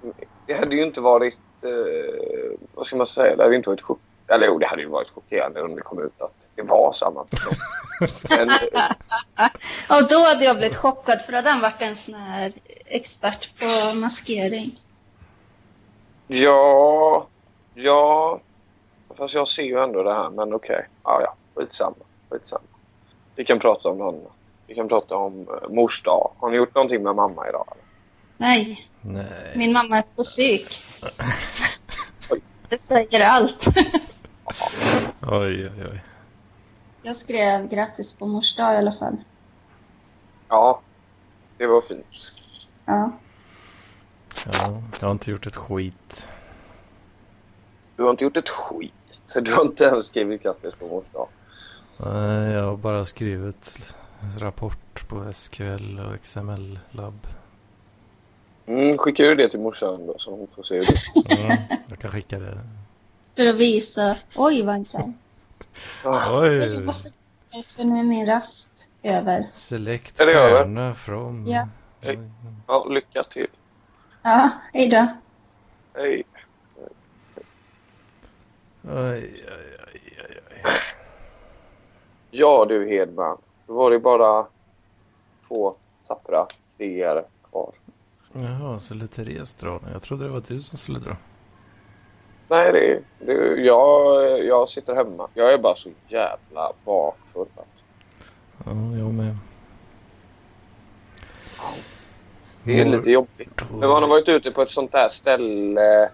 Det 0.46 0.54
hade 0.54 0.76
ju 0.76 0.82
inte 0.82 1.00
varit... 1.00 1.38
Eh, 1.62 2.58
vad 2.74 2.86
ska 2.86 2.96
man 2.96 3.06
säga? 3.06 3.36
Det 3.36 3.42
hade 3.42 3.56
inte 3.56 3.70
varit 3.70 3.82
chock... 3.82 4.00
Eller 4.28 4.46
jo, 4.46 4.58
det 4.58 4.66
hade 4.66 4.82
ju 4.82 4.88
varit 4.88 5.10
chockerande 5.10 5.62
om 5.62 5.74
det 5.74 5.80
kom 5.80 6.02
ut 6.02 6.20
att 6.20 6.46
det 6.54 6.62
var 6.62 6.92
samma 6.92 7.24
person. 7.24 7.54
Men, 8.28 8.48
eh, 8.48 9.46
Och 9.88 10.08
då 10.08 10.18
hade 10.18 10.44
jag 10.44 10.56
blivit 10.56 10.76
chockad 10.76 11.22
för 11.22 11.32
då 11.32 11.38
hade 11.38 11.50
han 11.50 11.60
varit 11.60 11.82
en 11.82 11.96
sån 11.96 12.14
här 12.14 12.52
expert 12.86 13.50
på 13.60 13.96
maskering. 13.98 14.80
ja... 16.26 17.26
Ja... 17.74 18.40
Fast 19.16 19.34
jag 19.34 19.48
ser 19.48 19.62
ju 19.62 19.82
ändå 19.82 20.02
det 20.02 20.14
här, 20.14 20.30
men 20.30 20.54
okej. 20.54 20.86
Ja, 21.04 21.20
ja. 21.22 21.34
Skitsamma. 21.54 21.96
Skitsamma. 22.30 22.62
Vi 23.36 23.44
kan 23.44 23.58
prata 23.58 23.88
om 23.88 23.98
något 23.98 24.14
annat. 24.14 24.32
Vi 24.66 24.74
kan 24.74 24.88
prata 24.88 25.16
om 25.16 25.48
uh, 25.48 25.68
mors 25.70 26.02
dag. 26.02 26.30
Har 26.38 26.50
ni 26.50 26.56
gjort 26.56 26.74
någonting 26.74 27.02
med 27.02 27.14
mamma 27.14 27.48
idag? 27.48 27.66
Eller? 27.70 27.84
Nej, 28.36 28.88
Nej. 29.00 29.52
min 29.56 29.72
mamma 29.72 29.98
är 29.98 30.02
på 30.16 30.22
psyk. 30.22 30.84
Det 32.68 32.78
säger 32.78 33.20
allt. 33.20 33.64
Oj, 35.22 35.66
oj, 35.66 35.86
oj. 35.92 36.04
Jag 37.02 37.16
skrev 37.16 37.68
grattis 37.68 38.12
på 38.12 38.26
mors 38.26 38.56
dag 38.56 38.74
i 38.74 38.76
alla 38.76 38.92
fall. 38.92 39.16
Ja. 40.48 40.80
det 41.58 41.66
var 41.66 41.80
fint. 41.80 42.32
Ja. 42.84 43.10
Ja, 44.46 44.82
jag 45.00 45.06
har 45.06 45.12
inte 45.12 45.30
gjort 45.30 45.46
ett 45.46 45.56
skit. 45.56 46.28
Du 47.96 48.02
har 48.02 48.10
inte 48.10 48.24
gjort 48.24 48.36
ett 48.36 48.48
skit. 48.48 48.92
Du 49.42 49.54
har 49.54 49.62
inte 49.62 49.84
ens 49.84 50.06
skrivit 50.06 50.42
grattis 50.42 50.74
på 50.74 50.86
mors 50.86 51.04
dag. 51.12 51.28
Nej, 52.04 52.52
jag 52.52 52.64
har 52.64 52.76
bara 52.76 53.04
skrivit 53.04 53.78
rapport 54.38 55.08
på 55.08 55.32
SQL 55.32 55.98
och 55.98 56.22
XML-labb. 56.22 57.26
Mm, 58.66 58.98
skickar 58.98 59.24
du 59.24 59.34
det 59.34 59.48
till 59.48 59.60
morsan 59.60 60.06
då 60.06 60.18
så 60.18 60.30
hon 60.30 60.48
får 60.54 60.62
se 60.62 60.80
det? 60.80 61.40
Mm, 61.40 61.58
jag 61.88 61.98
kan 61.98 62.10
skicka 62.10 62.38
det. 62.38 62.58
För 63.38 63.46
att 63.46 63.54
visa. 63.54 64.16
Oj, 64.36 64.62
vad 64.62 64.74
han 64.74 64.84
kan. 64.84 65.14
Ah, 66.04 66.36
Jag 66.36 66.42
Oj! 66.42 66.84
måste 66.84 67.08
för 67.68 67.84
nu 67.84 67.98
är 67.98 68.04
min 68.04 68.26
rast 68.26 68.90
över. 69.02 69.46
Select 69.52 70.20
Är 70.20 70.26
det 70.26 70.32
över? 70.32 70.50
stjärna 70.50 70.94
från... 70.94 71.46
Ja. 71.46 71.68
Oj. 72.08 72.18
Ja, 72.66 72.84
lycka 72.84 73.22
till. 73.22 73.46
Ja, 74.22 74.50
hej 74.72 74.88
då. 74.88 75.06
Hej. 75.94 76.22
Oj, 78.82 78.92
oj, 78.92 79.76
oj, 79.94 80.00
oj, 80.18 80.40
oj. 80.50 80.62
Ja 82.30 82.66
du 82.68 82.88
Hedman, 82.88 83.38
då 83.66 83.72
var 83.74 83.90
det 83.90 83.98
bara 83.98 84.46
två 85.48 85.74
tappra 86.06 86.46
krigare 86.76 87.24
kvar. 87.50 87.72
Jaha, 88.32 88.78
så 88.80 88.94
lite 88.94 89.24
den. 89.24 89.80
Jag 89.92 90.02
trodde 90.02 90.24
det 90.24 90.30
var 90.30 90.42
du 90.48 90.60
som 90.60 90.78
skulle 90.78 90.98
dra. 90.98 91.16
Nej, 92.48 92.72
det 92.72 93.02
det 93.18 93.62
jag, 93.62 94.44
jag 94.44 94.68
sitter 94.68 94.94
hemma. 94.94 95.28
Jag 95.34 95.52
är 95.52 95.58
bara 95.58 95.74
så 95.74 95.88
jävla 96.08 96.72
bakfull. 96.84 97.46
Alltså. 97.56 97.84
Ja, 98.64 98.98
jag 98.98 99.14
med. 99.14 99.36
Det 102.64 102.80
är 102.80 102.84
lite 102.84 103.10
jobbigt. 103.10 103.62
Men 103.70 103.88
man 103.88 104.02
har 104.02 104.08
varit 104.08 104.28
ute 104.28 104.50
på 104.50 104.62
ett 104.62 104.70
sånt 104.70 104.92
där 104.92 105.08
ställe 105.08 106.10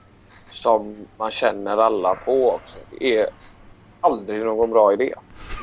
som 0.46 0.96
man 1.16 1.30
känner 1.30 1.76
alla 1.76 2.14
på 2.14 2.50
också. 2.50 2.76
Det 2.98 3.18
är 3.18 3.28
aldrig 4.00 4.44
någon 4.44 4.70
bra 4.70 4.92
idé. 4.92 5.14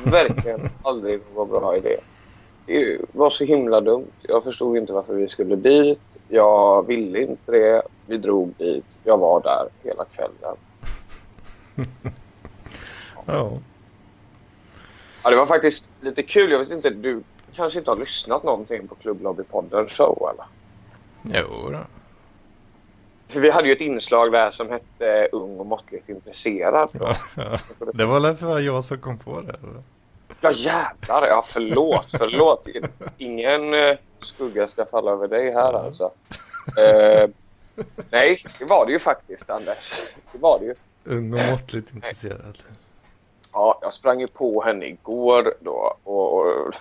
Verkligen 0.04 0.68
aldrig 0.82 1.20
någon 1.34 1.48
bra 1.48 1.76
idé. 1.76 1.96
Det 2.66 2.98
var 3.12 3.30
så 3.30 3.44
himla 3.44 3.80
dumt. 3.80 4.10
Jag 4.22 4.44
förstod 4.44 4.76
inte 4.76 4.92
varför 4.92 5.14
vi 5.14 5.28
skulle 5.28 5.56
dit. 5.56 6.00
Jag 6.34 6.86
ville 6.86 7.20
inte 7.22 7.52
det. 7.52 7.82
Vi 8.06 8.16
drog 8.16 8.54
dit. 8.58 8.84
Jag 9.04 9.18
var 9.18 9.42
där 9.42 9.68
hela 9.82 10.04
kvällen. 10.04 10.56
Ja. 13.26 13.50
Ja, 15.24 15.30
det 15.30 15.36
var 15.36 15.46
faktiskt 15.46 15.88
lite 16.00 16.22
kul. 16.22 16.50
Jag 16.50 16.58
vet 16.58 16.70
inte, 16.70 16.90
du 16.90 17.22
kanske 17.52 17.78
inte 17.78 17.90
har 17.90 17.98
lyssnat 17.98 18.42
någonting 18.42 18.88
på 18.88 18.94
Klubblobbypodden 18.94 19.88
show 19.88 20.28
eller? 20.34 20.46
Jo 21.22 21.70
då. 21.70 21.78
För 23.28 23.40
vi 23.40 23.50
hade 23.50 23.68
ju 23.68 23.72
ett 23.72 23.80
inslag 23.80 24.32
där 24.32 24.50
som 24.50 24.70
hette 24.70 25.28
Ung 25.32 25.58
och 25.58 25.66
måttligt 25.66 26.08
intresserad. 26.08 26.90
Ja, 26.92 27.14
ja. 27.36 27.58
Det 27.94 28.04
var 28.04 28.20
väl 28.20 28.36
för 28.36 28.58
jag 28.60 28.84
som 28.84 28.98
kom 28.98 29.18
på 29.18 29.40
det. 29.40 29.52
eller? 29.62 29.82
Ja 30.44 30.52
jävlar, 30.52 31.26
ja 31.26 31.44
förlåt, 31.46 32.06
förlåt. 32.18 32.66
Ingen 33.18 33.74
eh, 33.74 33.96
skugga 34.20 34.68
ska 34.68 34.86
falla 34.86 35.10
över 35.10 35.28
dig 35.28 35.52
här 35.52 35.72
alltså. 35.72 36.10
Eh, 36.78 37.28
nej, 38.10 38.38
det 38.58 38.64
var 38.64 38.86
det 38.86 38.92
ju 38.92 38.98
faktiskt 38.98 39.50
Anders. 39.50 39.94
Det 40.32 40.38
var 40.38 40.58
det 40.58 40.64
ju. 40.64 40.74
Ung 41.04 41.34
och 41.34 41.40
måttligt 41.50 41.94
intresserad. 41.94 42.58
Ja, 43.52 43.78
jag 43.82 43.92
sprang 43.92 44.20
ju 44.20 44.26
på 44.26 44.62
henne 44.62 44.86
igår 44.86 45.54
då 45.60 45.96
och, 46.04 46.38
och 46.38 46.74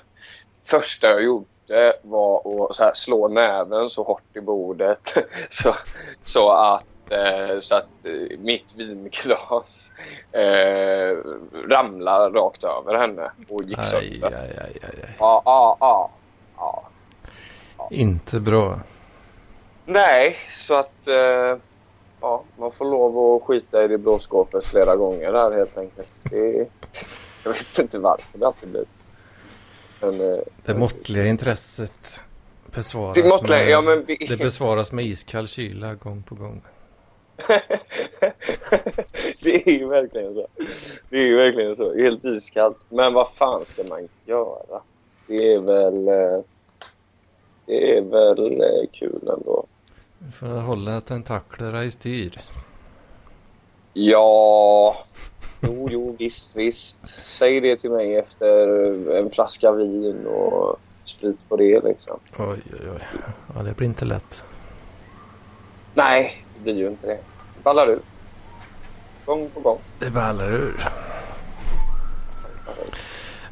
första 0.63 1.07
jag 1.07 1.23
gjorde 1.23 1.93
var 2.01 2.71
att 2.79 2.97
slå 2.97 3.27
näven 3.27 3.89
så 3.89 4.03
hårt 4.03 4.35
i 4.35 4.41
bordet 4.41 5.17
så, 5.49 5.75
så 6.23 6.51
att, 6.51 6.83
så 7.61 7.75
att 7.75 8.05
eh, 8.05 8.39
mitt 8.39 8.75
vinglas 8.75 9.91
eh, 10.31 11.17
ramlade 11.69 12.39
rakt 12.39 12.63
över 12.63 12.97
henne 12.97 13.31
och 13.49 13.63
gick 13.63 13.77
Aj, 13.79 13.85
sönder. 13.85 14.27
aj, 14.27 14.59
aj, 14.61 14.79
aj. 14.83 15.15
Ja, 15.19 15.41
ja, 15.45 15.77
ja. 15.79 16.11
ja. 16.57 17.87
Inte 17.91 18.39
bra. 18.39 18.79
Nej, 19.85 20.37
så 20.51 20.75
att 20.75 21.07
eh, 21.07 21.57
ja, 22.21 22.43
man 22.57 22.71
får 22.71 22.85
lov 22.85 23.35
att 23.35 23.43
skita 23.43 23.83
i 23.83 23.87
det 23.87 23.97
blå 23.97 24.19
skåpet 24.19 24.65
flera 24.65 24.95
gånger 24.95 25.31
där 25.31 25.51
helt 25.51 25.77
enkelt. 25.77 26.11
Det, 26.23 26.67
jag 27.43 27.51
vet 27.53 27.79
inte 27.79 27.99
varför 27.99 28.37
det 28.39 28.47
alltid 28.47 28.69
blir. 28.69 28.85
Men, 30.01 30.21
eh, 30.33 30.39
Det 30.65 30.73
måttliga 30.73 31.25
intresset 31.25 32.25
besvaras, 32.75 33.15
Det 33.15 33.23
måttliga, 33.29 33.57
med, 33.57 33.69
ja, 33.69 33.81
men 33.81 34.05
det 34.27 34.37
besvaras 34.37 34.91
med 34.91 35.05
iskall 35.05 35.47
kyla 35.47 35.95
gång 35.95 36.23
på 36.23 36.35
gång. 36.35 36.61
Det 39.43 39.67
är 39.69 39.79
ju 39.79 39.87
verkligen 39.87 40.33
så. 40.33 40.47
Det 41.09 41.17
är 41.17 41.25
ju 41.25 41.35
verkligen 41.35 41.75
så. 41.75 41.95
Helt 41.97 42.23
iskallt. 42.25 42.77
Men 42.89 43.13
vad 43.13 43.29
fan 43.31 43.65
ska 43.65 43.83
man 43.83 44.07
göra? 44.25 44.81
Det 45.27 45.53
är 45.53 45.59
väl... 45.59 46.07
eh, 46.07 46.43
Det 47.65 47.97
är 47.97 48.01
väl 48.01 48.61
eh, 48.61 48.89
kul 48.91 49.19
ändå. 49.37 49.65
För 50.39 50.57
att 50.57 50.63
hålla 50.65 51.01
tentaklerna 51.01 51.83
i 51.83 51.91
styr. 51.91 52.39
Ja... 53.93 54.97
Jo, 55.63 55.87
jo, 55.91 56.15
visst, 56.19 56.55
visst. 56.55 56.97
Säg 57.23 57.59
det 57.61 57.75
till 57.75 57.91
mig 57.91 58.15
efter 58.15 58.67
en 59.17 59.31
flaska 59.31 59.71
vin 59.71 60.25
och 60.27 60.79
sprit 61.03 61.49
på 61.49 61.55
det 61.57 61.83
liksom. 61.83 62.19
Oj, 62.37 62.59
oj, 62.73 62.89
oj. 62.95 63.01
Ja, 63.55 63.63
det 63.63 63.73
blir 63.77 63.87
inte 63.87 64.05
lätt. 64.05 64.43
Nej, 65.93 66.45
det 66.57 66.63
blir 66.63 66.73
ju 66.75 66.87
inte 66.87 67.07
det. 67.07 67.19
Ballar 67.63 67.87
ur. 67.89 67.99
Gång 69.25 69.49
på 69.49 69.59
gång. 69.59 69.79
Det 69.99 70.09
ballar 70.09 70.51
ur. 70.53 70.89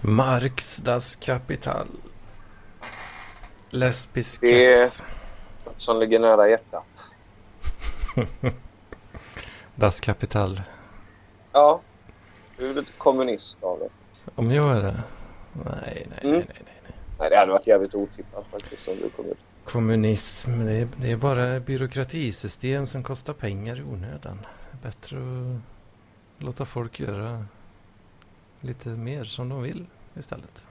Marx 0.02 0.78
Das 0.78 1.16
Kapital. 1.16 1.88
Lesbisk 3.70 4.42
Det- 4.42 4.78
keps. 4.78 5.06
Något 5.66 5.82
som 5.82 6.00
ligger 6.00 6.20
nära 6.20 6.50
hjärtat. 6.50 7.04
Das 9.76 10.00
Kapital. 10.00 10.62
Ja, 11.52 11.82
du 12.58 12.70
är 12.70 12.74
lite 12.74 12.92
kommunist 12.98 13.64
av 13.64 13.80
det. 13.80 13.90
Om 14.36 14.52
jag 14.52 14.78
är 14.78 14.82
det? 14.84 15.04
Nej, 15.54 16.08
nej, 16.10 16.20
Mm. 16.24 16.32
nej, 16.32 16.46
nej. 16.50 16.64
nej. 16.84 16.94
Nej, 17.20 17.30
det 17.30 17.38
hade 17.38 17.52
varit 17.52 17.68
jävligt 17.68 17.96
otippat 17.96 18.46
faktiskt 18.52 18.88
om 18.88 18.96
du 19.02 19.10
kom 19.10 19.26
ut. 19.26 19.48
Kommunism, 19.72 20.66
det 20.66 20.72
är, 20.72 20.88
det 21.02 21.12
är 21.12 21.18
bara 21.18 21.60
byråkratisystem 21.60 22.88
som 22.88 23.04
kostar 23.04 23.34
pengar 23.34 23.80
i 23.80 23.84
onödan. 23.84 24.40
Det 24.72 24.78
är 24.78 24.92
bättre 24.92 25.18
att 25.18 26.44
låta 26.44 26.66
folk 26.66 27.00
göra 27.00 27.46
lite 28.62 28.90
mer 28.90 29.24
som 29.24 29.50
de 29.50 29.62
vill 29.62 29.86
istället. 30.18 30.66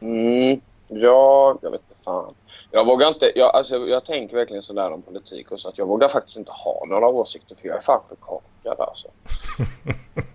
Mm, 0.00 0.60
ja, 0.88 1.58
jag 1.62 1.70
vet 1.70 1.80
inte 1.88 2.02
fan. 2.02 2.34
Jag 2.70 2.86
vågar 2.86 3.08
inte, 3.08 3.32
jag, 3.34 3.56
alltså, 3.56 3.76
jag 3.76 4.04
tänker 4.04 4.36
verkligen 4.36 4.62
sådär 4.62 4.92
om 4.92 5.02
politik 5.02 5.50
och 5.50 5.60
så 5.60 5.68
att 5.68 5.78
jag 5.78 5.86
vågar 5.86 6.08
faktiskt 6.08 6.38
inte 6.38 6.52
ha 6.52 6.84
några 6.88 7.08
åsikter 7.08 7.54
för 7.54 7.68
jag 7.68 7.76
är 7.76 7.82
fan 7.82 8.02
för 8.08 8.16
korkad 8.16 8.80
alltså. 8.80 9.08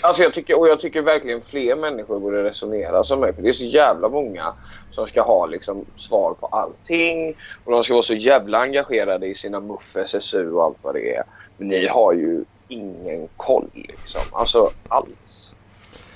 Alltså 0.00 0.22
jag 0.22 0.34
tycker, 0.34 0.58
och 0.58 0.68
jag 0.68 0.80
tycker 0.80 1.02
verkligen 1.02 1.40
fler 1.40 1.76
människor 1.76 2.20
borde 2.20 2.44
resonera 2.44 3.04
som 3.04 3.20
mig. 3.20 3.34
För 3.34 3.42
det 3.42 3.48
är 3.48 3.52
så 3.52 3.64
jävla 3.64 4.08
många 4.08 4.52
som 4.90 5.06
ska 5.06 5.22
ha 5.22 5.46
liksom 5.46 5.84
svar 5.96 6.34
på 6.40 6.46
allting. 6.46 7.36
Och 7.64 7.72
de 7.72 7.84
ska 7.84 7.94
vara 7.94 8.02
så 8.02 8.14
jävla 8.14 8.58
engagerade 8.58 9.26
i 9.26 9.34
sina 9.34 9.60
MUF, 9.60 9.96
SSU 9.96 10.52
och 10.52 10.64
allt 10.64 10.76
vad 10.82 10.94
det 10.94 11.14
är. 11.14 11.22
Men 11.56 11.68
ni 11.68 11.86
har 11.86 12.12
ju 12.12 12.44
ingen 12.68 13.28
koll 13.36 13.70
liksom. 13.74 14.20
Alltså 14.32 14.70
alls. 14.88 15.54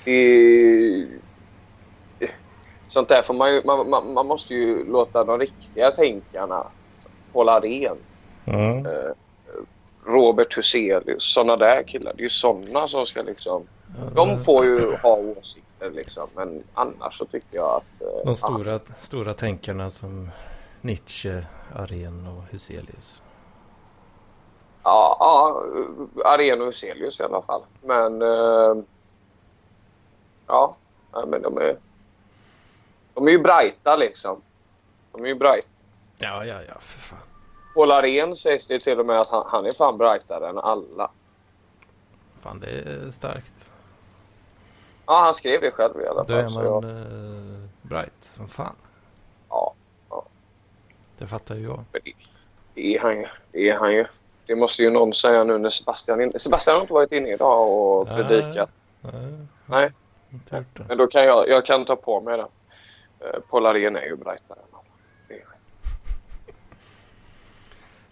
Det 0.03 0.11
är... 0.11 1.07
Sånt 2.87 3.09
där 3.09 3.21
får 3.21 3.33
man 3.33 3.53
ju... 3.53 3.61
Man, 3.65 3.89
man, 3.89 4.13
man 4.13 4.27
måste 4.27 4.53
ju 4.53 4.85
låta 4.85 5.23
de 5.23 5.39
riktiga 5.39 5.91
tänkarna 5.91 6.67
hålla 7.33 7.59
rent. 7.59 7.99
Mm. 8.45 8.85
Eh, 8.85 9.11
Robert 10.07 10.57
Huselius, 10.57 11.23
såna 11.33 11.55
där 11.55 11.83
killar. 11.83 12.13
Det 12.13 12.19
är 12.19 12.23
ju 12.23 12.29
såna 12.29 12.87
som 12.87 13.05
ska 13.05 13.21
liksom... 13.21 13.67
De 14.15 14.37
får 14.37 14.65
ju 14.65 14.95
ha 14.95 15.15
åsikter 15.15 15.91
liksom. 15.91 16.27
Men 16.35 16.63
annars 16.73 17.17
så 17.17 17.25
tycker 17.25 17.55
jag 17.55 17.75
att... 17.75 18.01
eh, 18.01 18.25
De 18.25 18.35
stora, 18.35 18.79
stora 19.01 19.33
tänkarna 19.33 19.89
som 19.89 20.29
Nietzsche, 20.81 21.43
Arén 21.75 22.27
och 22.27 22.43
Huselius. 22.51 23.23
Ja, 24.83 25.17
ja 25.19 25.63
Arén 26.25 26.61
och 26.61 26.67
Huselius 26.67 27.19
i 27.19 27.23
alla 27.23 27.41
fall. 27.41 27.61
Men... 27.81 28.21
eh, 28.21 28.83
ja, 30.47 30.75
men 31.27 31.41
de 31.41 31.57
är... 31.57 31.77
De 33.13 33.27
är 33.27 33.31
ju 33.31 33.39
brighta 33.39 33.95
liksom. 33.95 34.41
De 35.11 35.23
är 35.23 35.27
ju 35.27 35.35
bright. 35.35 35.69
Ja, 36.17 36.45
ja, 36.45 36.61
ja, 36.67 36.73
för 36.79 36.99
fan. 36.99 37.19
Paul 37.77 37.91
Arén 37.91 38.35
sägs 38.35 38.67
det 38.67 38.79
till 38.79 38.99
och 38.99 39.05
med 39.05 39.19
att 39.21 39.29
han, 39.29 39.43
han 39.47 39.65
är 39.65 39.71
fan 39.71 39.97
brightare 39.97 40.49
än 40.49 40.57
alla. 40.57 41.11
Fan, 42.41 42.59
det 42.59 42.67
är 42.69 43.11
starkt. 43.11 43.71
Ja, 45.05 45.21
han 45.23 45.33
skrev 45.33 45.61
det 45.61 45.71
själv 45.71 46.01
i 46.01 46.07
alla 46.07 46.23
Då 46.23 46.33
är 46.33 46.49
fall. 46.49 46.53
Man 46.53 46.65
jag, 46.65 46.83
eh, 46.83 47.69
bright 47.81 48.13
som 48.21 48.47
fan. 48.47 48.75
ja, 49.49 49.73
ja. 50.09 50.23
Det 51.17 51.27
fattar 51.27 51.55
ju 51.55 51.63
jag. 51.63 51.83
Det, 51.91 51.99
det 52.73 52.95
är 52.95 52.99
han 52.99 53.17
ju. 53.17 53.27
Det 53.51 53.69
är 53.69 53.77
han 53.79 53.93
ju. 53.93 54.05
Det 54.45 54.55
måste 54.55 54.83
ju 54.83 54.89
någon 54.89 55.13
säga 55.13 55.43
nu 55.43 55.57
när 55.57 55.69
Sebastian... 55.69 56.21
in- 56.21 56.39
Sebastian 56.39 56.73
har 56.75 56.81
inte 56.81 56.93
varit 56.93 57.11
inne 57.11 57.33
idag 57.33 57.69
och 57.71 58.07
predikat. 58.07 58.71
Nej. 59.01 59.37
Nej. 59.65 59.91
Det. 60.49 60.63
Men 60.87 60.97
då 60.97 61.07
kan 61.07 61.23
jag, 61.23 61.49
jag 61.49 61.65
kan 61.65 61.85
ta 61.85 61.95
på 61.95 62.21
mig 62.21 62.37
det. 62.37 62.47
Eh, 63.19 63.39
Paul 63.49 63.65
Arén 63.65 63.95
är 63.95 64.01
ju 64.05 64.15
brightare 64.15 64.59
än 64.59 64.71
honom. 64.71 64.85
Det 65.27 65.33
är- 65.33 65.47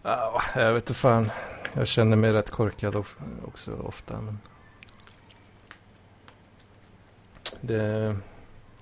Ja, 0.08 0.41
jag 0.56 0.74
vet 0.74 0.84
inte 0.84 0.93
fan. 0.93 1.32
Jag 1.74 1.88
känner 1.88 2.18
mig 2.18 2.32
rätt 2.32 2.49
korkad 2.49 2.95
också 3.47 3.72
ofta. 3.84 4.22
Men... 4.22 4.39
Det... 7.62 8.16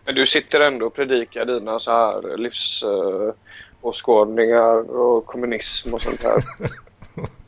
Men 0.05 0.15
du 0.15 0.25
sitter 0.25 0.59
ändå 0.59 0.85
och 0.85 0.93
predikar 0.93 1.45
dina 1.45 1.79
så 1.79 1.91
här 1.91 2.37
livsåskådningar 2.37 4.95
och 4.95 5.25
kommunism 5.25 5.93
och 5.93 6.01
sånt 6.01 6.21
där. 6.21 6.43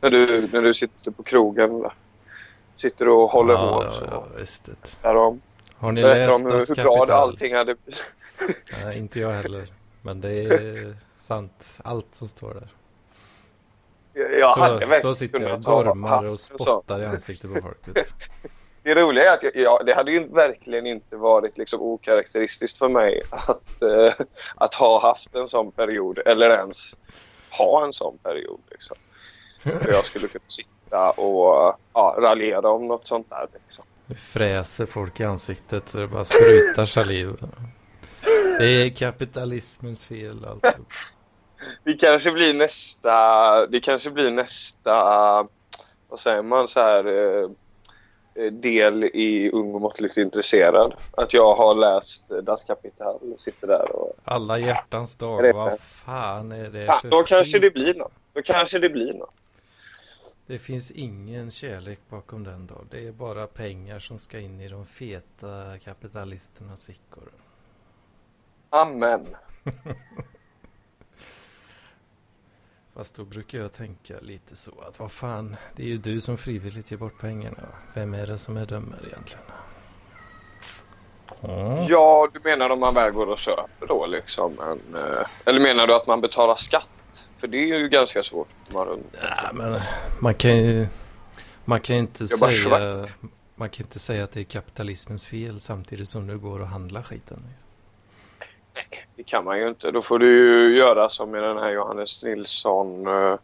när, 0.00 0.10
du, 0.10 0.48
när 0.52 0.62
du 0.62 0.74
sitter 0.74 1.10
på 1.10 1.22
krogen. 1.22 1.84
Sitter 2.76 3.08
och 3.08 3.30
håller 3.30 3.54
ja, 3.54 3.74
hårt. 3.74 3.84
ja, 3.84 3.90
så 3.90 4.04
ja, 4.10 4.26
visst. 4.38 4.64
det. 4.64 5.02
Därom. 5.02 5.40
Har 5.76 5.92
ni 5.92 6.02
Berättar 6.02 6.26
läst 6.26 6.44
om 6.44 6.50
hur, 6.50 6.76
hur 6.76 7.06
bra 7.06 7.16
allting 7.16 7.54
hade 7.54 7.76
Nej, 8.84 8.98
inte 8.98 9.20
jag 9.20 9.32
heller. 9.32 9.64
Men 10.02 10.20
det 10.20 10.32
är 10.32 10.94
sant. 11.18 11.78
Allt 11.84 12.14
som 12.14 12.28
står 12.28 12.54
där. 12.54 12.68
Jag 14.16 14.54
så, 14.54 14.60
hade 14.60 14.74
verkligen 14.74 15.02
så 15.02 15.14
sitter 15.14 15.40
jag 15.40 15.62
gormar 15.62 16.30
och 16.32 16.40
spottar 16.40 17.02
i 17.02 17.06
ansiktet 17.06 17.54
på 17.54 17.60
folket. 17.60 18.14
Det 18.82 18.94
roliga 18.94 19.30
är 19.30 19.34
att 19.34 19.42
jag, 19.42 19.56
ja, 19.56 19.82
det 19.86 19.94
hade 19.94 20.12
ju 20.12 20.28
verkligen 20.28 20.86
inte 20.86 21.16
varit 21.16 21.58
liksom 21.58 21.80
okaraktäristiskt 21.82 22.78
för 22.78 22.88
mig 22.88 23.22
att, 23.30 23.82
eh, 23.82 24.26
att 24.54 24.74
ha 24.74 25.02
haft 25.02 25.34
en 25.34 25.48
sån 25.48 25.72
period 25.72 26.18
eller 26.26 26.50
ens 26.50 26.96
ha 27.50 27.84
en 27.84 27.92
sån 27.92 28.18
period. 28.18 28.60
Liksom. 28.70 28.96
Jag 29.64 30.04
skulle 30.04 30.28
kunna 30.28 30.44
sitta 30.48 31.10
och 31.10 31.78
ja, 31.92 32.16
raljera 32.18 32.70
om 32.70 32.86
något 32.86 33.06
sånt 33.06 33.30
där. 33.30 33.48
Liksom. 33.66 33.84
Nu 34.06 34.14
fräser 34.14 34.86
folk 34.86 35.20
i 35.20 35.24
ansiktet 35.24 35.88
så 35.88 35.98
det 35.98 36.06
bara 36.06 36.24
sprutar 36.24 36.84
saliv. 36.84 37.36
Det 38.58 38.66
är 38.66 38.90
kapitalismens 38.90 40.04
fel 40.04 40.44
alltihop. 40.44 40.86
Det 41.84 41.94
kanske 41.94 42.32
blir 42.32 42.54
nästa, 42.54 43.66
det 43.66 43.80
kanske 43.80 44.10
blir 44.10 44.30
nästa, 44.30 44.92
vad 46.08 46.20
säger 46.20 46.42
man 46.42 46.68
så 46.68 46.80
här, 46.80 47.06
eh, 47.06 47.50
eh, 48.34 48.52
del 48.52 49.04
i 49.04 49.50
Ung 49.54 49.74
och 49.74 49.80
måttligt 49.80 50.16
intresserad. 50.16 50.94
Att 51.16 51.32
jag 51.34 51.54
har 51.54 51.74
läst 51.74 52.28
Das 52.42 52.64
Kapital 52.64 53.18
och 53.34 53.40
sitter 53.40 53.66
där 53.66 53.96
och 53.96 54.12
Alla 54.24 54.58
hjärtans 54.58 55.16
dag, 55.16 55.52
vad 55.52 55.80
fan 55.80 56.52
är 56.52 56.70
det 56.70 56.84
Ja, 56.84 56.98
för 57.02 57.08
då 57.08 57.22
kanske 57.22 57.58
det 57.58 57.70
blir 57.70 57.88
alltså? 57.88 58.02
något. 58.02 58.12
Då 58.32 58.42
kanske 58.42 58.78
det 58.78 58.88
blir 58.88 59.12
något. 59.14 59.34
Det 60.46 60.58
finns 60.58 60.90
ingen 60.90 61.50
kärlek 61.50 61.98
bakom 62.08 62.44
den 62.44 62.66
då. 62.66 62.74
Det 62.90 63.06
är 63.06 63.12
bara 63.12 63.46
pengar 63.46 63.98
som 63.98 64.18
ska 64.18 64.38
in 64.38 64.60
i 64.60 64.68
de 64.68 64.86
feta 64.86 65.78
kapitalisternas 65.84 66.84
fickor. 66.84 67.28
Amen. 68.70 69.26
Fast 72.96 73.14
då 73.14 73.24
brukar 73.24 73.58
jag 73.58 73.72
tänka 73.72 74.14
lite 74.20 74.56
så 74.56 74.72
att 74.88 74.98
vad 74.98 75.12
fan, 75.12 75.56
det 75.76 75.82
är 75.82 75.86
ju 75.86 75.98
du 75.98 76.20
som 76.20 76.38
frivilligt 76.38 76.90
ger 76.90 76.98
bort 76.98 77.18
pengarna. 77.20 77.68
Vem 77.94 78.14
är 78.14 78.26
det 78.26 78.38
som 78.38 78.56
är 78.56 78.66
dömer 78.66 78.98
egentligen? 79.06 79.44
Mm. 81.42 81.84
Ja, 81.88 82.28
du 82.32 82.40
menar 82.44 82.70
om 82.70 82.80
man 82.80 82.94
väl 82.94 83.12
går 83.12 83.26
och 83.26 83.38
köper 83.38 83.86
då 83.86 84.06
liksom. 84.06 84.52
En, 84.60 85.02
eh, 85.02 85.26
eller 85.44 85.60
menar 85.60 85.86
du 85.86 85.94
att 85.94 86.06
man 86.06 86.20
betalar 86.20 86.56
skatt? 86.56 86.88
För 87.38 87.46
det 87.46 87.70
är 87.70 87.78
ju 87.78 87.88
ganska 87.88 88.22
svårt. 88.22 88.48
runt. 88.72 89.16
Ja, 89.22 89.52
men 89.52 89.80
man 90.20 90.34
kan 90.34 90.56
ju 90.56 90.86
man 91.64 91.80
kan 91.80 91.96
inte 91.96 92.28
säga 92.28 93.08
man 93.54 93.70
kan 93.70 93.86
inte 93.86 93.98
säga 93.98 94.24
att 94.24 94.32
det 94.32 94.40
är 94.40 94.44
kapitalismens 94.44 95.26
fel 95.26 95.60
samtidigt 95.60 96.08
som 96.08 96.26
du 96.26 96.38
går 96.38 96.60
och 96.60 96.68
handlar 96.68 97.02
skiten. 97.02 97.44
liksom. 97.48 97.65
Det 99.16 99.22
kan 99.22 99.44
man 99.44 99.58
ju 99.58 99.68
inte. 99.68 99.90
Då 99.90 100.02
får 100.02 100.18
du 100.18 100.26
ju 100.26 100.76
göra 100.76 101.08
som 101.08 101.34
i 101.36 101.40
den 101.40 101.58
här 101.58 101.70
Johannes 101.70 102.22
Nilsson 102.22 103.06
eh, 103.06 103.34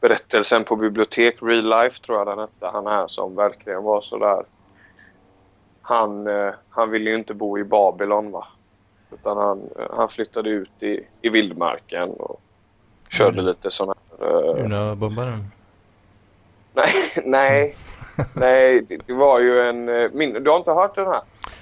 berättelsen 0.00 0.64
på 0.64 0.76
bibliotek. 0.76 1.36
Real 1.42 1.68
Life 1.82 2.00
tror 2.06 2.18
jag 2.18 2.26
den 2.26 2.38
hette. 2.38 2.66
Han 2.72 2.86
här 2.86 3.08
som 3.08 3.34
verkligen 3.36 3.82
var 3.82 4.00
så 4.00 4.18
där. 4.18 4.42
Han, 5.82 6.26
eh, 6.26 6.52
han 6.70 6.90
ville 6.90 7.10
ju 7.10 7.16
inte 7.16 7.34
bo 7.34 7.58
i 7.58 7.64
Babylon 7.64 8.30
va. 8.30 8.46
Utan 9.12 9.36
han, 9.36 9.62
eh, 9.78 9.86
han 9.96 10.08
flyttade 10.08 10.50
ut 10.50 10.82
i, 10.82 11.06
i 11.22 11.28
vildmarken 11.28 12.10
och 12.10 12.40
körde 13.10 13.32
Mm. 13.32 13.44
lite 13.44 13.70
sådana 13.70 13.94
här... 14.20 14.26
eh, 14.28 14.64
Urna-bombaren. 14.64 15.44
Nej, 16.74 16.94
nej, 17.24 17.76
nej. 18.34 18.86
Det, 19.06 19.12
var 19.12 19.40
ju 19.40 19.60
en... 19.60 19.84
Min, 20.18 20.32
du 20.44 20.50
har 20.50 20.56
inte 20.56 20.72
hört 20.72 20.94
den 20.94 21.06
här? 21.06 21.20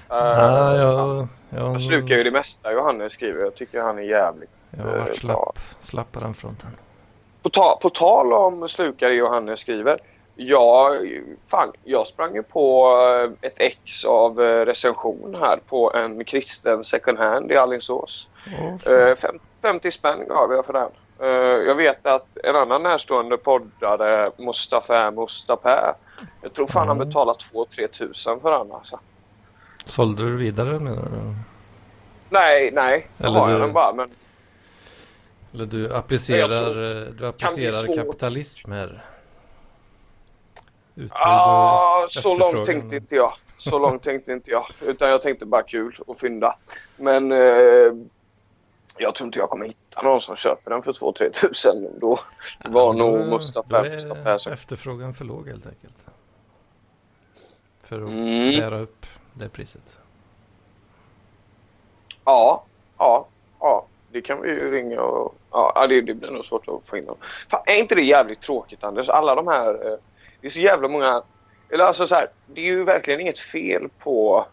Ja, 0.09 0.71
Uh, 0.73 0.77
jag, 0.81 1.27
jag, 1.55 1.61
Han 1.61 1.79
slukar 1.79 2.15
ju 2.17 2.23
det 2.23 2.31
mesta 2.31 2.71
Johannes 2.73 3.13
skriver. 3.13 3.43
Jag 3.43 3.55
tycker 3.55 3.81
han 3.81 3.97
är 3.97 4.01
jävligt 4.03 4.49
jag 4.77 4.83
har 4.83 4.97
varit 4.97 5.09
eh, 5.09 5.13
slapp, 5.15 5.59
slapp 5.79 6.11
på 6.11 6.19
den 6.19 6.33
fronten. 6.33 6.69
På, 7.43 7.49
ta, 7.49 7.79
på 7.81 7.89
tal 7.89 8.33
om 8.33 8.67
slukare 8.67 9.13
Johannes 9.13 9.59
skriver. 9.59 9.99
Ja, 10.35 10.91
fan, 11.45 11.71
jag 11.83 12.07
sprang 12.07 12.35
ju 12.35 12.43
på 12.43 12.87
eh, 13.41 13.47
ett 13.47 13.55
ex 13.61 14.05
av 14.05 14.41
eh, 14.41 14.65
recension 14.65 15.37
här 15.41 15.59
på 15.67 15.93
en 15.93 16.25
kristen 16.25 16.83
second 16.83 17.17
hand 17.17 17.51
i 17.51 17.55
Alingsås. 17.57 18.27
Fem, 19.17 19.39
50 19.61 19.91
spänn 19.91 20.27
gav 20.27 20.53
jag 20.53 20.65
för 20.65 20.73
den. 20.73 20.89
Jag 21.65 21.75
vet 21.75 22.05
att 22.05 22.37
en 22.43 22.55
annan 22.55 22.83
närstående 22.83 23.37
poddare, 23.37 24.31
Mustafa 24.37 25.11
Mustafa, 25.11 25.95
jag 26.41 26.53
tror 26.53 26.67
fan 26.67 26.87
han 26.87 26.97
Mm. 26.97 27.07
betalade 27.09 27.39
2-3 27.53 27.87
tusen 27.87 28.39
för 28.39 28.51
den 28.51 28.71
alltså. 28.71 28.99
Sålde 29.91 30.23
du 30.23 30.35
vidare 30.37 30.79
menar 30.79 31.01
du? 31.11 31.35
Nej, 32.29 32.71
nej, 32.71 33.07
jag 33.17 33.27
Eller 33.27 33.39
har 33.39 33.49
jag 33.49 33.59
du- 33.59 33.63
den 33.63 33.73
bara. 33.73 33.93
Men 33.93 34.09
Eller 35.53 35.65
du 35.65 35.93
applicerar, 35.95 36.77
Jag 36.77 37.01
eh, 37.07 37.13
du 37.13 37.27
applicerar 37.27 37.95
kapitalism 37.95 38.71
här? 38.71 39.03
Utbud 40.95 41.11
Ah, 41.13 42.05
så 42.09 42.35
långt 42.35 42.65
tänkte 42.65 42.95
inte 42.95 43.15
jag. 43.15 43.33
Så 43.57 43.79
långt 43.79 44.03
tänkte 44.09 44.31
inte 44.31 44.51
jag. 44.51 44.65
Utan 44.85 45.09
jag 45.09 45.21
tänkte 45.21 45.45
bara 45.45 45.63
kul 45.63 45.97
och 46.07 46.17
fynda. 46.19 46.55
Men 46.97 47.31
eh, 47.31 47.93
jag 48.97 49.15
tror 49.15 49.25
inte 49.25 49.39
jag 49.39 49.49
kommer 49.49 49.65
hitta 49.65 50.01
någon 50.01 50.21
som 50.21 50.35
köper 50.35 50.71
den 50.71 50.83
för 50.83 50.93
2-3 50.93 51.29
tusen. 51.31 51.99
Då 52.01 52.19
var 52.65 52.85
Ja, 52.85 52.91
nog 52.93 53.27
Mustafa 53.27 53.85
efterfrågan 54.53 55.13
för 55.13 55.25
låg 55.25 55.47
helt 55.47 55.65
enkelt. 55.67 56.05
För 57.83 58.01
att 58.01 58.09
Mm. 58.09 58.59
bära 58.59 58.79
upp 58.79 59.05
det 59.33 59.49
priset. 59.49 59.99
Ja, 62.25 62.63
ja, 62.97 63.25
ja. 63.59 63.85
Det 64.11 64.21
kan 64.21 64.41
vi 64.41 64.49
ju 64.49 64.71
ringa 64.71 65.01
och... 65.01 65.35
Ja, 65.51 65.85
det, 65.89 66.01
det 66.01 66.13
blir 66.13 66.31
nog 66.31 66.45
svårt 66.45 66.67
att 66.67 66.89
få 66.89 66.97
in 66.97 67.05
dem. 67.05 67.15
Fan, 67.49 67.61
är 67.65 67.75
inte 67.75 67.95
det 67.95 68.01
jävligt 68.01 68.41
tråkigt 68.41 68.83
Anders? 68.83 69.09
Alla 69.09 69.35
de 69.35 69.47
här... 69.47 69.69
eh, 69.91 69.97
Det 70.41 70.47
är 70.47 70.51
så 70.51 70.59
jävla 70.59 70.87
många... 70.87 71.21
Eller 71.69 71.83
alltså 71.85 72.07
så 72.07 72.15
här, 72.15 72.27
det 72.45 72.61
är 72.61 72.65
ju 72.65 72.83
verkligen 72.83 73.19
inget 73.21 73.39
fel 73.39 73.89
på... 73.99 74.45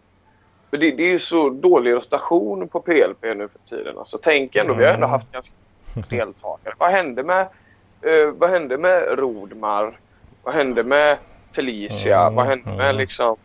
Men 0.71 0.81
det, 0.81 0.91
det 0.91 1.03
är 1.03 1.11
ju 1.11 1.19
så 1.19 1.51
dålig 1.51 1.93
rotation 1.93 2.69
på 2.69 2.81
PLP 2.81 3.23
nu 3.23 3.49
för 3.49 3.77
tiden. 3.77 3.99
Alltså, 3.99 4.19
tänk 4.23 4.57
ändå, 4.57 4.75
vi 4.75 4.85
har 4.85 4.93
ändå 4.93 5.07
Mm. 5.07 5.11
haft 5.11 5.33
ganska 5.33 5.53
deltagare. 6.17 6.75
Vad 6.79 6.91
hände 6.91 7.23
med, 7.23 7.41
eh, 8.03 8.31
vad 8.35 8.51
hände 8.51 8.79
med 8.79 9.19
Rodmar? 9.19 9.99
Vad 10.43 10.55
hände 10.55 10.83
med 10.85 11.19
Felicia? 11.53 12.21
Mm, 12.23 12.35
Vad 12.35 12.47
hände 12.47 12.71
med 12.71 12.81
mm. 12.91 12.97
liksom... 12.97 13.37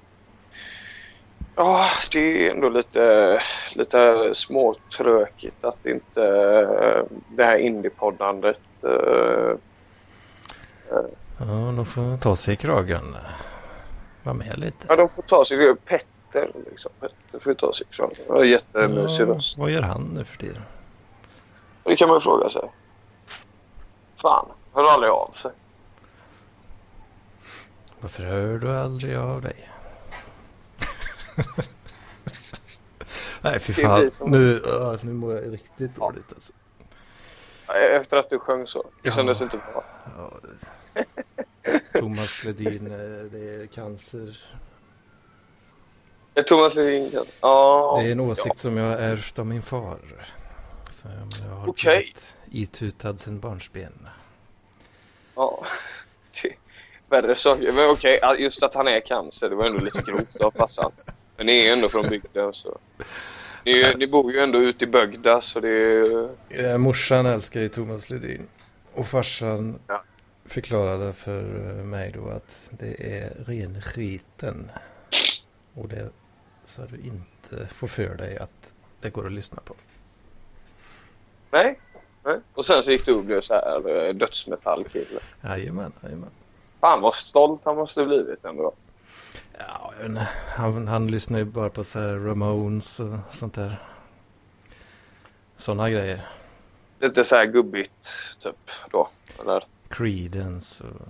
Ja, 1.56 1.86
det 2.12 2.48
är 2.48 2.52
ändå 2.52 2.70
lite, 2.70 3.42
lite 3.76 4.32
småtrökigt 4.36 5.64
att 5.66 5.86
inte 5.86 6.24
eh, 6.24 7.04
det 7.30 7.44
här 7.44 7.58
indiepoddandet... 7.58 8.60
eh, 8.84 9.56
Ja, 11.40 11.46
de 11.76 11.86
får 11.86 12.18
ta 12.18 12.36
sig 12.36 12.54
i 12.54 12.58
kragen. 12.58 13.18
Var 14.24 14.34
med 14.34 14.60
lite. 14.60 14.86
Ja, 14.90 14.96
de 14.96 15.10
får 15.10 15.22
ta 15.22 15.46
sig... 15.46 15.76
Petter 15.76 16.52
liksom. 16.70 16.92
Petter 17.00 17.40
får 17.40 17.54
ta 17.54 17.74
sig 17.74 17.88
kragen. 17.92 18.16
Han 18.28 18.38
har 18.38 18.44
jättemysig 18.44 19.22
Ja, 19.22 19.26
röst. 19.26 19.58
vad 19.58 19.72
gör 19.72 19.82
han 19.82 20.02
nu 20.16 20.24
för 20.24 20.38
tiden? 20.38 20.62
Det 21.84 21.96
kan 21.96 22.10
man 22.10 22.22
fråga 22.22 22.50
sig. 22.50 22.62
Fan, 24.16 24.46
hör 24.74 24.84
aldrig 24.86 25.12
av 25.12 25.30
sig. 25.34 25.52
Varför 28.00 28.24
hör 28.24 28.58
du 28.58 28.72
aldrig 28.72 29.16
av 29.18 29.42
dig? 29.42 29.70
Nej, 33.42 33.60
fy 33.60 33.74
Det 33.74 33.82
fan. 33.82 34.12
som- 34.12 34.32
Nu, 34.32 34.54
uh, 34.60 34.96
nu 35.02 35.14
mår 35.14 35.34
jag 35.34 35.54
riktigt 35.54 35.96
dåligt 35.96 36.34
alltså. 36.34 36.54
Efter 37.92 38.18
att 38.18 38.30
du 38.30 38.40
sjöng 38.40 38.68
så. 38.68 38.84
Det 38.84 39.10
Ja. 39.10 39.16
kändes 39.16 39.42
inte 39.42 39.58
bra. 39.58 39.84
Ja, 40.18 40.32
det... 40.44 42.00
Thomas 42.00 42.44
Ledin, 42.44 42.88
eh, 42.88 42.98
det 43.32 43.56
är 43.64 43.68
cancer. 43.68 44.38
Är 46.34 46.44
Thomas 46.44 46.76
Ledin 46.76 47.12
kan... 47.12 47.26
Ja. 47.42 47.98
Det 48.02 48.08
är 48.08 48.12
en 48.12 48.20
åsikt 48.20 48.60
som 48.60 48.78
jag 48.78 48.86
har 48.90 48.98
ärvt 48.98 49.40
av 49.40 49.46
min 49.46 49.62
far. 49.62 50.00
Så 50.90 51.08
jag 51.08 51.56
har 51.56 51.74
blivit 51.74 52.36
itutad 52.52 53.18
sen 53.18 53.40
barnsben. 53.40 54.08
Ja. 55.36 55.66
Det- 56.44 56.56
Värre 57.10 57.36
saker. 57.36 57.72
Men 57.72 57.90
okej, 57.90 58.20
ja, 58.22 58.36
just 58.36 58.64
att 58.64 58.76
han 58.76 58.88
är 58.88 59.00
cancer, 59.00 59.50
det 59.50 59.56
var 59.56 59.66
ändå 59.66 59.80
lite 59.80 60.02
grovt 60.02 60.42
av 60.42 60.52
farsan. 60.52 60.92
Men 61.38 61.46
ni 61.46 61.66
är 61.68 61.74
ändå 61.74 61.90
från 61.90 62.10
bygden 62.10 62.54
så. 62.54 62.78
Ni, 63.66 63.94
ni 63.98 64.08
bor 64.08 64.32
ju 64.32 64.40
ändå 64.40 64.60
ute 64.60 64.84
i 64.86 64.88
Bögda 64.88 65.42
så 65.42 65.60
det 65.60 65.70
är 65.70 66.06
ju... 66.06 66.30
Eh, 66.50 66.78
morsan 66.78 67.26
älskar 67.26 67.60
ju 67.62 67.70
Thomas 67.70 68.10
Ledin. 68.10 68.48
Och 68.94 69.08
farsan 69.08 69.80
Ja. 69.88 70.04
förklarade 70.46 71.14
för 71.14 71.70
eh, 71.80 71.84
mig 71.86 72.12
då 72.12 72.30
att 72.30 72.72
det 72.80 73.18
är 73.18 73.44
ren 73.46 73.82
skiten. 73.82 74.72
Och 75.74 75.88
det 75.88 76.10
så 76.66 76.82
du 76.82 76.98
inte 76.98 77.68
får 77.74 77.88
för 77.88 78.16
dig 78.16 78.38
att 78.38 78.74
det 79.02 79.10
går 79.10 79.26
att 79.26 79.32
lyssna 79.32 79.62
på. 79.66 79.76
Nej. 81.52 81.80
Nej. 82.24 82.40
Och 82.54 82.66
sen 82.66 82.84
så 82.84 82.92
gick 82.92 83.06
du 83.06 83.14
och 83.14 83.24
blev 83.24 83.42
så 83.42 83.54
här 83.54 84.08
eh, 84.08 84.14
dödsmetallkille. 84.14 85.20
Jajamän, 85.42 85.92
jajamän. 86.04 86.30
Fan 86.80 87.02
vad 87.02 87.14
stolt 87.14 87.62
han 87.66 87.76
måste 87.76 88.06
blivit 88.06 88.46
ändå. 88.46 88.74
Ja, 89.60 89.92
jag 89.92 89.98
vet 89.98 90.10
inte. 90.10 90.28
han, 90.56 90.88
han 90.88 91.08
lyssnar 91.08 91.40
ju 91.40 91.46
bara 91.46 91.70
på 91.70 91.84
så 91.84 92.00
här 92.00 92.16
Ramones 92.16 93.00
och 93.00 93.18
sånt 93.32 93.54
där. 93.54 93.82
Sådana 95.58 95.90
grejer. 95.90 96.28
Lite 97.00 97.24
så 97.24 97.36
här 97.36 97.46
gubbigt 97.46 98.10
typ 98.40 98.56
då. 98.92 99.10
Eller? 99.42 99.64
Creedence 99.90 100.84
och 100.84 101.08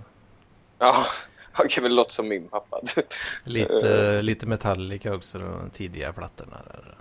Ja, 0.78 1.06
han 1.52 1.68
kan 1.68 1.82
väl 1.82 1.94
låta 1.94 2.10
som 2.10 2.28
min 2.28 2.48
pappa. 2.48 2.80
lite, 3.44 4.22
lite 4.22 4.46
Metallica 4.46 5.14
också 5.14 5.38
de 5.38 5.70
tidiga 5.70 6.12
plattorna. 6.12 6.56
Där. 6.66 6.94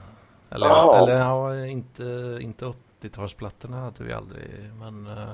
Eller, 0.49 0.67
Ja. 0.67 1.03
eller 1.03 1.17
ja, 1.17 1.65
inte, 1.65 2.37
inte 2.41 2.65
80-talsplattorna 3.01 3.81
hade 3.81 4.03
vi 4.03 4.13
aldrig. 4.13 4.71
Men, 4.79 5.07
eh, 5.17 5.33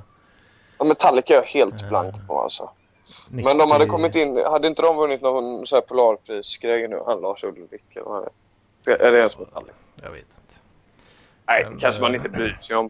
Ja, 0.78 0.86
Metallica 0.86 1.34
är 1.34 1.38
jag 1.38 1.46
helt 1.46 1.82
Ja. 1.82 1.88
blank 1.90 2.28
på 2.28 2.42
alltså. 2.42 2.70
90, 3.30 3.46
Men 3.46 3.58
de 3.58 3.72
hade 3.72 3.86
kommit 3.86 4.16
in, 4.16 4.44
hade 4.46 4.68
inte 4.68 4.82
de 4.82 4.98
vunnit 4.98 5.22
någon 5.22 5.66
så 5.66 5.76
här 5.76 5.82
Polarprisgrej 5.82 6.88
nu? 6.88 7.00
Han 7.06 7.22
Lars 7.22 7.44
Ulrik 7.44 7.96
eller 7.96 8.06
vad 8.06 8.24
är 8.24 8.30
det? 8.84 8.92
Är 8.92 9.12
det 9.12 9.18
ens 9.18 9.40
Metallica? 9.40 9.74
Jag 10.04 10.12
vet 10.12 10.20
inte. 10.20 10.56
Nej, 11.48 11.66
Men, 11.70 11.80
kanske 11.80 12.02
man 12.02 12.12
eh, 12.12 12.16
inte 12.16 12.30
bryr 12.30 12.58
sig 12.62 12.76
om. 12.76 12.90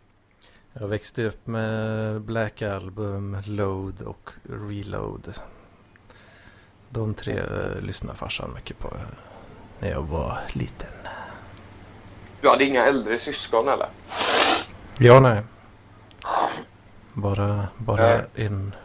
Jag 0.74 0.88
växte 0.88 1.24
upp 1.24 1.48
med 1.48 2.22
Black 2.22 2.62
Album, 2.62 3.38
Load 3.46 4.02
och 4.02 4.30
Reload. 4.44 5.34
De 6.90 7.14
tre 7.14 7.38
eh, 7.38 7.82
lyssnade 7.82 8.18
farsan 8.18 8.54
mycket 8.56 8.80
på 8.80 8.88
eh, 8.88 9.02
när 9.80 9.92
jag 9.92 10.02
var 10.02 10.40
liten. 10.54 10.90
Du 12.42 12.50
hade 12.50 12.64
inga 12.64 12.86
äldre 12.86 13.20
syskon 13.20 13.68
eller? 13.68 13.88
Ja, 15.00 15.20
nej. 15.20 15.42
Bara, 17.14 17.68
bara 17.78 18.18
Nej. 18.18 18.26
en, 18.36 18.76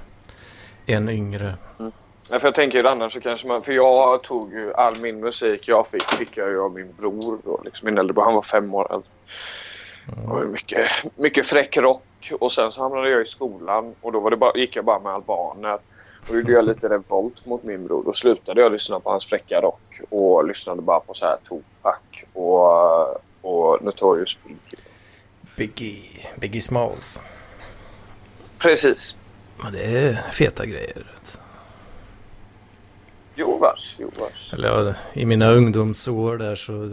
en 0.87 1.09
yngre. 1.09 1.55
Nej, 2.30 2.41
för 2.41 2.47
jag 2.47 2.55
tänker 2.55 2.78
ju 2.78 2.89
annars 2.89 3.12
så 3.12 3.20
kanske 3.20 3.47
man... 3.47 3.62
För 3.62 3.72
jag 3.72 4.22
tog 4.22 4.53
ju 4.53 4.74
all 4.74 4.99
min 5.01 5.20
musik 5.20 5.68
jag 5.68 5.87
fick, 5.87 6.03
fick 6.03 6.37
jag 6.37 6.51
ju 6.51 6.61
av 6.61 6.72
min 6.74 6.93
bror 6.99 7.39
då. 7.45 7.61
Liksom 7.64 7.87
min 7.87 7.99
äldre 7.99 8.14
bror, 8.14 8.24
han 8.24 8.35
var 8.35 8.43
fem 8.43 8.74
år 8.74 8.93
äldre. 8.93 9.09
Det 10.07 10.28
var 10.28 10.45
mycket, 10.45 10.91
mycket 11.16 11.47
fräck 11.47 11.76
rock 11.76 12.32
och 12.41 12.53
sen 12.53 12.72
så 12.72 12.82
hamnade 12.82 13.11
jag 13.11 13.22
i 13.22 13.24
skolan 13.24 13.95
och 14.01 14.12
då 14.12 14.20
var 14.20 14.30
det 14.30 14.37
bara, 14.37 14.53
gick 14.55 14.76
jag 14.76 14.85
bara 14.85 14.99
med 14.99 15.12
albaner. 15.12 15.74
Och 15.74 16.28
då 16.28 16.37
gjorde 16.37 16.53
jag 16.53 16.64
lite 16.64 16.89
revolt 16.89 17.47
mot 17.47 17.62
min 17.62 17.87
bror. 17.87 18.05
Då 18.05 18.12
slutade 18.12 18.61
jag 18.61 18.72
lyssna 18.72 19.01
på 19.01 19.11
hans 19.11 19.26
fräcka 19.26 19.61
rock 19.61 20.01
och 20.11 20.49
lyssnade 20.49 20.82
bara 20.82 21.01
på 21.01 21.14
så 21.14 21.24
här 21.24 21.37
Tupac 21.49 21.97
och, 22.32 23.11
och 23.43 23.85
Notorious 23.85 24.39
Big. 24.45 24.57
Biggie, 25.57 26.28
Biggie 26.37 26.61
Smalls. 26.61 27.22
Precis. 28.59 29.16
Det 29.72 29.84
är 29.84 30.30
feta 30.32 30.66
grejer. 30.66 31.06
Jo 33.34 33.58
vars, 33.58 33.96
jo 33.98 34.10
vars. 34.20 34.52
Eller 34.52 34.68
ja, 34.68 34.94
i 35.12 35.26
mina 35.26 35.50
ungdomsår 35.50 36.36
där 36.38 36.54
så. 36.54 36.84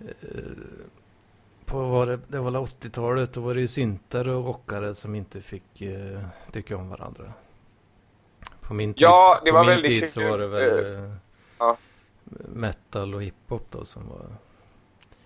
eh, 0.00 0.10
På 1.64 1.78
var 1.88 2.06
det, 2.06 2.20
det 2.28 2.38
var 2.38 2.50
väl 2.50 2.56
80-talet. 2.62 3.32
Då 3.32 3.40
var 3.40 3.54
det 3.54 3.60
ju 3.60 3.66
syntare 3.68 4.32
och 4.34 4.44
rockare 4.46 4.94
som 4.94 5.14
inte 5.14 5.40
fick 5.40 5.82
eh, 5.82 6.20
tycka 6.52 6.76
om 6.76 6.88
varandra. 6.88 7.32
På 8.60 8.74
min 8.74 8.94
tid, 8.94 9.02
Ja, 9.02 9.40
det 9.44 9.50
på 9.50 9.54
var 9.54 9.64
min 9.64 9.70
väldigt 9.70 10.00
tid 10.00 10.10
så 10.10 10.28
var 10.28 10.38
det 10.38 10.46
väl 10.46 10.94
eh, 11.04 11.14
ja. 11.58 11.76
metal 12.54 13.14
och 13.14 13.22
hiphop 13.22 13.66
då 13.70 13.84
som 13.84 14.08
var. 14.08 14.26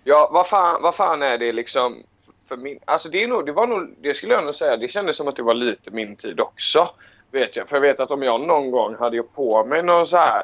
Ja, 0.03 0.29
vad 0.33 0.47
fan, 0.47 0.81
vad 0.81 0.95
fan 0.95 1.21
är 1.21 1.37
det 1.37 1.51
liksom 1.51 2.03
för 2.49 2.57
min... 2.57 2.79
Alltså 2.85 3.09
det 3.09 3.23
är 3.23 3.27
nog, 3.27 3.45
det 3.45 3.51
var 3.51 3.67
nog, 3.67 3.95
det 4.01 4.13
skulle 4.13 4.33
jag 4.33 4.43
nog 4.43 4.55
säga, 4.55 4.77
det 4.77 4.87
kändes 4.87 5.17
som 5.17 5.27
att 5.27 5.35
det 5.35 5.43
var 5.43 5.53
lite 5.53 5.91
min 5.91 6.15
tid 6.15 6.39
också. 6.39 6.89
Vet 7.31 7.55
jag. 7.55 7.67
För 7.69 7.75
jag 7.75 7.81
vet 7.81 7.99
att 7.99 8.11
om 8.11 8.23
jag 8.23 8.41
någon 8.41 8.71
gång 8.71 8.95
hade 8.95 9.15
jag 9.15 9.33
på 9.35 9.65
mig 9.65 9.83
någon 9.83 10.07
så 10.07 10.17
här 10.17 10.43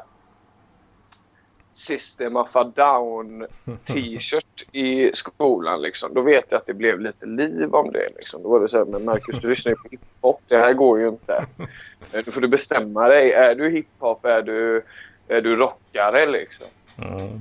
System 1.72 2.36
of 2.36 2.56
a 2.56 2.64
Down 2.64 3.46
t-shirt 3.86 4.64
i 4.72 5.10
skolan 5.14 5.82
liksom. 5.82 6.14
Då 6.14 6.20
vet 6.20 6.44
jag 6.48 6.58
att 6.58 6.66
det 6.66 6.74
blev 6.74 7.00
lite 7.00 7.26
liv 7.26 7.74
om 7.74 7.92
det 7.92 8.08
liksom. 8.16 8.42
Då 8.42 8.48
var 8.48 8.60
det 8.60 8.68
så 8.68 8.78
här, 8.78 8.84
men 8.84 9.04
Marcus 9.04 9.40
du 9.40 9.48
lyssnar 9.48 9.72
ju 9.72 9.76
på 9.76 9.88
hiphop, 9.90 10.42
det 10.48 10.56
här 10.56 10.72
går 10.72 11.00
ju 11.00 11.08
inte. 11.08 11.46
Eh, 12.12 12.22
Då 12.24 12.32
får 12.32 12.40
du 12.40 12.48
bestämma 12.48 13.08
dig. 13.08 13.32
Är 13.32 13.54
du 13.54 13.70
hiphop? 13.70 14.24
Är 14.24 14.42
du, 14.42 14.84
är 15.28 15.40
du 15.40 15.56
rockare 15.56 16.26
liksom? 16.26 16.66
Mm. 16.98 17.40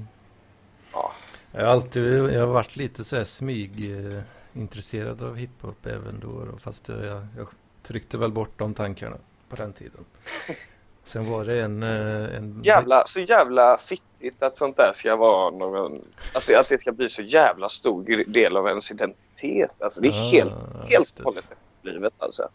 Ja. 0.94 1.12
Jag 1.52 1.66
har 1.66 1.72
alltid 1.72 2.34
jag 2.34 2.40
har 2.40 2.54
varit 2.54 2.76
lite 2.76 3.04
så 3.04 3.16
här 3.16 3.24
smyg 3.24 3.92
eh, 3.92 4.22
intresserad 4.56 5.24
av 5.24 5.36
hiphop 5.36 5.86
även 5.86 6.20
då. 6.20 6.46
då 6.52 6.58
fast 6.58 6.90
jag, 6.90 7.28
jag 7.38 7.48
tryckte 7.84 8.18
väl 8.18 8.32
bort 8.32 8.60
de 8.60 8.74
tankarna 8.74 9.18
på 9.50 9.56
den 9.56 9.74
tiden. 9.74 10.06
Sen 11.04 11.30
var 11.32 11.46
det 11.46 11.62
en... 11.62 11.84
eh, 11.84 12.38
en 12.38 12.62
jävla, 12.64 13.04
så 13.08 13.20
jävla 13.20 13.78
fittigt 13.78 14.44
att 14.44 14.58
sånt 14.58 14.78
där 14.78 14.92
ska 14.96 15.16
vara 15.16 15.50
någon, 15.50 16.02
att 16.34 16.48
det, 16.48 16.56
att 16.60 16.70
det 16.70 16.82
ska 16.82 16.92
bli 16.92 17.10
så 17.10 17.22
jävla 17.24 17.70
stor 17.70 18.24
del 18.28 18.58
av 18.58 18.68
ens 18.68 18.92
identitet. 18.92 19.82
Alltså 19.82 20.02
det 20.02 20.08
är 20.08 20.12
Ah, 20.12 20.30
helt, 20.32 20.54
helt 20.90 21.20
och 21.20 21.26
hållet 21.26 21.46
livet 21.82 22.14
alltså. 22.18 22.50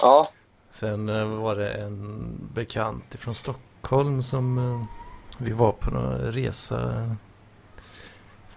Ja, 0.00 0.28
Sen 0.70 1.08
eh, 1.08 1.26
var 1.26 1.56
det 1.56 1.70
en 1.72 2.34
bekant 2.54 3.14
från 3.18 3.34
Stockholm 3.34 4.22
som 4.22 4.58
eh, 4.58 4.84
vi 5.38 5.52
var 5.52 5.72
på 5.72 5.90
någon 5.90 6.18
resa. 6.32 7.10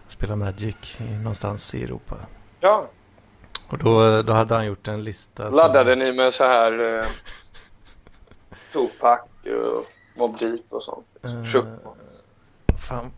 Spela 0.07 0.35
Magic 0.35 0.97
någonstans 0.99 1.75
i 1.75 1.83
Europa. 1.83 2.15
Ja. 2.59 2.87
Och 3.69 3.77
då, 3.77 4.21
då 4.21 4.33
hade 4.33 4.55
han 4.55 4.65
gjort 4.65 4.87
en 4.87 5.03
lista. 5.03 5.43
som- 5.43 5.57
Laddade 5.57 5.95
ni 5.95 6.11
med 6.13 6.33
så 6.33 6.43
här 6.43 6.99
eh, 6.99 7.05
Tupac 8.73 9.19
och 9.45 9.85
Mobb 10.17 10.39
Deep 10.39 10.61
och 10.69 10.83
sånt? 10.83 11.05
Chuck. 11.53 11.65
Fan. 12.87 13.11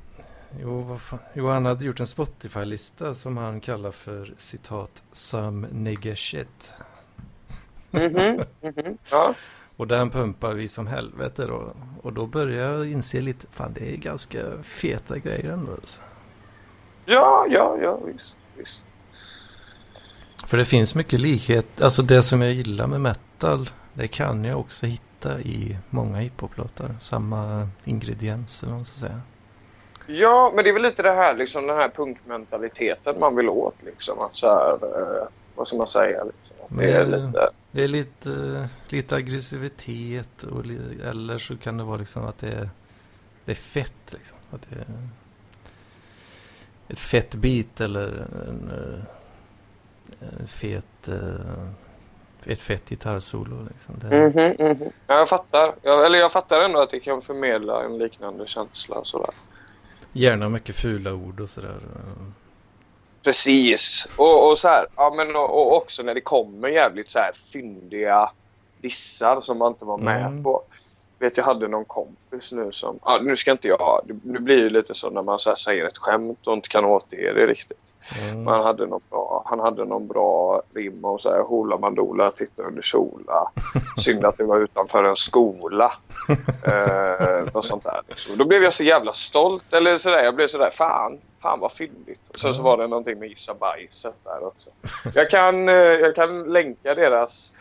Jo, 0.61 0.81
vad 0.81 1.01
fan. 1.01 1.19
jo, 1.33 1.47
han 1.47 1.65
hade 1.65 1.85
gjort 1.85 1.99
en 1.99 2.07
Spotify-lista 2.07 3.13
som 3.13 3.37
han 3.37 3.61
kallar 3.61 3.91
för 3.91 4.33
citat 4.37 5.03
Some 5.11 5.67
nigga 5.71 6.15
shit. 6.15 6.73
Mhm, 7.91 8.41
mhm. 8.61 8.97
Ja. 9.11 9.33
Och 9.77 9.87
den 9.87 10.09
pumpar 10.09 10.53
vi 10.53 10.67
som 10.67 10.87
helvete 10.87 11.45
då. 11.45 11.73
Och 12.01 12.13
då 12.13 12.25
börjar 12.25 12.71
jag 12.73 12.91
inse 12.91 13.21
lite, 13.21 13.47
fan 13.51 13.73
det 13.73 13.93
är 13.93 13.97
ganska 13.97 14.63
feta 14.63 15.17
grejer 15.17 15.49
ändå. 15.51 15.71
Alltså. 15.71 16.01
ja, 17.05 17.45
ja, 17.49 17.77
ja, 17.81 17.97
visst. 18.05 18.37
visst. 18.57 18.83
För 20.49 20.57
det 20.57 20.65
finns 20.65 20.95
mycket 20.95 21.19
likhet, 21.19 21.81
alltså 21.81 22.01
det 22.01 22.23
som 22.23 22.41
jag 22.41 22.53
gillar 22.53 22.87
med 22.87 23.01
metal, 23.01 23.69
det 23.93 24.07
kan 24.07 24.45
jag 24.45 24.59
också 24.59 24.85
hitta 24.85 25.41
i 25.41 25.77
många 25.89 26.17
hiphop-låtar. 26.17 26.95
Samma 26.99 27.69
ingredienser, 27.85 28.67
om 28.67 28.73
man 28.73 28.85
ska 28.85 29.07
säga. 29.07 29.21
Ja, 30.07 30.51
men 30.55 30.63
det 30.63 30.69
är 30.69 30.73
väl 30.73 30.81
lite 30.81 31.03
det 31.03 31.11
här, 31.11 31.35
liksom, 31.35 31.67
den 31.67 31.77
här 31.77 31.89
punkmentaliteten 31.89 33.19
man 33.19 33.35
vill 33.35 33.49
åt. 33.49 33.75
Liksom. 33.85 34.19
Att 34.19 34.35
så 34.35 34.47
här, 34.47 34.73
eh, 34.73 35.27
vad 35.55 35.67
ska 35.67 35.77
man 35.77 35.87
säga? 35.87 36.23
Liksom. 36.23 36.77
Det 36.77 36.91
är 36.91 37.05
lite... 37.05 37.49
Det 37.71 37.83
är 37.83 37.87
lite, 37.87 38.69
lite 38.87 39.15
aggressivitet 39.15 40.43
och, 40.43 40.65
eller 41.03 41.37
så 41.37 41.57
kan 41.57 41.77
det 41.77 41.83
vara 41.83 41.97
liksom 41.97 42.25
att 42.25 42.37
det 42.37 42.51
är, 42.51 42.69
det 43.45 43.51
är 43.51 43.55
fett 43.55 44.13
liksom. 44.13 44.37
Att 44.51 44.69
det 44.69 44.75
är 44.75 44.85
ett 46.87 46.99
fett 46.99 47.35
beat 47.35 47.81
eller 47.81 48.07
en, 48.47 48.71
eh, 48.71 48.99
en 48.99 49.18
fet, 50.47 51.07
eh, 51.07 52.51
ett 52.51 52.61
fett 52.61 52.89
gitarrsolo. 52.89 53.67
Liksom. 53.71 53.95
Det, 53.99 54.07
Mhm, 54.29 54.55
mhm. 54.69 54.89
Ja, 55.07 55.15
jag 55.17 55.29
fattar. 55.29 55.75
Jag, 55.81 56.05
eller 56.05 56.19
jag 56.19 56.31
fattar 56.31 56.61
ändå 56.61 56.79
att 56.79 56.89
det 56.89 56.99
kan 56.99 57.21
förmedla 57.21 57.83
en 57.83 57.97
liknande 57.97 58.47
känsla. 58.47 58.95
och 58.95 59.07
Sådär. 59.07 59.29
Gärna 60.13 60.49
mycket 60.49 60.75
fula 60.75 61.13
ord 61.13 61.39
och 61.39 61.49
sådär. 61.49 61.79
Precis. 63.23 64.07
Och, 64.17 64.49
och, 64.51 64.57
så 64.57 64.67
här, 64.67 64.85
ja, 64.95 65.13
men, 65.17 65.35
och, 65.35 65.49
och 65.61 65.75
också 65.75 66.03
när 66.03 66.13
det 66.13 66.21
kommer 66.21 66.67
jävligt 66.67 67.09
så 67.09 67.19
här 67.19 67.31
fyndiga 67.53 68.31
dissar 68.81 69.41
som 69.41 69.57
man 69.57 69.71
inte 69.71 69.85
var 69.85 69.97
med 69.97 70.25
Mm. 70.25 70.43
på. 70.43 70.63
Vet 71.19 71.37
jag 71.37 71.43
hade 71.43 71.67
någon 71.67 71.85
kompis 71.85 72.51
nu 72.51 72.71
som... 72.71 72.99
Ah, 73.01 73.17
nu 73.17 73.37
ska 73.37 73.51
inte 73.51 73.67
jag... 73.67 74.19
Nu 74.23 74.39
blir 74.39 74.63
det 74.63 74.69
lite 74.69 74.95
så 74.95 75.09
när 75.09 75.21
man 75.21 75.39
så 75.39 75.55
säger 75.55 75.85
ett 75.85 75.97
skämt 75.97 76.47
och 76.47 76.53
inte 76.53 76.69
kan 76.69 76.85
återge 76.85 77.33
det 77.33 77.47
riktigt. 77.47 77.93
Mm. 78.21 78.43
Men 78.43 78.53
han 78.53 78.63
hade 78.63 78.85
någon 78.85 79.01
bra, 79.09 79.43
han 79.45 79.59
hade 79.59 79.85
någon 79.85 80.07
bra 80.07 80.61
rim 80.73 81.05
om 81.05 81.19
så 81.19 81.29
här, 81.29 81.41
Hoola 81.41 81.77
Mandola, 81.77 82.31
titta 82.31 82.63
under 82.63 82.81
sola. 82.81 83.51
Synd 83.97 84.25
att 84.25 84.37
det 84.37 84.43
var 84.43 84.59
utanför 84.59 85.03
en 85.03 85.15
skola. 85.15 85.91
eh, 86.63 87.53
och 87.53 87.65
sånt 87.65 87.83
där. 87.83 88.01
Liksom. 88.07 88.37
Då 88.37 88.45
blev 88.45 88.63
jag 88.63 88.73
så 88.73 88.83
jävla 88.83 89.13
stolt. 89.13 89.73
Eller 89.73 89.97
sådär, 89.97 90.23
jag 90.23 90.35
blev 90.35 90.47
sådär, 90.47 90.69
fan, 90.69 91.17
fan 91.41 91.59
vad 91.59 91.71
fyndigt. 91.71 92.29
Och 92.29 92.39
sen 92.39 92.53
så 92.53 92.61
var 92.61 92.77
det 92.77 92.87
någonting 92.87 93.19
med 93.19 93.29
Gissa 93.29 93.53
bajset 93.53 94.15
där 94.23 94.47
också. 94.47 94.69
Jag 95.13 95.29
kan, 95.29 95.69
eh, 95.69 95.75
jag 95.75 96.15
kan 96.15 96.43
länka 96.43 96.95
deras 96.95 97.51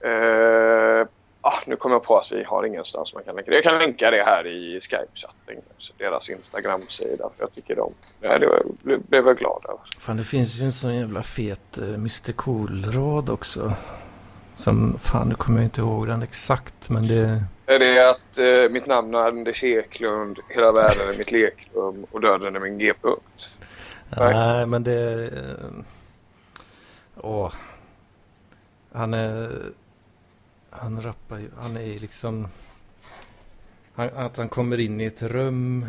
eh, 0.00 1.06
Ah, 1.46 1.60
nu 1.66 1.76
kommer 1.76 1.94
jag 1.94 2.02
på 2.02 2.18
att 2.18 2.32
vi 2.32 2.44
har 2.44 2.66
ingenstans 2.66 3.14
man 3.14 3.24
kan 3.24 3.34
länka 3.34 3.50
det. 3.50 3.56
Jag 3.56 3.64
kan 3.64 3.78
länka 3.78 4.10
det 4.10 4.22
här 4.22 4.46
i 4.46 4.80
Skype-chatten. 4.80 5.56
Deras 5.98 6.30
Instagram-sida. 6.30 7.30
För 7.36 7.44
jag 7.44 7.54
tycker 7.54 7.76
de... 7.76 7.92
Ja, 8.20 8.38
det 8.38 8.62
blev, 8.82 9.02
blev 9.02 9.26
jag 9.26 9.38
glad 9.38 9.64
över. 9.64 9.80
Fan, 9.98 10.16
det 10.16 10.24
finns 10.24 10.60
ju 10.60 10.64
en 10.64 10.72
sån 10.72 10.94
jävla 10.94 11.22
fet 11.22 11.78
uh, 11.78 11.94
Mr 11.94 12.32
Cool-rad 12.32 13.30
också. 13.30 13.72
Som, 14.54 14.98
fan 14.98 15.28
nu 15.28 15.34
kommer 15.34 15.58
jag 15.58 15.66
inte 15.66 15.80
ihåg 15.80 16.06
den 16.06 16.22
exakt 16.22 16.90
men 16.90 17.08
det... 17.08 17.44
Är 17.66 17.78
det 17.78 18.10
att 18.10 18.38
uh, 18.38 18.70
mitt 18.70 18.86
namn 18.86 19.14
är 19.14 19.18
Anders 19.18 19.64
Eklund, 19.64 20.38
hela 20.48 20.72
världen 20.72 21.08
är 21.08 21.18
mitt 21.18 21.32
lekrum 21.32 22.06
och 22.10 22.20
döden 22.20 22.56
är 22.56 22.60
min 22.60 22.78
g-punkt? 22.78 23.50
Nej. 24.16 24.34
Nej, 24.34 24.66
men 24.66 24.84
det... 24.84 25.30
Uh, 25.32 25.84
åh. 27.16 27.52
Han 28.92 29.14
är 29.14 29.50
han 30.74 31.02
rappar 31.02 31.38
ju, 31.38 31.50
han 31.58 31.76
är 31.76 31.98
liksom... 31.98 32.48
Han, 33.94 34.08
att 34.14 34.36
han 34.36 34.48
kommer 34.48 34.80
in 34.80 35.00
i 35.00 35.04
ett 35.04 35.22
rum 35.22 35.86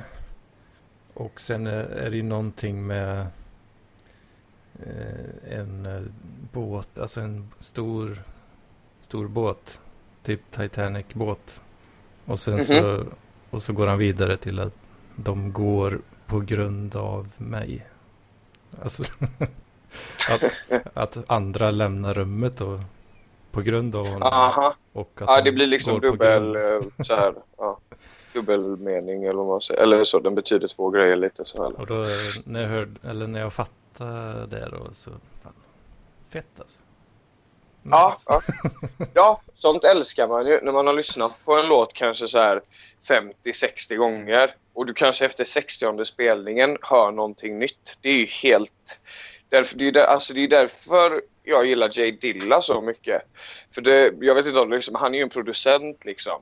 och 1.14 1.42
sen 1.42 1.68
är, 1.68 1.84
är 1.84 2.12
det 2.12 2.18
ju 2.18 2.24
någonting 2.24 2.88
med 2.88 3.28
eh, 4.84 5.60
en 5.60 5.86
eh, 5.86 6.02
båt, 6.52 6.98
alltså 6.98 7.22
en 7.22 7.52
stor, 7.60 8.24
stor 9.00 9.28
båt. 9.28 9.82
Typ 10.24 10.52
Titanic-båt. 10.52 11.62
Och 12.26 12.40
sen 12.40 12.54
mm 12.54 12.66
-hmm. 12.66 13.04
så, 13.04 13.06
och 13.50 13.64
så 13.64 13.74
går 13.74 13.88
han 13.88 13.98
vidare 13.98 14.38
till 14.38 14.60
att 14.60 14.74
de 15.16 15.54
går 15.54 16.02
på 16.26 16.40
grund 16.40 16.96
av 16.96 17.32
mig. 17.38 17.88
Alltså 18.82 19.04
att, 20.30 20.44
att 20.94 21.32
andra 21.32 21.72
lämnar 21.72 22.14
rummet 22.14 22.62
och 22.62 22.80
på 23.56 23.62
grund 23.62 23.95
av. 23.95 24.24
Aha. 24.24 24.76
Och 24.93 25.12
att 25.16 25.28
ja, 25.28 25.41
det 25.41 25.51
blir 25.51 25.68
liksom 25.68 26.01
dubbel, 26.01 26.56
eh, 26.56 26.62
så 27.06 27.16
här, 27.16 27.34
ja, 27.58 27.80
dubbelmening 28.34 29.24
eller 29.24 29.34
vad 29.34 29.47
man 29.47 29.62
säger. 29.62 29.82
Eller 29.82 30.03
så, 30.03 30.20
den 30.20 30.36
betyder 30.36 30.68
två 30.68 30.89
grejer 30.89 31.16
lite 31.16 31.45
så 31.45 31.64
här. 31.64 31.82
Och 31.82 31.88
då 31.88 32.08
när 32.47 32.62
jag 32.62 32.70
hörde, 32.70 33.10
eller 33.10 33.28
när 33.28 33.39
jag 33.39 33.53
fattade 33.53 34.45
det 34.47 34.70
då 34.72 34.91
så, 34.91 35.12
fan, 35.43 35.53
fett 36.30 36.60
alltså. 36.60 36.80
Nice. 37.82 37.95
Ja, 37.95 38.16
ja. 38.28 38.41
ja, 39.14 39.41
sånt 39.53 39.84
älskar 39.84 40.28
man 40.28 40.47
ju 40.47 40.60
när 40.62 40.72
man 40.72 40.88
har 40.88 40.93
lyssnat 40.93 41.32
på 41.45 41.60
en 41.60 41.68
låt 41.68 41.93
kanske 41.93 42.28
så 42.28 42.38
här 42.38 42.62
50-60 43.08 43.95
gånger 43.95 44.56
och 44.74 44.86
du 44.86 44.93
kanske 44.93 45.26
efter 45.26 45.45
60 45.45 46.06
spelningen 46.06 46.78
hör 46.82 47.12
någonting 47.12 47.60
nytt. 47.60 47.97
Det 48.01 48.10
är 48.10 48.18
ju 48.18 48.26
helt... 48.26 48.99
Därför, 49.49 49.78
det, 49.78 49.88
är 49.88 49.91
där, 49.91 50.06
alltså 50.06 50.34
det 50.34 50.43
är 50.43 50.47
därför 50.47 51.22
jag 51.46 51.66
gillar 51.66 51.89
Jay 52.00 52.12
Dilla 52.12 52.62
så 52.62 52.82
mycket. 52.82 53.22
För 53.74 53.82
det, 53.82 54.14
jag 54.20 54.36
vet 54.36 54.46
inte 54.46 54.60
om 54.60 54.72
liksom, 54.72 54.96
han 54.96 55.14
är 55.14 55.18
ju 55.18 55.24
en 55.24 55.30
producent 55.30 56.06
liksom. 56.06 56.41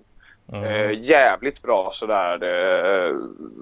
Mm. 0.51 0.63
Eh, 0.63 0.99
jävligt 1.01 1.61
bra 1.61 1.89
sådär 1.93 2.43
eh, 2.43 3.15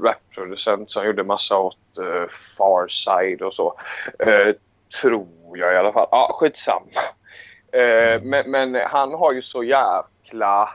rapproducent 0.04 0.92
som 0.92 1.06
gjorde 1.06 1.24
massa 1.24 1.58
åt 1.58 1.98
eh, 2.00 2.28
Farside 2.58 3.42
och 3.42 3.54
så. 3.54 3.78
Eh, 4.20 4.56
tror 5.02 5.28
jag 5.58 5.74
i 5.74 5.78
alla 5.78 5.94
fall. 5.94 6.08
Ja, 6.12 6.18
ah, 6.18 6.34
skitsamma. 6.34 7.02
Eh, 7.72 8.14
mm. 8.14 8.30
men, 8.30 8.52
men, 8.52 8.82
han 8.88 9.14
har 9.14 9.34
ju 9.34 9.42
så 9.42 9.64
jäkla... 9.64 10.70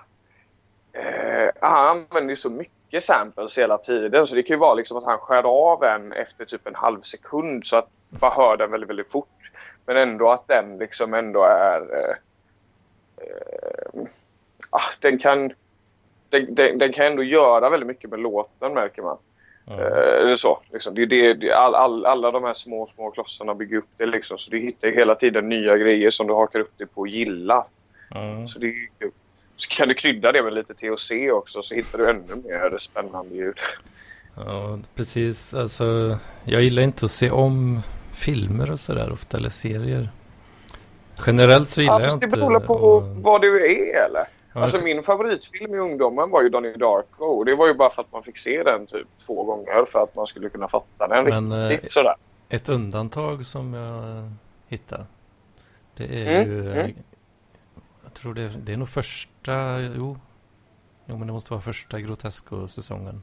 Eh, 0.93 1.51
han 1.61 1.89
använder 1.89 2.31
ju 2.31 2.37
så 2.37 2.51
mycket 2.51 3.05
samples 3.05 3.59
hela 3.59 3.79
tiden 3.79 4.27
så 4.27 4.35
det 4.35 4.43
kan 4.43 4.55
ju 4.55 4.61
vara 4.61 4.75
liksom 4.75 4.97
att 4.97 5.05
han 5.05 5.19
skär 5.19 5.43
av 5.43 5.85
en 5.85 6.13
efter 6.13 6.45
typ 6.45 6.67
en 6.67 6.75
halv 6.75 7.01
sekund 7.01 7.65
så 7.65 7.77
att 7.77 7.89
man 8.11 8.33
hör 8.33 8.57
den 8.57 8.71
väldigt, 8.71 8.91
väldigt 8.91 9.13
fort. 9.13 9.53
Men 9.87 9.97
ändå 9.97 10.31
att 10.31 10.49
den 10.49 10.79
liksom 10.79 11.15
ändå 11.15 11.45
är... 11.45 11.81
Eh, 11.81 12.17
eh, 13.17 14.03
ah, 14.71 14.91
den, 15.01 15.19
kan, 15.19 15.53
den, 16.29 16.55
den, 16.55 16.79
den, 16.79 16.93
kan 16.93 17.07
ändå 17.07 17.23
göra 17.23 17.71
väldigt 17.71 17.87
mycket 17.87 18.11
med 18.11 18.21
låten 18.21 18.75
märker 18.75 19.03
man. 19.03 19.19
Mm. 19.67 20.29
Eh, 20.31 20.37
så, 20.37 20.61
liksom. 20.73 20.95
det, 20.95 21.07
det, 21.07 21.35
det, 21.35 21.53
all, 21.53 21.75
all, 21.75 22.07
alla 22.07 22.31
de 22.31 22.45
här 22.45 22.55
små, 22.55 22.87
små 22.95 23.11
klossarna 23.11 23.55
bygger 23.55 23.77
upp 23.77 23.89
det 23.97 24.07
liksom. 24.07 24.39
Så 24.39 24.51
du 24.51 24.59
hittar 24.59 24.89
hela 24.89 25.15
tiden 25.15 25.49
nya 25.49 25.77
grejer 25.77 26.11
som 26.11 26.27
du 26.27 26.35
hakar 26.35 26.61
upp 26.61 26.79
dig 26.79 26.87
på 26.87 27.01
och 27.01 27.09
gillar. 27.09 27.65
Mm. 28.15 28.49
Så 28.49 28.59
det 28.59 28.67
är 28.67 28.89
kul. 28.99 29.11
Så 29.57 29.69
kan 29.69 29.89
du 29.89 29.95
krydda 29.95 30.33
det 30.33 30.43
med 30.43 30.53
lite 30.53 30.75
THC 30.75 31.11
också 31.33 31.63
så 31.63 31.75
hittar 31.75 31.99
du 31.99 32.11
ännu 32.11 32.37
mer 32.45 32.79
spännande 32.79 33.35
ljud. 33.35 33.59
Ja, 34.37 34.79
precis. 34.95 35.55
Alltså, 35.55 36.19
jag 36.45 36.63
gillar 36.63 36.83
inte 36.83 37.05
att 37.05 37.11
se 37.11 37.31
om 37.31 37.83
filmer 38.17 38.71
och 38.71 38.81
sådär 38.81 39.13
ofta, 39.13 39.37
eller 39.37 39.49
serier. 39.49 40.11
Generellt 41.27 41.71
så 41.71 41.81
gillar 41.81 41.95
alltså, 41.95 42.09
jag 42.09 42.17
inte... 42.17 42.27
Det 42.27 42.31
beror 42.31 42.61
på 42.61 42.75
och... 42.75 43.03
vad 43.03 43.41
du 43.41 43.67
är 43.67 44.07
eller? 44.07 44.25
Ja, 44.55 44.61
alltså 44.63 44.81
min 44.81 45.03
favoritfilm 45.03 45.75
i 45.75 45.79
ungdomen 45.79 46.31
var 46.31 46.43
ju 46.43 46.49
Donnie 46.49 46.77
Darko. 46.77 47.25
Och 47.25 47.45
det 47.45 47.55
var 47.55 47.67
ju 47.67 47.75
bara 47.75 47.91
för 47.91 48.03
att 48.03 48.13
man 48.13 48.23
fick 48.23 48.39
se 48.39 48.63
den 48.63 48.87
typ 48.87 49.07
två 49.27 49.45
gånger 49.45 49.85
för 49.85 50.03
att 50.03 50.15
man 50.15 50.27
skulle 50.27 50.49
kunna 50.49 50.69
fatta 50.69 51.09
den 51.09 51.49
Men, 51.49 51.69
riktigt 51.69 51.93
sådär. 51.93 52.15
Ett 52.49 52.69
undantag 52.69 53.47
som 53.47 53.75
jag 53.75 54.31
hittade. 54.69 55.07
Det 55.97 56.05
är 56.05 56.43
mm, 56.43 56.51
ju... 56.51 56.73
Mm. 56.73 56.95
Jag 58.05 58.15
tror 58.15 58.35
det 58.35 58.43
är, 58.43 58.49
det 58.49 58.73
är 58.73 58.77
nog 58.77 58.89
första... 58.89 59.81
Jo. 59.81 60.19
Jo 61.07 61.17
men 61.17 61.27
det 61.27 61.33
måste 61.33 61.53
vara 61.53 61.63
första 61.63 62.01
Grotesco-säsongen. 62.01 63.23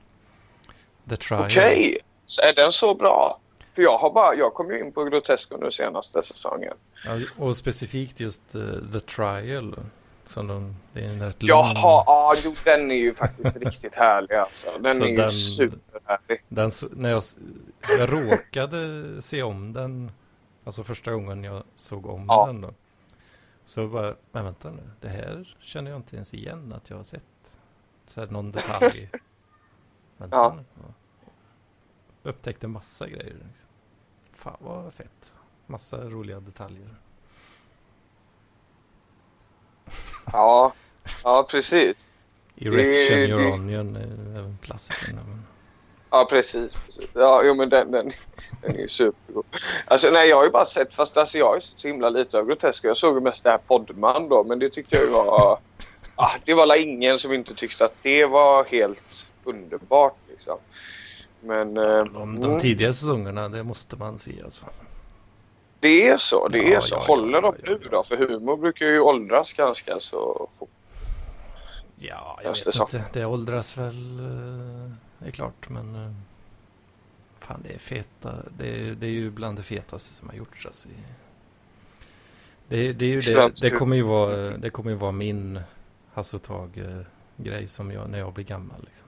The 1.09 1.15
Trial. 1.15 1.45
Okej. 1.45 1.61
Okay. 1.61 1.97
Är 2.49 2.55
den 2.55 2.71
så 2.71 2.95
bra? 2.95 3.39
För 3.73 3.81
jag, 3.81 3.97
har 3.97 4.13
bara, 4.13 4.35
jag 4.35 4.53
kom 4.53 4.71
ju 4.71 4.79
in 4.79 4.91
på 4.91 5.03
Grotesco 5.03 5.57
nu 5.57 5.71
senaste 5.71 6.23
säsongen. 6.23 6.73
Ja, 7.05 7.19
och 7.39 7.57
specifikt 7.57 8.19
just 8.19 8.55
uh, 8.55 8.91
The 8.91 8.99
Trial. 8.99 9.75
Som 10.25 10.47
de, 10.47 10.75
det 10.93 10.99
är 10.99 11.09
en 11.09 11.23
rätt 11.23 11.35
Jaha, 11.39 11.73
ja, 12.05 12.35
jo, 12.43 12.53
den 12.65 12.91
är 12.91 12.95
ju 12.95 13.13
faktiskt 13.13 13.57
riktigt 13.57 13.95
härlig 13.95 14.35
alltså. 14.35 14.77
Den 14.79 14.95
Så 14.95 15.03
är 15.03 15.17
den, 15.17 15.29
ju 15.29 15.31
superhärlig. 15.31 16.43
Den, 16.47 16.71
när 16.91 17.09
jag, 17.09 17.23
jag 17.81 18.13
råkade 18.13 19.21
se 19.21 19.43
om 19.43 19.73
den, 19.73 20.11
alltså 20.63 20.83
första 20.83 21.11
gången 21.11 21.43
jag 21.43 21.63
såg 21.75 22.05
om 22.05 22.25
ja. 22.27 22.45
den 22.45 22.61
då. 22.61 22.73
Så 23.65 23.87
bara, 23.87 24.15
men 24.31 24.45
vänta 24.45 24.69
nu, 24.71 24.89
det 25.01 25.07
här 25.07 25.57
känner 25.59 25.91
jag 25.91 25.99
inte 25.99 26.15
ens 26.15 26.33
igen 26.33 26.73
att 26.73 26.89
jag 26.89 26.97
har 26.97 27.03
sett. 27.03 27.23
Så 28.05 28.19
här 28.19 28.27
någon 28.27 28.51
detalj. 28.51 29.09
vänta 30.17 30.37
ja. 30.37 30.57
nu 30.77 30.83
upptäckte 32.23 32.67
massa 32.67 33.07
grejer. 33.07 33.33
Liksom. 33.47 33.67
Fan 34.33 34.57
vad 34.59 34.93
fett. 34.93 35.31
Massa 35.65 35.97
roliga 35.97 36.39
detaljer. 36.39 36.95
Ja, 40.31 40.73
ja 41.23 41.47
precis. 41.49 42.15
Erection 42.55 43.17
det, 43.17 43.27
Your 43.27 43.53
Onion 43.53 43.95
är 43.95 44.39
även 44.39 44.57
klassikern. 44.61 45.15
Men... 45.15 45.45
Ja, 46.09 46.27
precis. 46.29 46.73
precis. 46.73 47.09
Ja, 47.13 47.41
jo, 47.45 47.53
men 47.53 47.69
den, 47.69 47.91
den, 47.91 48.11
den 48.61 48.75
är 48.75 48.79
ju 48.79 48.87
supergod. 48.87 49.45
Alltså, 49.85 50.09
nej, 50.09 50.29
jag 50.29 50.37
har 50.37 50.43
ju 50.43 50.49
bara 50.49 50.65
sett, 50.65 50.95
fast 50.95 51.17
alltså, 51.17 51.37
jag 51.37 51.45
har 51.45 51.55
ju 51.55 51.61
sett 51.61 51.79
så 51.79 51.87
himla 51.87 52.09
lite 52.09 52.37
av 52.37 52.45
Groteska. 52.45 52.87
Jag 52.87 52.97
såg 52.97 53.15
ju 53.15 53.21
mest 53.21 53.43
det 53.43 53.49
här 53.49 53.57
Podman 53.57 54.29
då, 54.29 54.43
men 54.43 54.59
det 54.59 54.69
tyckte 54.69 54.95
jag 54.95 55.11
var... 55.11 55.59
ah, 56.15 56.31
det 56.45 56.53
var 56.53 56.75
ingen 56.75 57.19
som 57.19 57.33
inte 57.33 57.53
tyckte 57.53 57.85
att 57.85 57.95
det 58.01 58.25
var 58.25 58.63
helt 58.63 59.27
underbart 59.43 60.17
liksom. 60.29 60.57
Men, 61.43 61.75
ja, 61.75 61.99
eh, 61.99 62.05
de, 62.05 62.39
de 62.39 62.49
mm. 62.49 62.59
tidiga 62.59 62.93
säsongerna, 62.93 63.49
det 63.49 63.63
måste 63.63 63.95
man 63.95 64.17
se 64.17 64.41
alltså. 64.43 64.67
Det 65.79 66.07
är 66.07 66.17
så, 66.17 66.47
det 66.47 66.57
ja, 66.57 66.77
är 66.77 66.81
så. 66.81 66.95
Ja, 66.95 67.03
Håller 67.07 67.41
de 67.41 67.55
nu 67.63 67.79
då? 67.91 68.03
För 68.03 68.17
humor 68.17 68.57
brukar 68.57 68.85
ju 68.85 68.99
åldras 68.99 69.53
ganska 69.53 69.99
så 69.99 70.49
fort. 70.51 70.69
Ja, 71.95 72.39
jag 72.43 72.49
vet 72.49 72.75
inte. 72.75 73.05
Det 73.13 73.25
åldras 73.25 73.77
väl, 73.77 74.17
det 74.17 75.25
eh, 75.25 75.27
är 75.27 75.31
klart. 75.31 75.69
Men 75.69 75.95
eh, 75.95 76.11
fan, 77.39 77.59
det 77.67 77.73
är 77.73 77.77
feta. 77.77 78.35
Det 78.57 78.67
är, 78.67 78.91
det 78.91 79.07
är 79.07 79.11
ju 79.11 79.29
bland 79.29 79.57
det 79.57 79.63
fetaste 79.63 80.13
som 80.13 80.29
har 80.29 80.35
gjorts. 80.35 80.65
Alltså. 80.65 80.87
Det, 82.67 82.93
det, 82.93 83.05
är 83.05 83.09
ju 83.09 83.21
det, 83.21 83.61
det, 83.61 83.69
kommer 83.69 83.95
ju 83.95 84.01
vara, 84.01 84.57
det 84.57 84.69
kommer 84.69 84.91
ju 84.91 84.97
vara 84.97 85.11
min 85.11 85.59
Hasse 86.13 86.39
grej 87.37 87.67
som 87.67 87.91
jag, 87.91 88.09
när 88.09 88.19
jag 88.19 88.33
blir 88.33 88.45
gammal. 88.45 88.81
Liksom. 88.85 89.07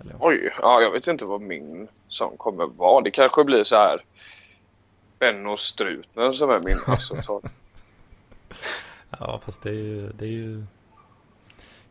Eller? 0.00 0.14
Oj, 0.20 0.52
ja, 0.62 0.80
jag 0.82 0.90
vet 0.90 1.06
inte 1.06 1.24
vad 1.24 1.40
min 1.40 1.88
sång 2.08 2.36
kommer 2.36 2.66
vara. 2.66 3.00
Det 3.04 3.10
kanske 3.10 3.44
blir 3.44 3.64
så 3.64 3.76
här 3.76 4.04
Benno 5.18 5.56
Strutner 5.56 6.32
som 6.32 6.50
är 6.50 6.60
min 6.60 6.76
alltså, 6.86 7.40
Ja, 9.18 9.40
fast 9.44 9.62
det 9.62 9.68
är 9.70 9.74
ju, 9.74 10.08
det 10.12 10.24
är 10.24 10.28
ju... 10.28 10.64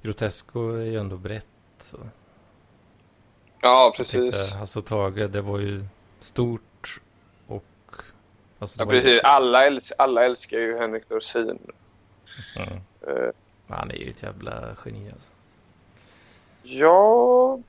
Grotesco 0.02 0.72
är 0.76 0.84
ju 0.86 0.97
ändå 0.99 1.18
brett. 1.18 1.45
Så. 1.78 1.97
Ja, 3.62 3.93
precis. 3.97 4.14
tänkte, 4.36 4.60
alltså 4.60 4.82
Tage, 4.82 5.30
det 5.30 5.41
var 5.41 5.60
ju 5.60 5.84
stort 6.20 7.02
och... 7.47 7.64
Alltså, 8.60 8.78
det 8.78 8.82
Ja, 8.84 8.86
var 8.86 8.93
ju- 8.93 9.02
precis. 9.02 9.22
Alla, 9.24 9.66
äls 9.68 9.91
alla 9.97 10.26
älskar 10.26 10.58
ju 10.58 10.78
Henrik 10.78 11.10
Dorsin. 11.10 11.60
Ja. 12.56 12.62
Eh, 13.12 13.30
Han 13.68 13.91
är 13.91 13.95
ju 13.95 14.10
ett 14.10 14.24
jävla 14.24 14.76
geni 14.86 15.12
alltså. 15.12 15.32
Ja, 16.64 17.60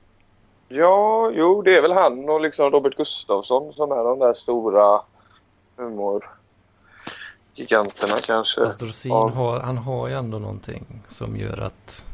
ja, 0.73 1.31
jo, 1.33 1.61
det 1.61 1.75
är 1.77 1.81
väl 1.81 1.91
han 1.91 2.29
och 2.29 2.41
liksom 2.41 2.71
Robert 2.71 2.95
Gustafsson 2.97 3.73
som 3.73 3.91
är 3.91 4.03
de 4.03 4.19
där 4.19 4.33
stora 4.33 5.01
humorgiganterna 5.75 8.15
kanske. 8.27 8.63
Fast 8.63 8.79
Dorsin 8.79 9.11
Ja. 9.11 9.27
har, 9.29 9.59
han 9.59 9.77
har 9.77 10.07
ju 10.07 10.13
ändå 10.13 10.39
någonting 10.39 10.85
som 11.07 11.37
gör 11.37 11.57
att... 11.57 12.05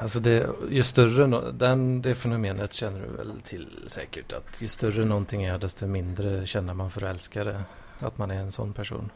Alltså 0.00 0.18
det, 0.20 0.46
ju 0.70 0.82
större, 0.82 1.24
no- 1.26 1.52
den, 1.52 2.02
det 2.02 2.14
fenomenet 2.14 2.72
känner 2.72 3.00
du 3.00 3.06
väl 3.16 3.32
till 3.44 3.68
säkert. 3.86 4.32
Att 4.32 4.62
ju 4.62 4.68
större 4.68 5.04
någonting 5.04 5.44
är 5.44 5.58
desto 5.58 5.86
mindre 5.86 6.46
känner 6.46 6.74
man 6.74 6.90
för 6.90 7.02
att 7.02 7.14
älska 7.14 7.44
det. 7.44 7.62
Att 8.00 8.18
man 8.18 8.30
är 8.30 8.40
en 8.40 8.52
sån 8.52 8.72
person. 8.72 9.10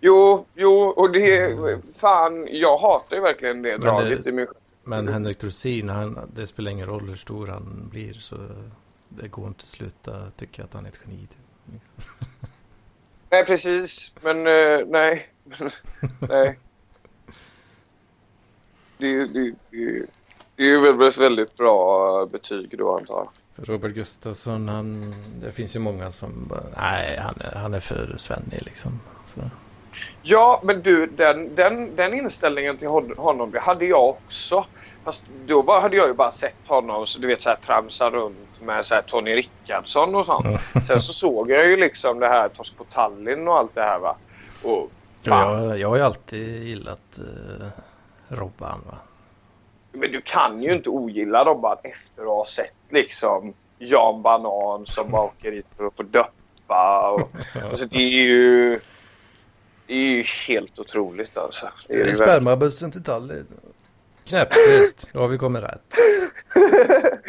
Jo, 0.00 0.44
jo, 0.54 0.72
och 0.72 1.12
det 1.12 1.56
fan, 1.98 2.48
jag 2.50 2.78
hatar 2.78 3.16
ju 3.16 3.22
verkligen 3.22 3.62
det 3.62 3.76
draget 3.76 4.24
det- 4.24 4.30
i 4.30 4.32
mig. 4.32 4.46
Men 4.84 5.08
Henrik 5.08 5.40
Dorsin, 5.40 5.88
han, 5.88 6.30
det 6.34 6.46
spelar 6.46 6.70
ingen 6.70 6.86
roll 6.86 7.08
hur 7.08 7.16
stor 7.16 7.46
han 7.46 7.88
blir. 7.90 8.12
Så 8.12 8.36
det 9.08 9.28
går 9.28 9.48
inte 9.48 9.62
att 9.62 9.68
sluta 9.68 10.30
tycka 10.30 10.64
att 10.64 10.74
han 10.74 10.84
är 10.84 10.88
ett 10.88 11.00
geni. 11.04 11.26
Typ. 11.26 12.06
Nej, 13.30 13.46
precis, 13.46 14.14
men 14.20 14.36
eh, 14.36 14.86
nej. 14.86 15.28
nej. 16.20 16.58
Det, 18.98 19.26
det, 19.26 19.54
det, 19.70 20.06
det 20.56 20.62
är 20.62 20.68
ju 20.68 20.80
väl 20.80 21.08
ett 21.08 21.18
väldigt 21.18 21.56
bra 21.56 22.24
betyg 22.24 22.78
då 22.78 22.96
antar 22.98 23.14
jag. 23.14 23.28
Robert 23.68 23.94
Gustafsson, 23.94 24.68
han, 24.68 25.12
det 25.40 25.52
finns 25.52 25.76
ju 25.76 25.80
många 25.80 26.10
som 26.10 26.46
bara, 26.48 26.64
nej 26.76 27.18
han 27.18 27.40
är, 27.40 27.54
han 27.54 27.74
är 27.74 27.80
för 27.80 28.14
svennig 28.18 28.62
liksom. 28.62 29.00
Så. 29.26 29.40
Ja, 30.22 30.60
men 30.64 30.82
du, 30.82 31.06
den, 31.06 31.54
den, 31.54 31.96
den 31.96 32.14
inställningen 32.14 32.78
till 32.78 32.88
hon- 32.88 33.14
honom 33.16 33.50
det 33.50 33.60
hade 33.60 33.84
jag 33.84 34.08
också. 34.08 34.66
Fast 35.04 35.22
då 35.46 35.62
bara, 35.62 35.80
hade 35.80 35.96
jag 35.96 36.08
ju 36.08 36.14
bara 36.14 36.30
sett 36.30 36.66
honom 36.66 37.06
så 37.06 37.18
du 37.18 37.26
vet 37.26 37.42
så 37.42 37.48
här 37.48 37.56
tramsa 37.66 38.10
runt 38.10 38.36
med 38.60 38.86
så 38.86 38.94
här 38.94 39.02
Tony 39.02 39.36
Rickardsson 39.36 40.14
och 40.14 40.26
sånt. 40.26 40.46
Sen 40.86 41.00
så 41.00 41.12
såg 41.12 41.50
jag 41.50 41.66
ju 41.66 41.76
liksom 41.76 42.18
det 42.18 42.28
här 42.28 42.48
Torsk 42.48 42.76
på 42.76 42.84
Tallinn 42.84 43.48
och 43.48 43.58
allt 43.58 43.74
det 43.74 43.82
här 43.82 43.98
va. 43.98 44.16
Och 44.64 44.90
fan, 45.28 45.64
Jag, 45.68 45.78
jag 45.78 45.88
har 45.88 45.96
ju 45.96 46.02
alltid 46.02 46.62
gillat 46.62 47.18
uh, 47.20 47.66
Robban 48.28 48.80
va. 48.90 48.98
men 49.92 50.12
du 50.12 50.20
kan 50.20 50.62
ju 50.62 50.72
inte 50.72 50.90
ogilla 50.90 51.44
Robban 51.44 51.76
efter 51.82 52.22
att 52.22 52.28
ha 52.28 52.46
sett 52.46 52.74
liksom 52.90 53.54
Jan 53.78 54.22
Banan 54.22 54.86
som 54.86 55.10
bara 55.10 55.22
åker 55.22 55.52
hit 55.52 55.66
för 55.76 55.86
att 55.86 55.96
få 55.96 56.02
döppa. 56.02 57.10
Och, 57.10 57.30
alltså 57.70 57.86
det 57.86 57.96
är 57.96 58.22
ju... 58.22 58.80
Det 59.86 59.94
är 59.94 60.10
ju 60.12 60.22
helt 60.22 60.78
otroligt 60.78 61.36
alltså. 61.36 61.70
Det 61.88 61.94
är 61.94 61.98
det 61.98 62.04
verkligen. 62.04 62.28
Spermabussen 62.28 62.90
till 62.92 63.02
Tallinn. 63.04 63.46
Knäpptyst, 64.24 65.10
då 65.12 65.20
har 65.20 65.28
vi 65.28 65.38
kommit 65.38 65.62
rätt. 65.62 65.94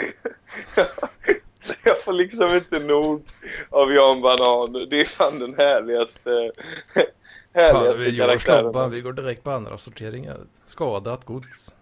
Jag 1.84 2.02
får 2.04 2.14
liksom 2.14 2.50
inte 2.56 2.80
nog 2.80 3.24
av 3.70 3.94
Jan 3.94 4.22
Banan. 4.22 4.74
Det 4.90 5.02
är 5.02 5.06
fan 5.06 5.40
den 5.40 5.56
härligaste, 5.58 6.52
Fan, 6.94 7.06
härligaste 7.54 8.04
vi 8.04 8.10
gör 8.10 8.28
karaktären. 8.28 8.60
slobban, 8.64 8.92
vi 8.92 9.02
går 9.02 9.14
direkt 9.14 9.44
på 9.44 9.52
andra 9.52 9.78
sorteringar. 9.78 10.40
Skadat 10.66 11.26
gods. 11.26 11.76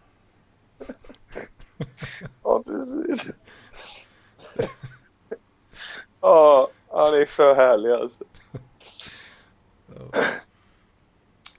Ja, 2.44 2.64
precis. 2.64 3.28
Ja, 6.22 6.70
han 6.90 7.14
är 7.14 7.26
för 7.26 7.56
härlig 7.56 7.92
alltså. 7.92 8.24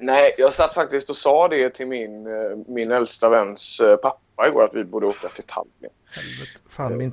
Nej, 0.02 0.34
jag 0.38 0.54
satt 0.54 0.74
faktiskt 0.74 1.10
och 1.10 1.16
sa 1.16 1.48
det 1.48 1.70
till 1.70 1.86
min, 1.86 2.26
eh, 2.26 2.58
min 2.66 2.92
äldsta 2.92 3.28
väns 3.28 3.80
eh, 3.80 3.96
pappa 3.96 4.48
igår 4.48 4.64
att 4.64 4.74
vi 4.74 4.84
borde 4.84 5.06
åka 5.06 5.28
till 5.28 5.44
Tallinn. 5.44 5.92
Helvete. 6.04 6.60
Fan, 6.68 6.96
min, 6.96 7.12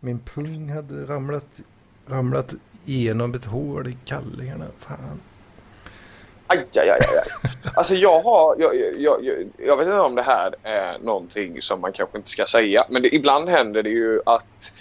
min 0.00 0.18
pung 0.18 0.70
hade 0.70 1.04
ramlat, 1.04 1.60
ramlat 2.06 2.54
igenom 2.84 3.34
ett 3.34 3.44
hål 3.44 3.88
i 3.88 3.96
kallingarna. 4.04 4.64
Fan. 4.78 5.20
Aj, 6.46 6.66
aj, 6.74 6.90
aj. 6.90 7.00
aj. 7.00 7.50
Alltså 7.74 7.94
jag 7.94 8.22
har, 8.22 8.56
jag, 8.58 8.76
jag, 8.76 9.24
jag, 9.24 9.50
jag 9.58 9.76
vet 9.76 9.86
inte 9.86 10.00
om 10.00 10.14
det 10.14 10.22
här 10.22 10.54
är 10.62 10.98
någonting 10.98 11.62
som 11.62 11.80
man 11.80 11.92
kanske 11.92 12.18
inte 12.18 12.30
ska 12.30 12.46
säga. 12.46 12.84
Men 12.88 13.02
det, 13.02 13.14
ibland 13.14 13.48
händer 13.48 13.82
det 13.82 13.90
ju 13.90 14.20
att 14.26 14.72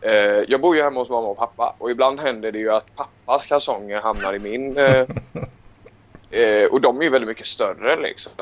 eh, 0.00 0.12
jag 0.48 0.60
bor 0.60 0.76
ju 0.76 0.82
hemma 0.82 1.00
hos 1.00 1.10
mamma 1.10 1.28
och 1.28 1.36
pappa 1.36 1.74
och 1.78 1.90
ibland 1.90 2.20
händer 2.20 2.52
det 2.52 2.58
ju 2.58 2.72
att 2.72 2.96
pappas 2.96 3.46
kalsonger 3.46 4.00
hamnar 4.00 4.34
i 4.34 4.38
min. 4.38 4.78
Eh, 4.78 5.06
eh, 6.30 6.70
och 6.72 6.80
de 6.80 7.00
är 7.00 7.04
ju 7.04 7.10
väldigt 7.10 7.28
mycket 7.28 7.46
större 7.46 7.96
liksom. 7.96 8.32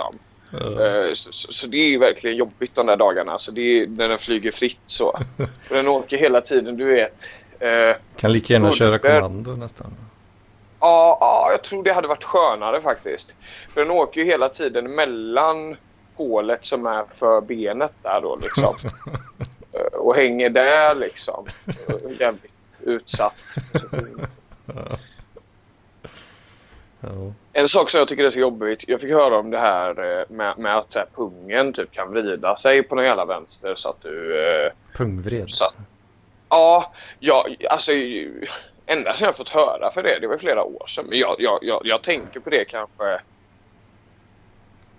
Eh, 0.52 1.14
så, 1.14 1.32
så, 1.32 1.52
så 1.52 1.66
det 1.66 1.76
är 1.78 1.88
ju 1.88 1.98
verkligen 1.98 2.36
jobbigt 2.36 2.74
de 2.74 2.86
där 2.86 2.96
dagarna. 2.96 3.38
Så 3.38 3.50
det 3.50 3.60
är, 3.60 3.86
när 3.86 4.08
den 4.08 4.18
flyger 4.18 4.52
fritt 4.52 4.80
så. 4.86 5.18
För 5.62 5.74
den 5.76 5.88
åker 5.88 6.16
hela 6.18 6.40
tiden, 6.40 6.76
du 6.76 6.84
vet. 6.84 7.24
Eh, 7.58 7.96
Kan 8.16 8.32
lika 8.32 8.52
gärna 8.52 8.70
köra 8.70 8.98
kommando 8.98 9.56
nästan. 9.56 9.94
Ja, 10.80 11.18
ja, 11.20 11.48
jag 11.50 11.62
tror 11.62 11.84
det 11.84 11.92
hade 11.92 12.08
varit 12.08 12.24
skönare 12.24 12.80
faktiskt. 12.80 13.34
För 13.74 13.80
den 13.80 13.90
åker 13.90 14.20
ju 14.20 14.26
hela 14.26 14.48
tiden 14.48 14.94
mellan 14.94 15.76
hålet 16.14 16.64
som 16.66 16.86
är 16.86 17.04
för 17.16 17.40
benet 17.40 17.92
där 18.02 18.20
då 18.20 18.36
liksom. 18.42 18.74
Eh, 19.72 19.80
Och 19.98 20.14
hänger 20.16 20.50
där 20.50 20.94
liksom. 20.94 21.46
Eh, 21.66 21.94
Jävligt 22.20 22.52
utsatt. 22.80 23.36
Ja. 27.00 27.32
En 27.56 27.68
sak 27.68 27.90
som 27.90 27.98
jag 27.98 28.08
tycker 28.08 28.24
är 28.24 28.30
så 28.30 28.38
jobbigt. 28.38 28.84
Jag 28.88 29.00
fick 29.00 29.10
höra 29.10 29.36
om 29.38 29.50
det 29.50 29.58
här 29.58 30.18
eh, 30.20 30.24
med, 30.28 30.58
med 30.58 30.76
att 30.76 30.94
här, 30.94 31.06
pungen 31.14 31.72
typ 31.72 31.92
kan 31.92 32.10
vrida 32.10 32.56
sig 32.56 32.82
på 32.82 32.94
någon 32.94 33.04
jävla 33.04 33.24
vänster 33.24 33.74
så 33.74 33.88
att 33.90 34.02
du... 34.02 34.40
Eh, 34.46 34.72
Pungvred. 34.96 35.50
Så- 35.50 35.64
ja, 36.48 36.92
ja, 37.20 37.46
alltså 37.70 37.92
ända 38.86 39.14
sedan 39.14 39.26
jag 39.26 39.36
fått 39.36 39.48
höra 39.48 39.90
för 39.92 40.02
det. 40.02 40.18
Det 40.20 40.26
var 40.26 40.38
flera 40.38 40.62
år 40.62 40.86
sedan. 40.86 41.06
Men 41.08 41.18
jag, 41.18 41.36
jag, 41.38 41.58
jag, 41.62 41.80
jag 41.84 42.02
tänker 42.02 42.40
på 42.40 42.50
det 42.50 42.64
kanske... 42.64 43.20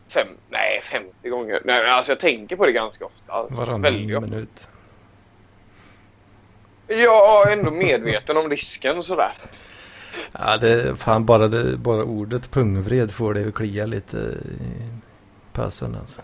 Fem, 0.07 0.27
nej, 0.49 0.79
50 0.83 1.29
gånger. 1.29 1.61
Nej, 1.63 1.85
alltså 1.89 2.11
jag 2.11 2.19
tänker 2.19 2.55
på 2.55 2.65
det 2.65 2.71
ganska 2.71 3.05
ofta. 3.05 3.43
Varannan 3.49 4.15
ofta. 4.15 4.19
minut. 4.29 4.67
Jag 6.87 7.47
är 7.51 7.53
ändå 7.53 7.71
medveten 7.71 8.37
om 8.37 8.49
risken 8.49 9.03
sådär. 9.03 9.33
Ja, 10.31 10.57
det, 10.57 10.95
fan 10.95 11.25
bara, 11.25 11.47
det, 11.47 11.77
bara 11.77 12.03
ordet 12.03 12.51
pungvred 12.51 13.11
får 13.11 13.33
det 13.33 13.47
att 13.47 13.53
klia 13.53 13.85
lite 13.85 14.17
i 14.17 14.89
passen 15.53 15.95
alltså. 15.99 16.21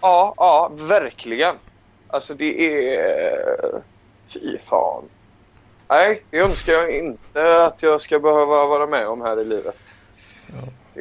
Ja, 0.00 0.34
ja, 0.36 0.72
verkligen. 0.74 1.56
Alltså 2.08 2.34
det 2.34 2.76
är... 2.94 3.82
Fy 4.28 4.58
fan. 4.58 5.04
Nej, 5.88 6.24
det 6.30 6.38
önskar 6.38 6.72
jag 6.72 6.90
inte 6.90 7.64
att 7.64 7.82
jag 7.82 8.00
ska 8.00 8.18
behöva 8.18 8.66
vara 8.66 8.86
med 8.86 9.08
om 9.08 9.20
här 9.20 9.40
i 9.40 9.44
livet. 9.44 9.94
Ja. 10.46 10.72
Det 10.94 11.00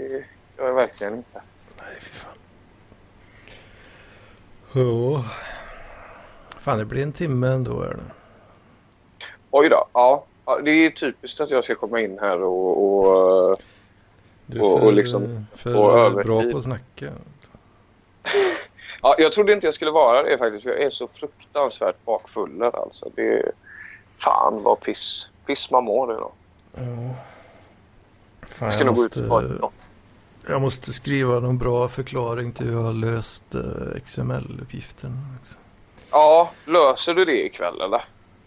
gör 0.57 0.67
jag 0.67 0.73
verkligen 0.73 1.15
inte. 1.15 1.41
Nej, 1.81 1.95
fy 1.99 2.11
fan. 2.11 2.33
Ja. 4.71 5.25
Fan, 6.59 6.77
det 6.77 6.85
blir 6.85 7.03
en 7.03 7.11
timme 7.11 7.47
ändå. 7.47 7.81
Är 7.81 7.89
det. 7.89 8.13
Oj 9.51 9.69
då. 9.69 9.87
Ja, 9.93 10.25
ja, 10.45 10.59
det 10.61 10.71
är 10.71 10.89
typiskt 10.89 11.41
att 11.41 11.49
jag 11.49 11.63
ska 11.63 11.75
komma 11.75 12.01
in 12.01 12.19
här 12.21 12.41
och... 12.41 12.83
och 12.83 13.61
Du 14.45 14.57
är 14.57 14.61
för, 14.61 14.85
och 14.85 14.93
liksom- 14.93 15.47
för 15.55 15.75
och 15.75 16.13
bra 16.13 16.51
på 16.51 16.57
att 16.57 16.63
snacka. 16.63 17.11
ja, 19.01 19.15
jag 19.17 19.31
trodde 19.31 19.53
inte 19.53 19.67
jag 19.67 19.73
skulle 19.73 19.91
vara 19.91 20.23
det 20.23 20.37
faktiskt. 20.37 20.63
För 20.63 20.69
jag 20.69 20.81
är 20.81 20.89
så 20.89 21.07
fruktansvärt 21.07 22.05
bakfuller 22.05 22.75
alltså. 22.83 23.11
Det 23.15 23.33
är... 23.33 23.51
Fan 24.17 24.63
vad 24.63 24.79
piss. 24.79 25.31
Piss 25.45 25.71
man 25.71 25.83
mår 25.83 26.11
idag. 26.13 26.31
Ja. 26.73 26.81
Fan, 28.41 28.67
Jag 28.67 28.73
ska 28.73 28.79
jag, 28.79 28.85
nog 28.85 28.95
gå 28.95 29.05
ut 29.05 29.17
och 29.17 29.27
måste, 29.27 29.59
jag 30.47 30.61
måste 30.61 30.93
skriva 30.93 31.39
någon 31.39 31.57
bra 31.57 31.87
förklaring 31.87 32.51
till 32.51 32.65
hur 32.65 32.73
jag 32.73 32.83
har 32.83 32.93
löst 32.93 33.55
eh, 33.55 34.01
XML-uppgiften. 34.05 35.11
Ja, 36.11 36.51
löser 36.65 37.13
du 37.13 37.25
det 37.25 37.45
ikväll 37.45 37.81
eller? 37.81 38.03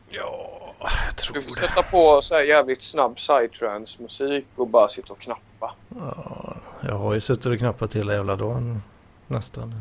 Ja, 0.08 0.63
jag 1.06 1.16
tror 1.16 1.34
Du 1.34 1.42
får 1.42 1.52
sätta 1.52 1.82
på 1.82 2.22
så 2.22 2.34
här 2.34 2.42
jävligt 2.42 2.82
snabb 2.82 3.16
psytrance 3.16 4.02
musik 4.02 4.46
och 4.56 4.68
bara 4.68 4.88
sitta 4.88 5.12
och 5.12 5.18
knappa. 5.18 5.74
Ja, 5.88 6.56
jag 6.82 6.98
har 6.98 7.14
ju 7.14 7.20
suttit 7.20 7.46
och 7.46 7.58
knappat 7.58 7.96
hela 7.96 8.14
jävla 8.14 8.36
dagen 8.36 8.82
nästan. 9.26 9.74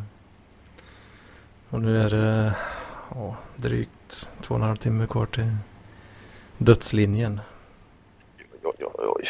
Och 1.70 1.82
nu 1.82 2.02
är 2.02 2.10
det 2.10 2.54
ja, 3.16 3.36
drygt 3.56 4.28
två 4.42 4.54
och 4.54 4.60
en 4.60 4.68
halv 4.68 4.76
timme 4.76 5.08
kvar 5.08 5.26
till 5.26 5.56
dödslinjen. 6.58 7.42
Oj, 8.64 8.76
oj, 8.80 9.06
oj. 9.08 9.28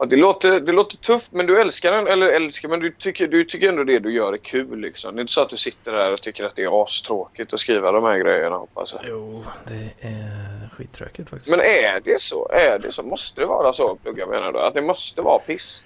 Ja, 0.00 0.06
det, 0.06 0.16
låter, 0.16 0.60
det 0.60 0.72
låter 0.72 0.96
tufft, 0.96 1.32
men 1.32 1.46
du 1.46 1.60
älskar 1.60 1.92
den. 1.92 2.06
Eller 2.06 2.26
älskar, 2.26 2.68
men 2.68 2.80
du 2.80 2.90
tycker, 2.92 3.28
du 3.28 3.44
tycker 3.44 3.68
ändå 3.68 3.84
det 3.84 3.98
du 3.98 4.12
gör 4.12 4.32
är 4.32 4.36
kul. 4.36 4.78
Liksom. 4.80 5.14
Det 5.14 5.18
är 5.18 5.20
inte 5.20 5.32
så 5.32 5.40
att 5.40 5.50
du 5.50 5.56
sitter 5.56 5.92
där 5.92 6.12
och 6.12 6.22
tycker 6.22 6.44
att 6.44 6.56
det 6.56 6.62
är 6.62 6.82
astråkigt 6.84 7.52
att 7.52 7.60
skriva 7.60 7.92
de 7.92 8.04
här 8.04 8.18
grejerna, 8.18 8.56
hoppas 8.56 8.92
jag. 8.92 9.02
Jo, 9.08 9.44
det 9.68 9.90
är 10.08 10.68
skittråkigt 10.76 11.28
faktiskt. 11.28 11.50
Men 11.50 11.60
är 11.60 12.00
det 12.04 12.20
så? 12.22 12.48
Är 12.52 12.78
det 12.78 12.92
så? 12.92 13.02
Måste 13.02 13.40
det 13.40 13.46
vara 13.46 13.72
så, 13.72 13.96
plugga 13.96 14.26
menar 14.26 14.52
du? 14.52 14.58
Att 14.60 14.74
det 14.74 14.82
måste 14.82 15.22
vara 15.22 15.38
piss? 15.38 15.84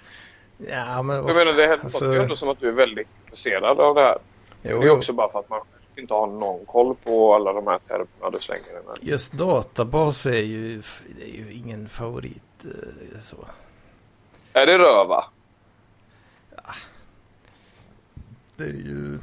Ja, 0.57 1.01
men... 1.01 1.15
Jag 1.27 1.35
menar, 1.35 1.53
det 1.53 1.71
alltså- 1.73 1.99
låter 2.05 2.13
ju 2.17 2.21
ändå 2.23 2.35
som 2.35 2.49
att 2.49 2.59
du 2.59 2.67
är 2.67 2.71
väldigt 2.71 3.07
intresserad 3.25 3.79
av 3.79 3.95
det 3.95 4.01
här. 4.01 4.17
Jo, 4.63 4.79
Det 4.79 4.85
är 4.87 4.89
också 4.91 5.13
bara 5.13 5.31
för 5.31 5.39
att 5.39 5.49
man 5.49 5.61
inte 5.97 6.13
har 6.13 6.27
någon 6.27 6.65
koll 6.65 6.95
på 7.03 7.33
alla 7.35 7.53
de 7.53 7.67
här 7.67 7.77
termerna 7.87 8.29
du 8.31 8.39
slänger 8.39 8.79
in. 8.79 9.09
Just 9.09 9.33
databas 9.33 10.25
är 10.25 10.31
ju, 10.33 10.81
det 11.17 11.23
är 11.23 11.33
ju 11.45 11.53
ingen 11.53 11.89
favorit. 11.89 12.65
eh, 12.65 13.19
Så. 13.21 13.35
Är 14.55 14.65
det 14.65 14.77
röva? 14.77 15.25
Det 18.57 18.63
är 18.63 18.67
ju, 18.67 19.19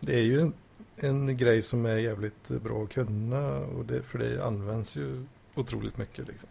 det 0.00 0.14
är 0.14 0.22
ju 0.22 0.40
en, 0.40 0.54
en 0.96 1.36
grej 1.36 1.62
som 1.62 1.86
är 1.86 1.96
jävligt 1.96 2.48
bra 2.48 2.82
att 2.82 2.92
kunna. 2.92 3.58
Och 3.58 3.84
det, 3.84 4.02
för 4.02 4.18
det 4.18 4.44
används 4.44 4.96
ju 4.96 5.24
otroligt 5.54 5.96
mycket. 5.96 6.28
Liksom. 6.28 6.48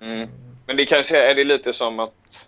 Mm. 0.00 0.28
Men 0.66 0.76
det 0.76 0.86
kanske 0.86 1.30
är 1.30 1.34
det 1.34 1.44
lite 1.44 1.72
som 1.72 2.00
att 2.00 2.46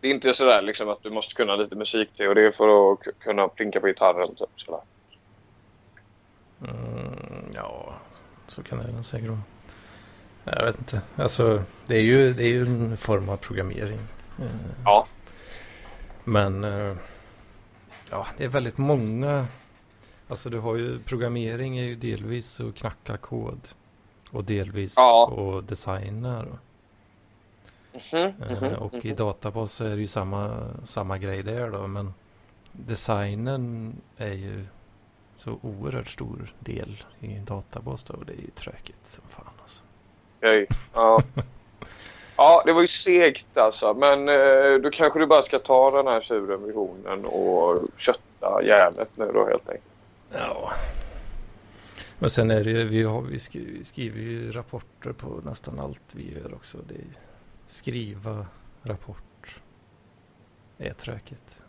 det 0.00 0.08
är 0.08 0.12
inte 0.12 0.34
sådär 0.34 0.62
liksom 0.62 0.88
att 0.88 1.02
du 1.02 1.10
måste 1.10 1.34
kunna 1.34 1.56
lite 1.56 1.76
musikteori 1.76 2.52
för 2.52 2.92
att 2.92 2.98
kunna 3.18 3.48
plinka 3.48 3.80
på 3.80 3.86
gitarren. 3.86 4.34
Typ, 4.34 4.48
sådär. 4.56 4.80
Mm, 6.60 7.52
ja, 7.54 7.94
så 8.46 8.62
kan 8.62 8.78
det 8.78 9.04
säkert 9.04 9.28
vara. 9.28 9.40
Jag 10.44 10.64
vet 10.64 10.78
inte. 10.78 11.00
Alltså, 11.16 11.62
det 11.86 11.96
är 11.96 12.00
ju, 12.00 12.32
det 12.32 12.44
är 12.44 12.48
ju 12.48 12.62
en 12.62 12.96
form 12.96 13.28
av 13.28 13.36
programmering. 13.36 13.98
Eh, 14.38 14.46
Ja. 14.84 15.06
Men 16.24 16.64
eh, 16.64 16.96
ja, 18.10 18.26
det 18.36 18.44
är 18.44 18.48
väldigt 18.48 18.78
många. 18.78 19.46
Alltså 20.28 20.50
du 20.50 20.58
har 20.58 20.76
ju 20.76 20.98
programmering 20.98 21.78
är 21.78 21.84
ju 21.84 21.94
delvis 21.94 22.60
att 22.60 22.74
knacka 22.74 23.16
kod. 23.16 23.60
Och 24.30 24.44
delvis 24.44 24.94
Ja. 24.96 25.62
designa. 25.68 26.42
Mhm, 26.42 26.58
Eh, 28.12 28.62
mhm, 28.62 28.74
och 28.74 28.94
i 28.94 29.08
mhm. 29.08 29.16
databas 29.16 29.80
är 29.80 29.90
det 29.90 30.00
ju 30.00 30.06
samma, 30.06 30.68
samma 30.84 31.18
grej 31.18 31.42
där 31.42 31.70
då. 31.70 31.86
Men 31.86 32.14
designen 32.72 33.96
är 34.16 34.32
ju 34.32 34.66
så 35.34 35.58
oerhört 35.62 36.08
stor 36.08 36.54
del 36.58 37.04
i 37.20 37.38
databas 37.38 38.04
då. 38.04 38.14
Och 38.14 38.26
det 38.26 38.32
är 38.32 38.36
ju 38.40 38.50
tråkigt 38.50 39.08
som 39.08 39.24
fan 39.28 39.52
alltså. 39.62 39.84
Okej. 40.44 40.66
Ja. 40.94 41.22
ja, 42.36 42.62
det 42.66 42.72
var 42.72 42.80
ju 42.80 42.86
segt 42.86 43.56
alltså. 43.56 43.94
Men 43.94 44.28
eh, 44.28 44.80
då 44.82 44.90
kanske 44.90 45.18
du 45.18 45.26
bara 45.26 45.42
ska 45.42 45.58
ta 45.58 45.90
den 45.90 46.06
här 46.06 46.20
tjuren 46.20 46.64
vid 46.64 46.74
hornen 46.74 47.24
och 47.24 47.82
kötta 47.96 48.62
järnet 48.62 49.08
nu 49.14 49.30
då 49.34 49.46
helt 49.46 49.68
enkelt. 49.68 49.84
Ja. 50.32 50.72
Men 52.18 52.30
sen 52.30 52.50
är 52.50 52.64
det 52.64 52.84
vi, 52.84 53.02
har, 53.02 53.20
vi, 53.22 53.38
skri, 53.38 53.64
vi 53.78 53.84
skriver 53.84 54.20
ju 54.20 54.52
rapporter 54.52 55.12
på 55.12 55.40
nästan 55.44 55.80
allt 55.80 56.14
vi 56.14 56.34
gör 56.34 56.54
också. 56.54 56.78
Det 56.88 56.94
är 56.94 57.04
skriva 57.66 58.46
rapport. 58.82 59.60
Är 60.78 60.92
tråkigt. 60.92 61.62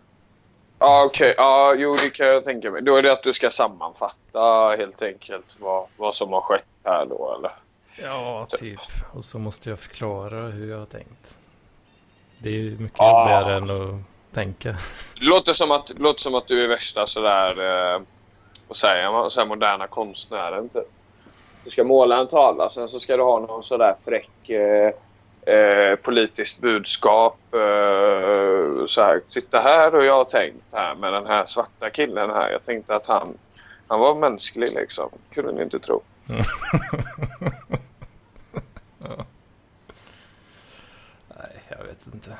Ja, 0.79 1.05
okej. 1.05 1.33
Ja, 1.37 1.75
jo, 1.77 1.95
det 2.03 2.09
kan 2.09 2.27
jag 2.27 2.43
tänka 2.43 2.71
mig. 2.71 2.81
Då 2.81 2.95
är 2.95 3.03
det 3.03 3.11
att 3.11 3.23
du 3.23 3.33
ska 3.33 3.49
sammanfatta 3.49 4.75
helt 4.77 5.01
enkelt 5.01 5.55
vad, 5.59 5.87
vad 5.97 6.15
som 6.15 6.33
har 6.33 6.41
skett 6.41 6.65
här 6.83 7.05
då, 7.05 7.35
eller? 7.37 7.64
Ja, 8.01 8.47
typ. 8.49 8.79
Och 9.13 9.23
så 9.25 9.39
måste 9.39 9.69
jag 9.69 9.79
förklara 9.79 10.41
hur 10.47 10.71
jag 10.71 10.79
har 10.79 10.85
tänkt. 10.85 11.37
Det 12.39 12.49
är 12.49 12.53
ju 12.53 12.77
mycket 12.77 12.99
Ah. 12.99 13.39
jobbigare 13.41 13.57
än 13.57 13.89
att 13.95 14.01
tänka. 14.33 14.75
Det 15.19 15.25
låter 15.25 15.53
som 15.53 15.71
att, 15.71 15.91
låter 15.99 16.21
som 16.21 16.35
att 16.35 16.47
du 16.47 16.63
är 16.63 16.67
värsta 16.67 17.07
sådär, 17.07 17.49
eh, 17.95 18.01
vad 18.67 18.77
säger 18.77 19.11
man, 19.11 19.29
så 19.29 19.39
här 19.39 19.47
moderna 19.47 19.87
konstnären 19.87 20.69
typ. 20.69 20.87
Du 21.63 21.69
ska 21.69 21.83
måla 21.83 22.19
en 22.19 22.27
tavla, 22.27 22.69
sen 22.69 22.89
så 22.89 22.99
ska 22.99 23.17
du 23.17 23.23
ha 23.23 23.39
någon 23.39 23.63
sådär 23.63 23.95
fräck 24.05 24.49
eh, 24.49 24.91
eh, 25.55 25.95
politiskt 25.95 26.59
budskap. 26.59 27.37
Eh, 27.53 28.85
så 28.87 29.01
här, 29.01 29.21
titta 29.29 29.59
här 29.59 29.95
och 29.95 30.05
jag 30.05 30.15
har 30.15 30.25
tänkt 30.25 30.65
här 30.71 30.95
med 30.95 31.13
den 31.13 31.25
här 31.25 31.45
svarta 31.45 31.89
killen 31.89 32.29
här. 32.29 32.49
Jag 32.49 32.63
tänkte 32.63 32.95
att 32.95 33.05
han, 33.05 33.37
han 33.87 33.99
var 33.99 34.15
mänsklig 34.15 34.73
liksom. 34.75 35.09
Kunde 35.33 35.51
ni 35.51 35.61
inte 35.63 35.79
tro. 35.79 36.01
Nej, 41.27 41.63
jag 41.69 41.83
vet 41.85 42.04
inte. 42.15 42.37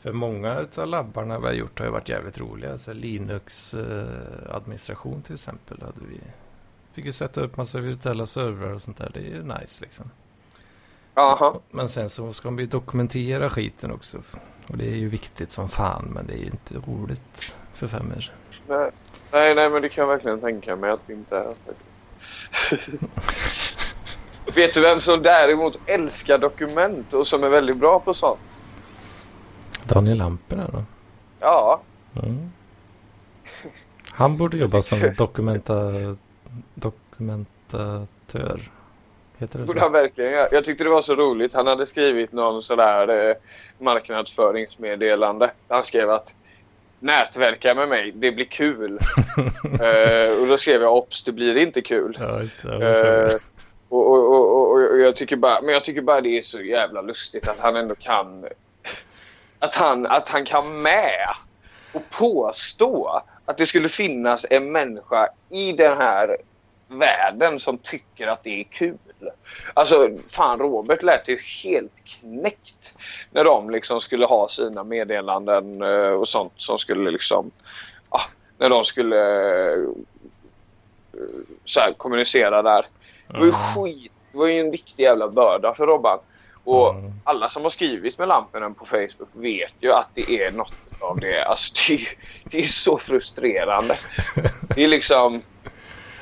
För 0.00 0.12
många 0.12 0.66
av 0.76 0.86
labbarna 0.86 1.38
vi 1.38 1.46
har 1.46 1.52
gjort 1.52 1.78
har 1.78 1.86
ju 1.86 1.92
varit 1.92 2.08
jävligt 2.08 2.38
roliga. 2.38 2.78
Så 2.78 2.92
Linux-administration 2.92 5.22
till 5.22 5.34
exempel. 5.34 5.82
Hade 5.82 6.04
vi... 6.08 6.20
Fick 6.92 7.04
ju 7.04 7.12
sätta 7.12 7.40
upp 7.40 7.56
massa 7.56 7.80
virtuella 7.80 8.26
servrar 8.26 8.72
och 8.72 8.82
sånt 8.82 8.98
där. 8.98 9.10
Det 9.14 9.20
är 9.20 9.24
ju 9.24 9.42
nice 9.42 9.84
liksom. 9.84 10.10
Jaha. 11.14 11.54
Men 11.70 11.88
sen 11.88 12.10
så 12.10 12.32
ska 12.32 12.48
de 12.48 12.58
ju 12.58 12.66
dokumentera 12.66 13.50
skiten 13.50 13.92
också. 13.92 14.22
Och 14.66 14.76
det 14.76 14.86
är 14.86 14.96
ju 14.96 15.08
viktigt 15.08 15.52
som 15.52 15.68
fan. 15.68 16.10
Men 16.14 16.26
det 16.26 16.32
är 16.32 16.38
ju 16.38 16.46
inte 16.46 16.74
roligt 16.74 17.52
för 17.74 17.88
femmer. 17.88 18.32
Nej, 18.68 18.90
nej, 19.32 19.54
nej, 19.54 19.70
men 19.70 19.82
det 19.82 19.88
kan 19.88 20.02
jag 20.02 20.08
verkligen 20.08 20.40
tänka 20.40 20.76
mig 20.76 20.90
att 20.90 21.06
det 21.06 21.12
inte 21.12 21.36
är. 21.36 21.54
Vet 24.54 24.74
du 24.74 24.80
vem 24.80 25.00
som 25.00 25.22
däremot 25.22 25.78
älskar 25.86 26.38
dokument 26.38 27.14
och 27.14 27.26
som 27.26 27.44
är 27.44 27.48
väldigt 27.48 27.76
bra 27.76 28.00
på 28.00 28.14
sånt? 28.14 28.40
Daniel 29.84 30.18
Lamperna 30.18 30.68
då? 30.72 30.82
Ja, 31.40 31.80
Mm. 32.22 32.50
Han 34.10 34.36
borde 34.36 34.56
jobba 34.56 34.82
som 34.82 35.14
dokumenta... 35.16 35.92
dokumentatör. 36.74 38.60
Heter 39.38 39.58
det 39.58 39.64
borde 39.64 39.80
han 39.80 39.88
så? 39.88 39.92
verkligen 39.92 40.32
göra. 40.32 40.48
Jag 40.52 40.64
tyckte 40.64 40.84
det 40.84 40.90
var 40.90 41.02
så 41.02 41.14
roligt. 41.14 41.54
Han 41.54 41.66
hade 41.66 41.86
skrivit 41.86 42.32
någon 42.32 42.62
sådär 42.62 43.28
eh, 43.30 43.36
marknadsföringsmeddelande. 43.78 45.50
Han 45.68 45.84
skrev 45.84 46.10
att 46.10 46.34
nätverka 47.00 47.74
med 47.74 47.88
mig, 47.88 48.12
det 48.14 48.32
blir 48.32 48.44
kul. 48.44 48.92
eh, 49.64 50.40
och 50.40 50.46
då 50.46 50.58
skrev 50.58 50.82
jag 50.82 50.96
ops, 50.96 51.24
det 51.24 51.32
blir 51.32 51.56
inte 51.56 51.80
kul. 51.80 52.16
Ja, 52.20 52.42
just 52.42 52.62
det. 52.62 52.78
Det 52.78 53.38
och, 53.88 54.12
och, 54.12 54.32
och, 54.32 54.70
och, 54.70 54.98
jag 54.98 55.16
tycker 55.16 55.36
bara, 55.36 55.60
men 55.60 55.74
jag 55.74 55.84
tycker 55.84 56.02
bara 56.02 56.20
det 56.20 56.38
är 56.38 56.42
så 56.42 56.62
jävla 56.62 57.02
lustigt 57.02 57.48
att 57.48 57.60
han 57.60 57.76
ändå 57.76 57.94
kan 57.94 58.46
att 59.58 59.74
han, 59.74 60.06
att 60.06 60.28
han 60.28 60.44
kan 60.44 60.82
med 60.82 61.28
och 61.92 62.10
påstå 62.10 63.22
att 63.44 63.58
det 63.58 63.66
skulle 63.66 63.88
finnas 63.88 64.46
en 64.50 64.72
människa 64.72 65.28
i 65.50 65.72
den 65.72 65.98
här 65.98 66.36
världen 66.88 67.60
som 67.60 67.78
tycker 67.78 68.26
att 68.26 68.44
det 68.44 68.60
är 68.60 68.64
kul. 68.64 68.98
Alltså 69.74 70.10
fan 70.28 70.58
Robert 70.58 71.02
lät 71.02 71.28
ju 71.28 71.38
helt 71.64 71.92
knäckt 72.04 72.94
när 73.30 73.44
de 73.44 73.70
liksom 73.70 74.00
skulle 74.00 74.26
ha 74.26 74.48
sina 74.48 74.84
meddelanden 74.84 75.82
eh, 75.82 76.10
och 76.10 76.28
sånt 76.28 76.52
som 76.56 76.78
skulle 76.78 77.10
liksom 77.10 77.50
ah, 78.08 78.24
när 78.58 78.70
de 78.70 78.84
skulle 78.84 79.16
eh, 79.72 79.88
så 81.64 81.80
här, 81.80 81.92
kommunicera 81.92 82.62
där. 82.62 82.86
Det 83.28 83.38
var 83.38 83.46
ju 83.46 83.52
skit. 83.52 84.12
Det 84.32 84.38
var 84.38 84.46
ju 84.46 84.60
en 84.60 84.70
riktig 84.72 85.02
jävla 85.02 85.28
börda 85.28 85.74
för 85.74 85.86
Robban. 85.86 86.18
Och 86.64 86.94
alla 87.24 87.48
som 87.50 87.62
har 87.62 87.70
skrivit 87.70 88.18
med 88.18 88.28
lamporna 88.28 88.70
på 88.70 88.84
Facebook 88.84 89.28
vet 89.32 89.74
ju 89.80 89.92
att 89.92 90.08
det 90.14 90.30
är 90.42 90.52
något 90.52 90.72
av 91.00 91.20
det. 91.20 91.42
Alltså 91.44 91.72
det, 91.88 91.94
är- 91.94 92.08
det 92.44 92.58
är 92.58 92.66
så 92.66 92.98
frustrerande. 92.98 93.94
Det 94.74 94.84
är 94.84 94.88
liksom... 94.88 95.42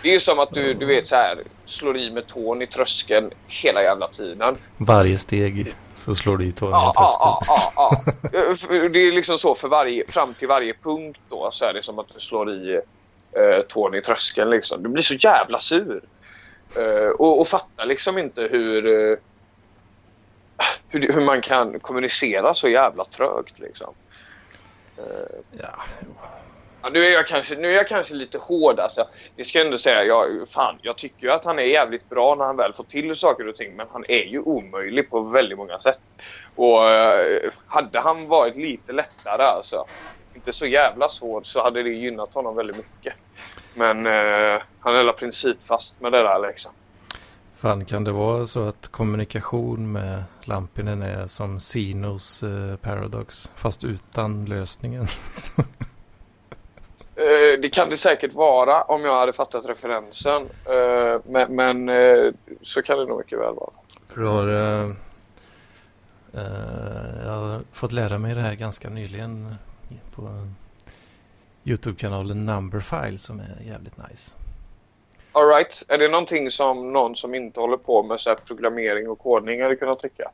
Det 0.02 0.14
är 0.14 0.18
som 0.18 0.38
att 0.38 0.50
du, 0.50 0.74
du 0.74 0.86
vet 0.86 1.06
så 1.06 1.14
här 1.16 1.38
slår 1.64 1.96
i 1.96 2.10
med 2.10 2.26
tån 2.26 2.62
i 2.62 2.66
tröskeln 2.66 3.30
hela 3.46 3.82
jävla 3.82 4.08
tiden. 4.08 4.56
Varje 4.76 5.18
steg 5.18 5.74
så 5.94 6.14
slår 6.14 6.36
du 6.36 6.46
i 6.46 6.52
tårna 6.52 6.76
Ja, 6.76 6.90
i 6.90 6.94
tröskeln. 6.98 7.34
ja, 7.46 7.72
ja, 7.76 8.02
ja. 8.82 8.88
Det 8.88 8.98
är 8.98 9.12
liksom 9.12 9.38
så 9.38 9.54
för 9.54 9.68
varje, 9.68 10.06
fram 10.08 10.34
till 10.34 10.48
varje 10.48 10.74
punkt 10.82 11.20
då 11.28 11.48
så 11.52 11.64
är 11.64 11.72
det 11.74 11.82
som 11.82 11.98
att 11.98 12.06
du 12.14 12.20
slår 12.20 12.50
i 12.50 12.74
eh, 13.32 13.62
tån 13.68 13.94
i 13.94 14.00
tröskeln 14.02 14.50
liksom. 14.50 14.82
Du 14.82 14.88
blir 14.88 15.02
så 15.02 15.14
jävla 15.14 15.60
sur. 15.60 16.00
Eh, 16.76 17.08
och, 17.08 17.40
och 17.40 17.48
fattar 17.48 17.86
liksom 17.86 18.18
inte 18.18 18.42
hur, 18.42 18.86
eh, 18.86 19.18
hur, 20.88 21.12
hur 21.12 21.20
man 21.20 21.40
kan 21.40 21.80
kommunicera 21.80 22.54
så 22.54 22.68
jävla 22.68 23.04
trögt 23.04 23.58
liksom. 23.58 23.94
Eh, 24.98 25.38
Ja, 25.58 25.82
Ja, 26.86 26.90
nu, 26.92 27.06
är 27.06 27.10
jag 27.10 27.26
kanske, 27.26 27.54
nu 27.54 27.68
är 27.72 27.76
jag 27.76 27.88
kanske 27.88 28.14
lite 28.14 28.38
hård. 28.38 28.80
Alltså. 28.80 29.08
Det 29.36 29.44
ska 29.44 29.58
jag 29.58 29.66
ändå 29.66 29.78
säga. 29.78 30.04
Jag, 30.04 30.48
fan, 30.48 30.78
jag 30.82 30.96
tycker 30.96 31.26
ju 31.26 31.32
att 31.32 31.44
han 31.44 31.58
är 31.58 31.62
jävligt 31.62 32.08
bra 32.08 32.34
när 32.34 32.44
han 32.44 32.56
väl 32.56 32.72
får 32.72 32.84
till 32.84 33.14
saker 33.14 33.48
och 33.48 33.56
ting. 33.56 33.76
Men 33.76 33.86
han 33.92 34.04
är 34.08 34.24
ju 34.24 34.40
omöjlig 34.40 35.10
på 35.10 35.20
väldigt 35.20 35.58
många 35.58 35.80
sätt. 35.80 35.98
Och 36.54 36.78
hade 37.66 38.00
han 38.00 38.28
varit 38.28 38.56
lite 38.56 38.92
lättare, 38.92 39.42
alltså, 39.42 39.84
inte 40.34 40.52
så 40.52 40.66
jävla 40.66 41.08
svår, 41.08 41.42
så 41.44 41.62
hade 41.62 41.82
det 41.82 41.90
gynnat 41.90 42.34
honom 42.34 42.56
väldigt 42.56 42.76
mycket. 42.76 43.14
Men 43.76 44.06
eh, 44.06 44.62
han 44.80 44.94
är 44.94 45.12
principfast 45.12 46.00
med 46.00 46.12
det 46.12 46.22
där 46.22 46.48
liksom. 46.48 46.72
Fan, 47.56 47.84
kan 47.84 48.04
det 48.04 48.12
vara 48.12 48.46
så 48.46 48.68
att 48.68 48.88
kommunikation 48.88 49.92
med 49.92 50.24
Lampinen 50.44 51.02
är 51.02 51.26
som 51.26 51.60
Sinos 51.60 52.42
eh, 52.42 52.76
Paradox, 52.76 53.50
fast 53.56 53.84
utan 53.84 54.44
lösningen? 54.44 55.06
Eh, 57.18 57.60
det 57.60 57.68
kan 57.68 57.88
det 57.88 57.96
säkert 57.96 58.34
vara 58.34 58.82
om 58.82 59.04
jag 59.04 59.14
hade 59.14 59.32
fattat 59.32 59.66
referensen. 59.66 60.42
Eh, 60.64 61.20
men 61.24 61.56
men 61.56 61.88
eh, 61.88 62.32
så 62.62 62.82
kan 62.82 62.98
det 62.98 63.04
nog 63.04 63.18
mycket 63.18 63.38
väl 63.38 63.54
vara. 63.54 63.70
För 64.08 64.20
du 64.20 64.26
har, 64.26 64.48
eh, 64.48 64.90
eh, 66.34 67.26
jag 67.26 67.32
har 67.32 67.60
fått 67.72 67.92
lära 67.92 68.18
mig 68.18 68.34
det 68.34 68.40
här 68.40 68.54
ganska 68.54 68.90
nyligen 68.90 69.54
på 70.14 70.22
YouTube-kanalen 71.66 72.46
Numberfile 72.46 73.18
som 73.18 73.40
är 73.40 73.62
jävligt 73.66 73.96
nice. 74.10 74.36
All 75.32 75.48
right. 75.48 75.82
Är 75.88 75.98
det 75.98 76.08
någonting 76.08 76.50
som 76.50 76.92
någon 76.92 77.16
som 77.16 77.34
inte 77.34 77.60
håller 77.60 77.76
på 77.76 78.02
med 78.02 78.20
så 78.20 78.30
här 78.30 78.36
programmering 78.46 79.08
och 79.08 79.18
kodning 79.18 79.62
hade 79.62 79.76
kunnat 79.76 80.00
tycka? 80.00 80.30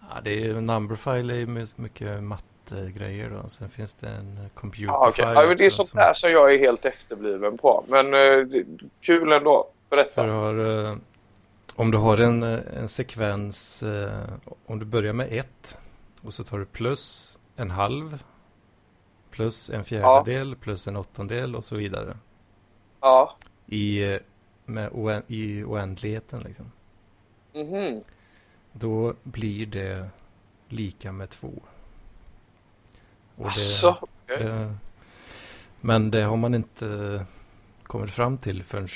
Ja, 0.00 0.20
det 0.24 0.46
är, 0.46 0.54
Numberfile 0.54 1.34
är 1.34 1.38
ju 1.38 1.66
mycket 1.76 2.22
mattegrejer 2.22 3.30
då. 3.30 3.48
Sen 3.48 3.68
finns 3.68 3.94
det 3.94 4.08
en 4.08 4.38
Ah, 4.46 4.60
computerfile 4.60 5.08
okay. 5.08 5.34
ja, 5.48 5.54
det 5.54 5.66
är 5.66 5.70
sånt 5.70 5.88
som- 5.88 5.96
där 5.96 6.12
som 6.14 6.30
jag 6.30 6.54
är 6.54 6.58
helt 6.58 6.84
efterbliven 6.84 7.58
på. 7.58 7.84
Men 7.88 8.14
eh, 8.14 8.46
kul 9.00 9.32
ändå. 9.32 9.68
Berätta. 9.90 10.26
du 10.26 10.30
har, 10.32 10.84
eh, 10.90 10.96
om 11.74 11.90
du 11.90 11.98
har 11.98 12.20
en, 12.20 12.42
eh, 12.42 12.58
en 12.76 12.88
sekvens, 12.88 13.82
eh, 13.82 14.10
om 14.66 14.78
du 14.78 14.84
börjar 14.84 15.12
med 15.12 15.32
ett 15.32 15.78
och 16.22 16.34
så 16.34 16.44
tar 16.44 16.58
du 16.58 16.64
plus 16.64 17.38
en 17.56 17.70
halv, 17.70 18.22
plus 19.38 19.70
en 19.70 19.84
fjärdedel, 19.84 20.56
plus 20.56 20.88
en 20.88 20.96
åttondel 20.96 21.56
och 21.56 21.64
så 21.64 21.74
vidare. 21.76 22.16
Ja. 23.00 23.36
I, 23.66 24.18
med 24.64 24.90
oä- 24.90 25.22
i 25.26 25.64
oändligheten 25.64 26.40
liksom. 26.42 26.72
Mhm. 27.54 28.02
Då 28.72 29.14
blir 29.22 29.66
det 29.66 30.08
lika 30.68 31.12
med 31.12 31.30
två. 31.30 31.52
Och 33.36 33.44
det- 33.44 33.48
Asså, 33.50 33.98
okej. 34.00 34.44
det, 34.44 34.74
men 35.80 36.10
det 36.10 36.22
har 36.22 36.36
man 36.36 36.54
inte 36.54 37.26
kommit 37.82 38.10
fram 38.10 38.38
till 38.38 38.62
förrän 38.62 38.88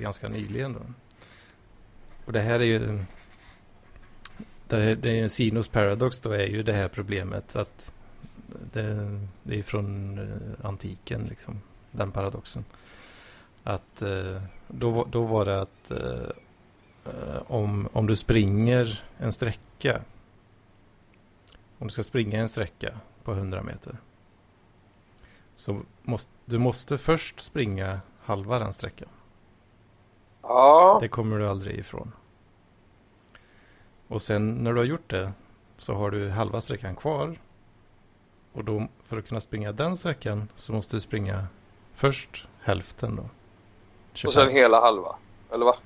ganska 0.00 0.28
nyligen. 0.28 0.72
Då. 0.72 0.80
Och 2.24 2.32
det 2.32 2.40
här 2.40 2.60
är 2.60 2.64
ju... 2.64 3.04
Det, 4.68 4.76
är- 4.82 4.96
det 4.96 5.20
är 5.20 5.28
Sinos 5.28 5.68
Paradox 5.68 6.18
då 6.18 6.30
är 6.32 6.46
ju 6.46 6.62
det 6.62 6.72
här 6.72 6.88
problemet 6.88 7.56
att 7.56 7.94
det, 8.72 9.20
det 9.42 9.58
är 9.58 9.62
från 9.62 10.18
eh, 10.18 10.66
antiken 10.66 11.26
liksom, 11.28 11.60
den 11.90 12.12
paradoxen. 12.12 12.64
Att 13.64 14.02
eh, 14.02 14.42
då, 14.68 15.06
då 15.10 15.24
var 15.24 15.44
det 15.44 15.60
att 15.60 15.90
eh, 15.90 16.30
om, 17.46 17.88
om 17.92 18.06
du 18.06 18.16
springer 18.16 19.04
en 19.18 19.32
sträcka 19.32 20.00
om 21.78 21.86
du 21.86 21.92
ska 21.92 22.02
springa 22.02 22.38
en 22.38 22.48
sträcka 22.48 22.98
på 23.24 23.32
100 23.32 23.62
meter 23.62 23.96
så 25.56 25.80
måste 26.02 26.30
du 26.44 26.58
måste 26.58 26.98
först 26.98 27.40
springa 27.40 28.00
halva 28.20 28.58
den 28.58 28.72
sträckan. 28.72 29.08
Ja. 30.42 30.98
Det 31.00 31.08
kommer 31.08 31.38
du 31.38 31.48
aldrig 31.48 31.78
ifrån. 31.78 32.12
Och 34.08 34.22
sen 34.22 34.54
när 34.54 34.72
du 34.72 34.78
har 34.78 34.84
gjort 34.84 35.10
det 35.10 35.32
så 35.76 35.94
har 35.94 36.10
du 36.10 36.30
halva 36.30 36.60
sträckan 36.60 36.96
kvar. 36.96 37.38
Och 38.52 38.64
då 38.64 38.88
för 39.04 39.18
att 39.18 39.28
kunna 39.28 39.40
springa 39.40 39.72
den 39.72 39.96
sträckan 39.96 40.48
så 40.54 40.72
måste 40.72 40.96
du 40.96 41.00
springa 41.00 41.46
först 41.94 42.46
hälften 42.60 43.16
då. 43.16 43.22
Och 43.22 43.28
25. 44.12 44.32
sen 44.32 44.50
hela 44.52 44.80
halva. 44.80 45.16
Eller 45.52 45.64
va? 45.64 45.76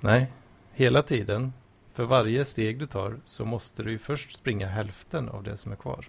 Nej, 0.00 0.32
hela 0.72 1.02
tiden. 1.02 1.52
För 1.92 2.04
varje 2.04 2.44
steg 2.44 2.78
du 2.78 2.86
tar 2.86 3.20
så 3.24 3.44
måste 3.44 3.82
du 3.82 3.90
ju 3.90 3.98
först 3.98 4.36
springa 4.36 4.68
hälften 4.68 5.28
av 5.28 5.42
det 5.42 5.56
som 5.56 5.72
är 5.72 5.76
kvar. 5.76 6.08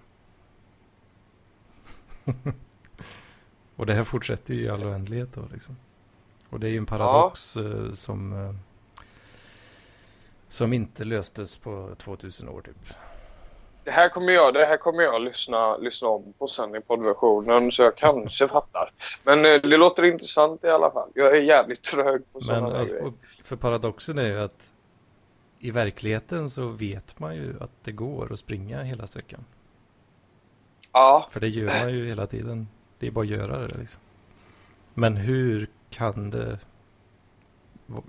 och 3.76 3.86
det 3.86 3.94
här 3.94 4.04
fortsätter 4.04 4.54
ju 4.54 4.62
i 4.62 4.68
all 4.68 4.84
oändlighet 4.84 5.34
då 5.34 5.42
liksom. 5.52 5.76
Och 6.50 6.60
det 6.60 6.66
är 6.66 6.70
ju 6.70 6.78
en 6.78 6.86
paradox 6.86 7.56
eh, 7.56 7.90
som, 7.90 8.32
eh, 8.32 8.54
som 10.48 10.72
inte 10.72 11.04
löstes 11.04 11.58
på 11.58 11.94
2000 11.98 12.48
år 12.48 12.60
typ. 12.60 12.94
Det 13.84 13.90
här 13.90 14.08
kommer 14.08 14.32
jag, 14.32 14.54
det 14.54 14.66
här 14.66 14.76
kommer 14.76 15.02
jag 15.02 15.22
lyssna, 15.22 15.76
lyssna 15.76 16.08
om 16.08 16.32
på 16.38 16.48
sen 16.48 16.76
i 16.76 16.80
poddversionen 16.80 17.72
så 17.72 17.82
jag 17.82 17.96
kanske 17.96 18.48
fattar. 18.48 18.90
Men 19.22 19.44
eh, 19.44 19.60
det 19.62 19.76
låter 19.76 20.04
intressant 20.04 20.64
i 20.64 20.68
alla 20.68 20.90
fall. 20.90 21.10
Jag 21.14 21.36
är 21.36 21.40
jävligt 21.40 21.82
trög 21.82 22.22
på 22.32 22.38
Men 22.38 22.46
sådana 22.46 22.70
där 22.70 22.78
alltså, 22.78 22.94
grejer. 22.94 23.12
för 23.42 23.56
paradoxen 23.56 24.18
är 24.18 24.26
ju 24.26 24.40
att 24.40 24.74
i 25.58 25.70
verkligheten 25.70 26.50
så 26.50 26.66
vet 26.66 27.18
man 27.18 27.36
ju 27.36 27.54
att 27.60 27.72
det 27.82 27.92
går 27.92 28.32
att 28.32 28.38
springa 28.38 28.82
hela 28.82 29.06
sträckan. 29.06 29.44
Ja, 30.92 31.28
För 31.30 31.40
det 31.40 31.48
gör 31.48 31.80
man 31.82 31.92
ju 31.92 32.06
hela 32.06 32.26
tiden. 32.26 32.68
Det 32.98 33.06
är 33.06 33.10
bara 33.10 33.24
att 33.24 33.30
göra 33.30 33.58
det 33.58 33.78
liksom. 33.78 34.00
Men 34.94 35.16
hur 35.16 35.68
kan 35.90 36.30
det 36.30 36.58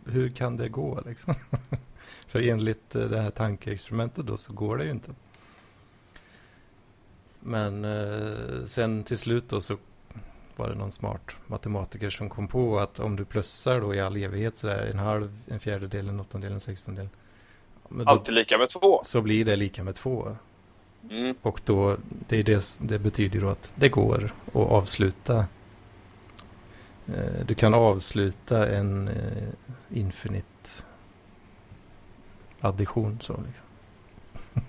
hur 0.06 0.30
kan 0.30 0.58
det 0.58 0.70
gå 0.70 1.02
liksom? 1.06 1.34
För 2.28 2.42
enligt 2.42 2.96
eh, 2.96 3.06
det 3.06 3.22
här 3.22 3.32
tankeexperimentet 3.32 4.26
då 4.26 4.38
så 4.38 4.54
går 4.54 4.78
det 4.78 4.84
ju 4.84 4.92
inte. 4.92 5.12
Men 7.48 7.86
eh, 7.86 8.64
sen 8.66 9.04
till 9.04 9.18
slut 9.18 9.50
då 9.50 9.62
så 9.62 9.78
var 10.56 10.70
det 10.70 10.76
någon 10.76 10.92
smart 10.92 11.32
matematiker 11.48 12.10
som 12.10 12.30
kom 12.30 12.48
på 12.48 12.80
att 12.80 13.00
om 13.00 13.16
du 13.16 13.26
plussar 13.26 13.82
då 13.82 13.96
i 13.96 14.02
all 14.02 14.18
evighet 14.18 14.58
så 14.58 14.68
där 14.68 14.88
en 14.88 15.00
halv, 15.00 15.40
en 15.48 15.60
fjärdedel, 15.60 16.10
en 16.10 16.20
åttondel, 16.20 16.52
en 16.54 16.60
sextondel. 16.60 17.10
Men 17.90 18.06
då, 18.06 18.12
alltid 18.12 18.36
lika 18.36 18.58
med 18.58 18.70
två. 18.70 19.00
så 19.04 19.22
blir 19.22 19.46
det 19.46 19.56
lika 19.56 19.84
med 19.84 19.96
två. 19.96 20.38
Mm. 21.10 21.36
Och 21.42 21.62
då, 21.66 21.98
det, 22.28 22.38
är 22.38 22.44
det, 22.44 22.80
det 22.82 23.00
betyder 23.00 23.40
då 23.40 23.50
att 23.50 23.74
det 23.76 23.90
går 23.90 24.34
att 24.48 24.56
avsluta. 24.56 25.46
Eh, 27.08 27.46
Du 27.48 27.56
kan 27.56 27.74
avsluta 27.74 28.68
en 28.68 29.08
eh, 29.08 29.50
infinite 29.90 30.70
addition 32.62 33.18
så 33.22 33.40
liksom. 33.48 33.66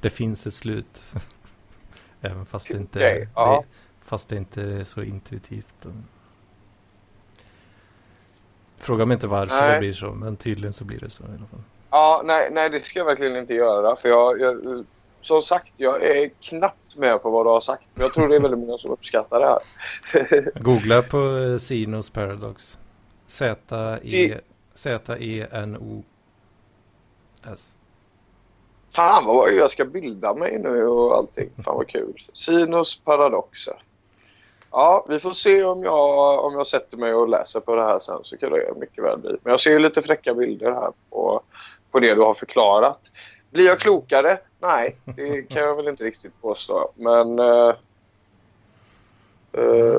Det 0.00 0.10
finns 0.10 0.46
ett 0.46 0.54
slut. 0.54 1.02
Även 2.20 2.46
fast 2.46 2.68
det 2.68 2.76
inte, 2.78 2.98
Okej, 2.98 3.28
ja. 3.34 3.62
det, 3.62 3.68
fast 4.08 4.28
det 4.28 4.36
inte 4.36 4.62
är 4.62 4.84
så 4.84 5.02
intuitivt. 5.02 5.86
Fråga 8.78 9.06
mig 9.06 9.14
inte 9.14 9.26
varför 9.26 9.60
Nej. 9.60 9.72
det 9.72 9.78
blir 9.78 9.92
så, 9.92 10.10
men 10.12 10.36
tydligen 10.36 10.72
så 10.72 10.84
blir 10.84 10.98
det 11.00 11.10
så 11.10 11.22
i 11.22 11.26
alla 11.26 11.36
fall. 11.46 11.60
Ja, 11.90 12.22
nej, 12.24 12.48
nej, 12.52 12.70
det 12.70 12.80
ska 12.80 12.98
jag 12.98 13.06
verkligen 13.06 13.36
inte 13.36 13.54
göra. 13.54 13.96
För 13.96 14.08
jag, 14.08 14.40
jag, 14.40 14.84
som 15.22 15.42
sagt, 15.42 15.72
jag 15.76 16.02
är 16.02 16.30
knappt 16.40 16.96
med 16.96 17.22
på 17.22 17.30
vad 17.30 17.46
du 17.46 17.50
har 17.50 17.60
sagt. 17.60 17.82
Men 17.94 18.02
jag 18.02 18.12
tror 18.14 18.28
det 18.28 18.36
är 18.36 18.40
väldigt 18.40 18.60
många 18.60 18.78
som 18.78 18.90
uppskattar 18.90 19.40
det 19.40 19.46
här. 19.46 19.58
Googla 20.62 21.02
på 21.02 21.36
eh, 21.38 21.56
Sinos 21.58 22.10
Paradox. 22.10 22.78
Z-E- 23.26 23.98
Det- 24.02 24.40
Z-E-N-O-S. 24.74 26.06
Fan 28.96 29.26
vad 29.26 29.52
jag 29.52 29.70
ska 29.70 29.84
bilda 29.84 30.34
mig 30.34 30.58
nu 30.58 30.86
och 30.86 31.16
allting. 31.16 31.50
Fan 31.64 31.76
vad 31.76 31.88
kul. 31.88 32.22
Sinus 32.32 33.00
paradoxer. 33.00 33.82
Ja, 34.70 35.06
vi 35.08 35.20
får 35.20 35.30
se 35.30 35.64
om 35.64 35.84
jag, 35.84 36.44
om 36.44 36.54
jag 36.54 36.66
sätter 36.66 36.96
mig 36.96 37.14
och 37.14 37.28
läser 37.28 37.60
på 37.60 37.74
det 37.74 37.82
här 37.82 37.98
sen 37.98 38.18
så 38.22 38.36
kan 38.36 38.52
det 38.52 38.72
mycket 38.76 39.04
väl 39.04 39.18
bli. 39.18 39.36
Men 39.42 39.50
jag 39.50 39.60
ser 39.60 39.70
ju 39.70 39.78
lite 39.78 40.02
fräcka 40.02 40.34
bilder 40.34 40.72
här 40.72 40.92
på, 41.10 41.42
på 41.90 42.00
det 42.00 42.14
du 42.14 42.20
har 42.20 42.34
förklarat. 42.34 43.00
Blir 43.50 43.66
jag 43.66 43.80
klokare? 43.80 44.38
Nej, 44.58 44.96
det 45.04 45.42
kan 45.42 45.62
jag 45.62 45.76
väl 45.76 45.88
inte 45.88 46.04
riktigt 46.04 46.42
påstå. 46.42 46.90
Men 46.94 47.38
uh, 47.38 47.74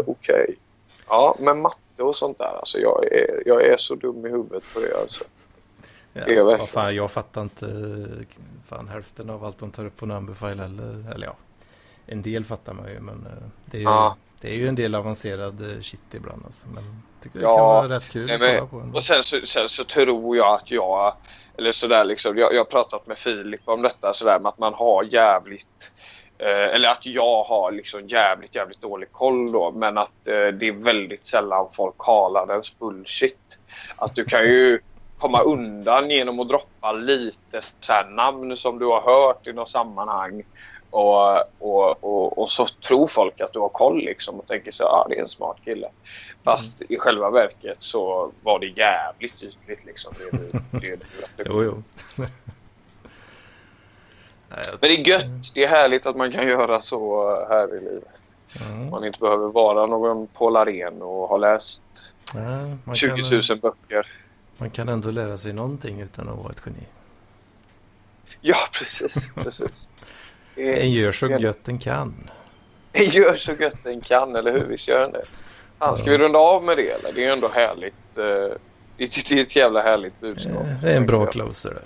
okej. 0.05 0.55
Ja, 1.07 1.35
men 1.39 1.61
matte 1.61 2.03
och 2.03 2.15
sånt 2.15 2.37
där. 2.37 2.57
Alltså 2.59 2.79
jag 2.79 3.05
är, 3.11 3.43
jag 3.45 3.65
är 3.65 3.77
så 3.77 3.95
dum 3.95 4.25
i 4.25 4.29
huvudet 4.29 4.63
på 4.73 4.79
det. 4.79 5.01
Alltså. 5.01 5.23
Ja, 6.27 6.43
vad 6.43 6.69
fan, 6.69 6.95
jag 6.95 7.11
fattar 7.11 7.41
inte 7.41 7.65
eh, 7.65 8.25
fan, 8.67 8.87
hälften 8.87 9.29
av 9.29 9.45
allt 9.45 9.59
de 9.59 9.71
tar 9.71 9.85
upp 9.85 9.97
på 9.97 10.05
Numberfile 10.05 10.61
heller. 10.61 11.11
Eller 11.15 11.27
ja, 11.27 11.35
en 12.05 12.21
del 12.21 12.45
fattar 12.45 12.73
man 12.73 12.87
ju. 12.87 12.99
Men 12.99 13.25
eh, 13.25 13.47
det 13.65 13.77
är 13.77 13.81
ju, 13.81 13.85
Ja. 13.87 14.15
det 14.41 14.49
är 14.49 14.55
ju 14.55 14.67
en 14.67 14.75
del 14.75 14.95
avancerad 14.95 15.71
eh, 15.71 15.81
shit 15.81 15.99
ibland. 16.13 16.41
Alltså. 16.45 16.67
Men 16.67 16.83
tycker 17.23 17.39
det 17.39 17.45
Ja, 17.45 17.55
kan 17.57 17.65
vara 17.65 17.89
rätt 17.89 18.09
kul 18.09 18.25
nej, 18.25 18.35
att 18.35 18.41
men- 18.41 18.55
kolla 18.57 18.67
på. 18.67 18.79
Ändå. 18.79 18.97
Och 18.97 19.03
sen 19.03 19.23
så, 19.23 19.37
sen 19.43 19.69
så 19.69 19.83
tror 19.83 20.37
jag 20.37 20.53
att 20.53 20.71
jag, 20.71 21.13
eller 21.57 21.71
sådär 21.71 22.03
liksom, 22.05 22.37
jag, 22.37 22.53
jag 22.53 22.59
har 22.59 22.65
pratat 22.65 23.07
med 23.07 23.17
Filip 23.17 23.61
om 23.65 23.81
detta 23.81 24.13
sådär 24.13 24.39
med 24.39 24.49
att 24.49 24.57
man 24.57 24.73
har 24.73 25.03
jävligt, 25.03 25.91
eh, 26.37 26.47
eller 26.75 26.89
att 26.89 27.05
jag 27.05 27.43
har 27.43 27.71
liksom 27.71 28.07
jävligt, 28.07 28.55
jävligt 28.55 28.81
dålig 28.81 29.11
koll 29.11 29.51
då, 29.51 29.71
men 29.71 29.97
att 29.97 30.27
eh, 30.27 30.33
det 30.33 30.67
är 30.67 30.83
väldigt 30.83 31.25
sällan 31.25 31.67
folk 31.73 31.95
kallar 31.99 32.51
ens 32.51 32.79
bullshit. 32.79 33.39
Att 33.95 34.15
du 34.15 34.25
kan 34.25 34.43
ju 34.43 34.79
komma 35.17 35.41
undan 35.41 36.09
genom 36.09 36.39
att 36.39 36.49
droppa 36.49 36.91
lite 36.91 37.61
så 37.79 38.03
namn 38.09 38.57
som 38.57 38.79
du 38.79 38.85
har 38.85 39.01
hört 39.01 39.47
i 39.47 39.53
något 39.53 39.69
sammanhang 39.69 40.43
Och, 40.89 41.37
och, 41.59 42.03
och, 42.03 42.37
och 42.37 42.49
så 42.49 42.65
tror 42.65 43.07
folk 43.07 43.41
att 43.41 43.53
du 43.53 43.59
har 43.59 43.69
koll 43.69 43.97
liksom 43.97 44.39
och 44.39 44.47
tänker 44.47 44.71
så 44.71 44.83
ah, 44.83 45.07
det 45.09 45.17
är 45.17 45.21
en 45.21 45.27
smart 45.27 45.57
kille. 45.65 45.89
Fast 46.43 46.81
i 46.81 46.97
själva 46.97 47.29
verket 47.29 47.77
så 47.79 48.31
var 48.43 48.59
det 48.59 48.67
jävligt 48.67 49.39
tydligt 49.39 49.85
liksom. 49.85 50.13
Det, 50.17 50.37
det, 50.71 50.79
det, 50.79 50.99
det, 51.37 51.43
Jo, 51.45 51.63
jo. 51.63 51.83
Men 54.49 54.79
det 54.81 54.87
är 54.87 55.07
gött. 55.07 55.53
Det 55.53 55.63
är 55.63 55.67
härligt 55.67 56.05
att 56.05 56.15
man 56.15 56.31
kan 56.31 56.47
göra 56.47 56.81
så 56.81 57.29
här 57.49 57.77
i 57.77 57.79
livet. 57.79 58.23
Mm. 58.61 58.89
Man 58.89 59.05
inte 59.05 59.19
behöver 59.19 59.47
vara 59.47 59.85
någon 59.85 60.27
Paul 60.27 60.55
Arén 60.55 61.01
och 61.01 61.29
ha 61.29 61.37
läst 61.37 61.81
man, 62.83 62.95
20 62.95 63.23
kan, 63.23 63.41
000 63.49 63.59
böcker. 63.59 64.07
Man 64.57 64.69
kan 64.69 64.89
ändå 64.89 65.11
lära 65.11 65.37
sig 65.37 65.53
någonting 65.53 65.99
utan 66.01 66.29
att 66.29 66.37
vara 66.37 66.49
ett 66.49 66.61
geni. 66.65 66.85
Ja, 68.41 68.57
precis. 68.73 69.29
precis. 69.35 69.87
Det 70.55 70.73
En 70.83 70.91
gör 70.91 71.11
så 71.11 71.27
gött 71.27 71.63
den 71.63 71.79
kan. 71.79 72.29
En 72.93 73.05
gör 73.09 73.35
så 73.35 73.53
gött 73.53 73.83
den 73.83 74.01
kan, 74.01 74.35
eller 74.35 74.51
hur? 74.51 74.65
Visst 74.65 74.87
gör 74.87 74.99
den 74.99 75.11
det? 75.11 75.23
Fan, 75.79 75.97
ska 75.97 76.11
vi 76.11 76.17
runda 76.17 76.39
av 76.39 76.63
med 76.63 76.77
det, 76.77 76.89
eller? 76.91 77.13
Det 77.13 77.25
är 77.25 77.33
ändå 77.33 77.47
härligt. 77.47 78.17
eh, 78.17 78.23
Det 78.97 79.31
är 79.31 79.41
ett 79.41 79.55
jävla 79.55 79.81
härligt 79.81 80.19
budskap. 80.19 80.53
Eh, 80.65 80.81
Det 80.81 80.91
är 80.91 80.97
en 80.97 81.05
bra 81.05 81.25
closer 81.25 81.69
där. 81.69 81.83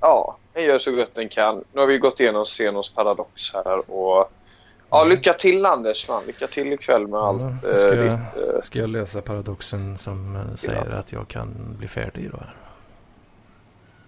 Ja, 0.00 0.36
en 0.54 0.64
gör 0.64 0.78
så 0.78 0.92
gott 0.92 1.14
den 1.14 1.28
kan. 1.28 1.64
Nu 1.72 1.80
har 1.80 1.86
vi 1.86 1.98
gått 1.98 2.20
igenom 2.20 2.46
Senos 2.46 2.90
paradox 2.90 3.52
här 3.54 3.90
och... 3.90 4.32
Ja, 4.90 5.04
lycka 5.04 5.32
till 5.32 5.66
Anders, 5.66 6.08
man. 6.08 6.22
Lycka 6.26 6.46
till 6.46 6.72
ikväll 6.72 7.06
med 7.06 7.20
allt. 7.20 7.42
Ja, 7.62 7.68
eh, 7.68 7.74
ska, 7.74 7.94
jag, 7.94 8.04
ditt, 8.04 8.48
eh, 8.54 8.60
ska 8.62 8.78
jag 8.78 8.88
lösa 8.88 9.22
paradoxen 9.22 9.98
som 9.98 10.36
eh, 10.36 10.54
säger 10.54 10.90
att 10.90 11.12
jag 11.12 11.28
kan 11.28 11.76
bli 11.78 11.88
färdig 11.88 12.30
då? 12.30 12.42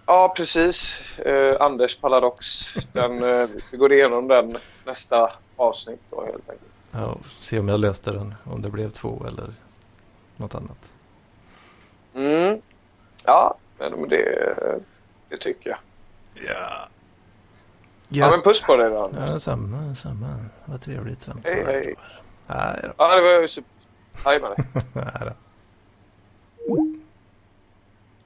Ja, 0.07 0.35
precis. 0.37 1.03
Eh, 1.19 1.57
Anders 1.61 1.97
paradox. 1.97 2.65
Den, 2.93 3.25
eh, 3.25 3.49
vi 3.71 3.77
går 3.77 3.93
igenom 3.93 4.29
den 4.29 4.59
nästa 4.87 5.33
avsnitt 5.57 6.01
då 6.11 6.25
helt 6.25 6.51
enkelt. 6.51 6.71
Ja, 6.91 7.17
se 7.39 7.59
om 7.59 7.69
jag 7.69 7.81
löste 7.81 8.13
den. 8.13 8.35
Om 8.45 8.63
det 8.63 8.71
blev 8.71 8.91
två 8.91 9.25
eller 9.29 9.55
något 10.37 10.55
annat. 10.55 10.93
Mm. 12.15 12.61
Ja, 13.25 13.57
men 13.79 14.09
det, 14.09 14.55
det 15.29 15.37
tycker 15.37 15.71
jag. 15.71 15.79
Ja. 16.35 16.89
Ja, 18.14 18.30
men 18.30 18.43
puss 18.43 18.62
på 18.64 18.76
dig 18.76 18.90
då. 18.90 19.10
Ja, 19.16 19.39
samma, 19.39 19.94
samma. 19.94 20.36
Vad 20.64 20.80
trevligt 20.80 21.20
samtal. 21.20 21.52
Hej, 21.52 21.64
hej. 21.64 21.94
Nej 22.47 22.80
då. 22.82 22.93
Ja, 22.97 23.16
det 23.16 23.22
var 23.22 23.30
ju. 23.30 23.48
Hej 24.24 24.40
med 24.40 24.51
dig. 24.51 25.32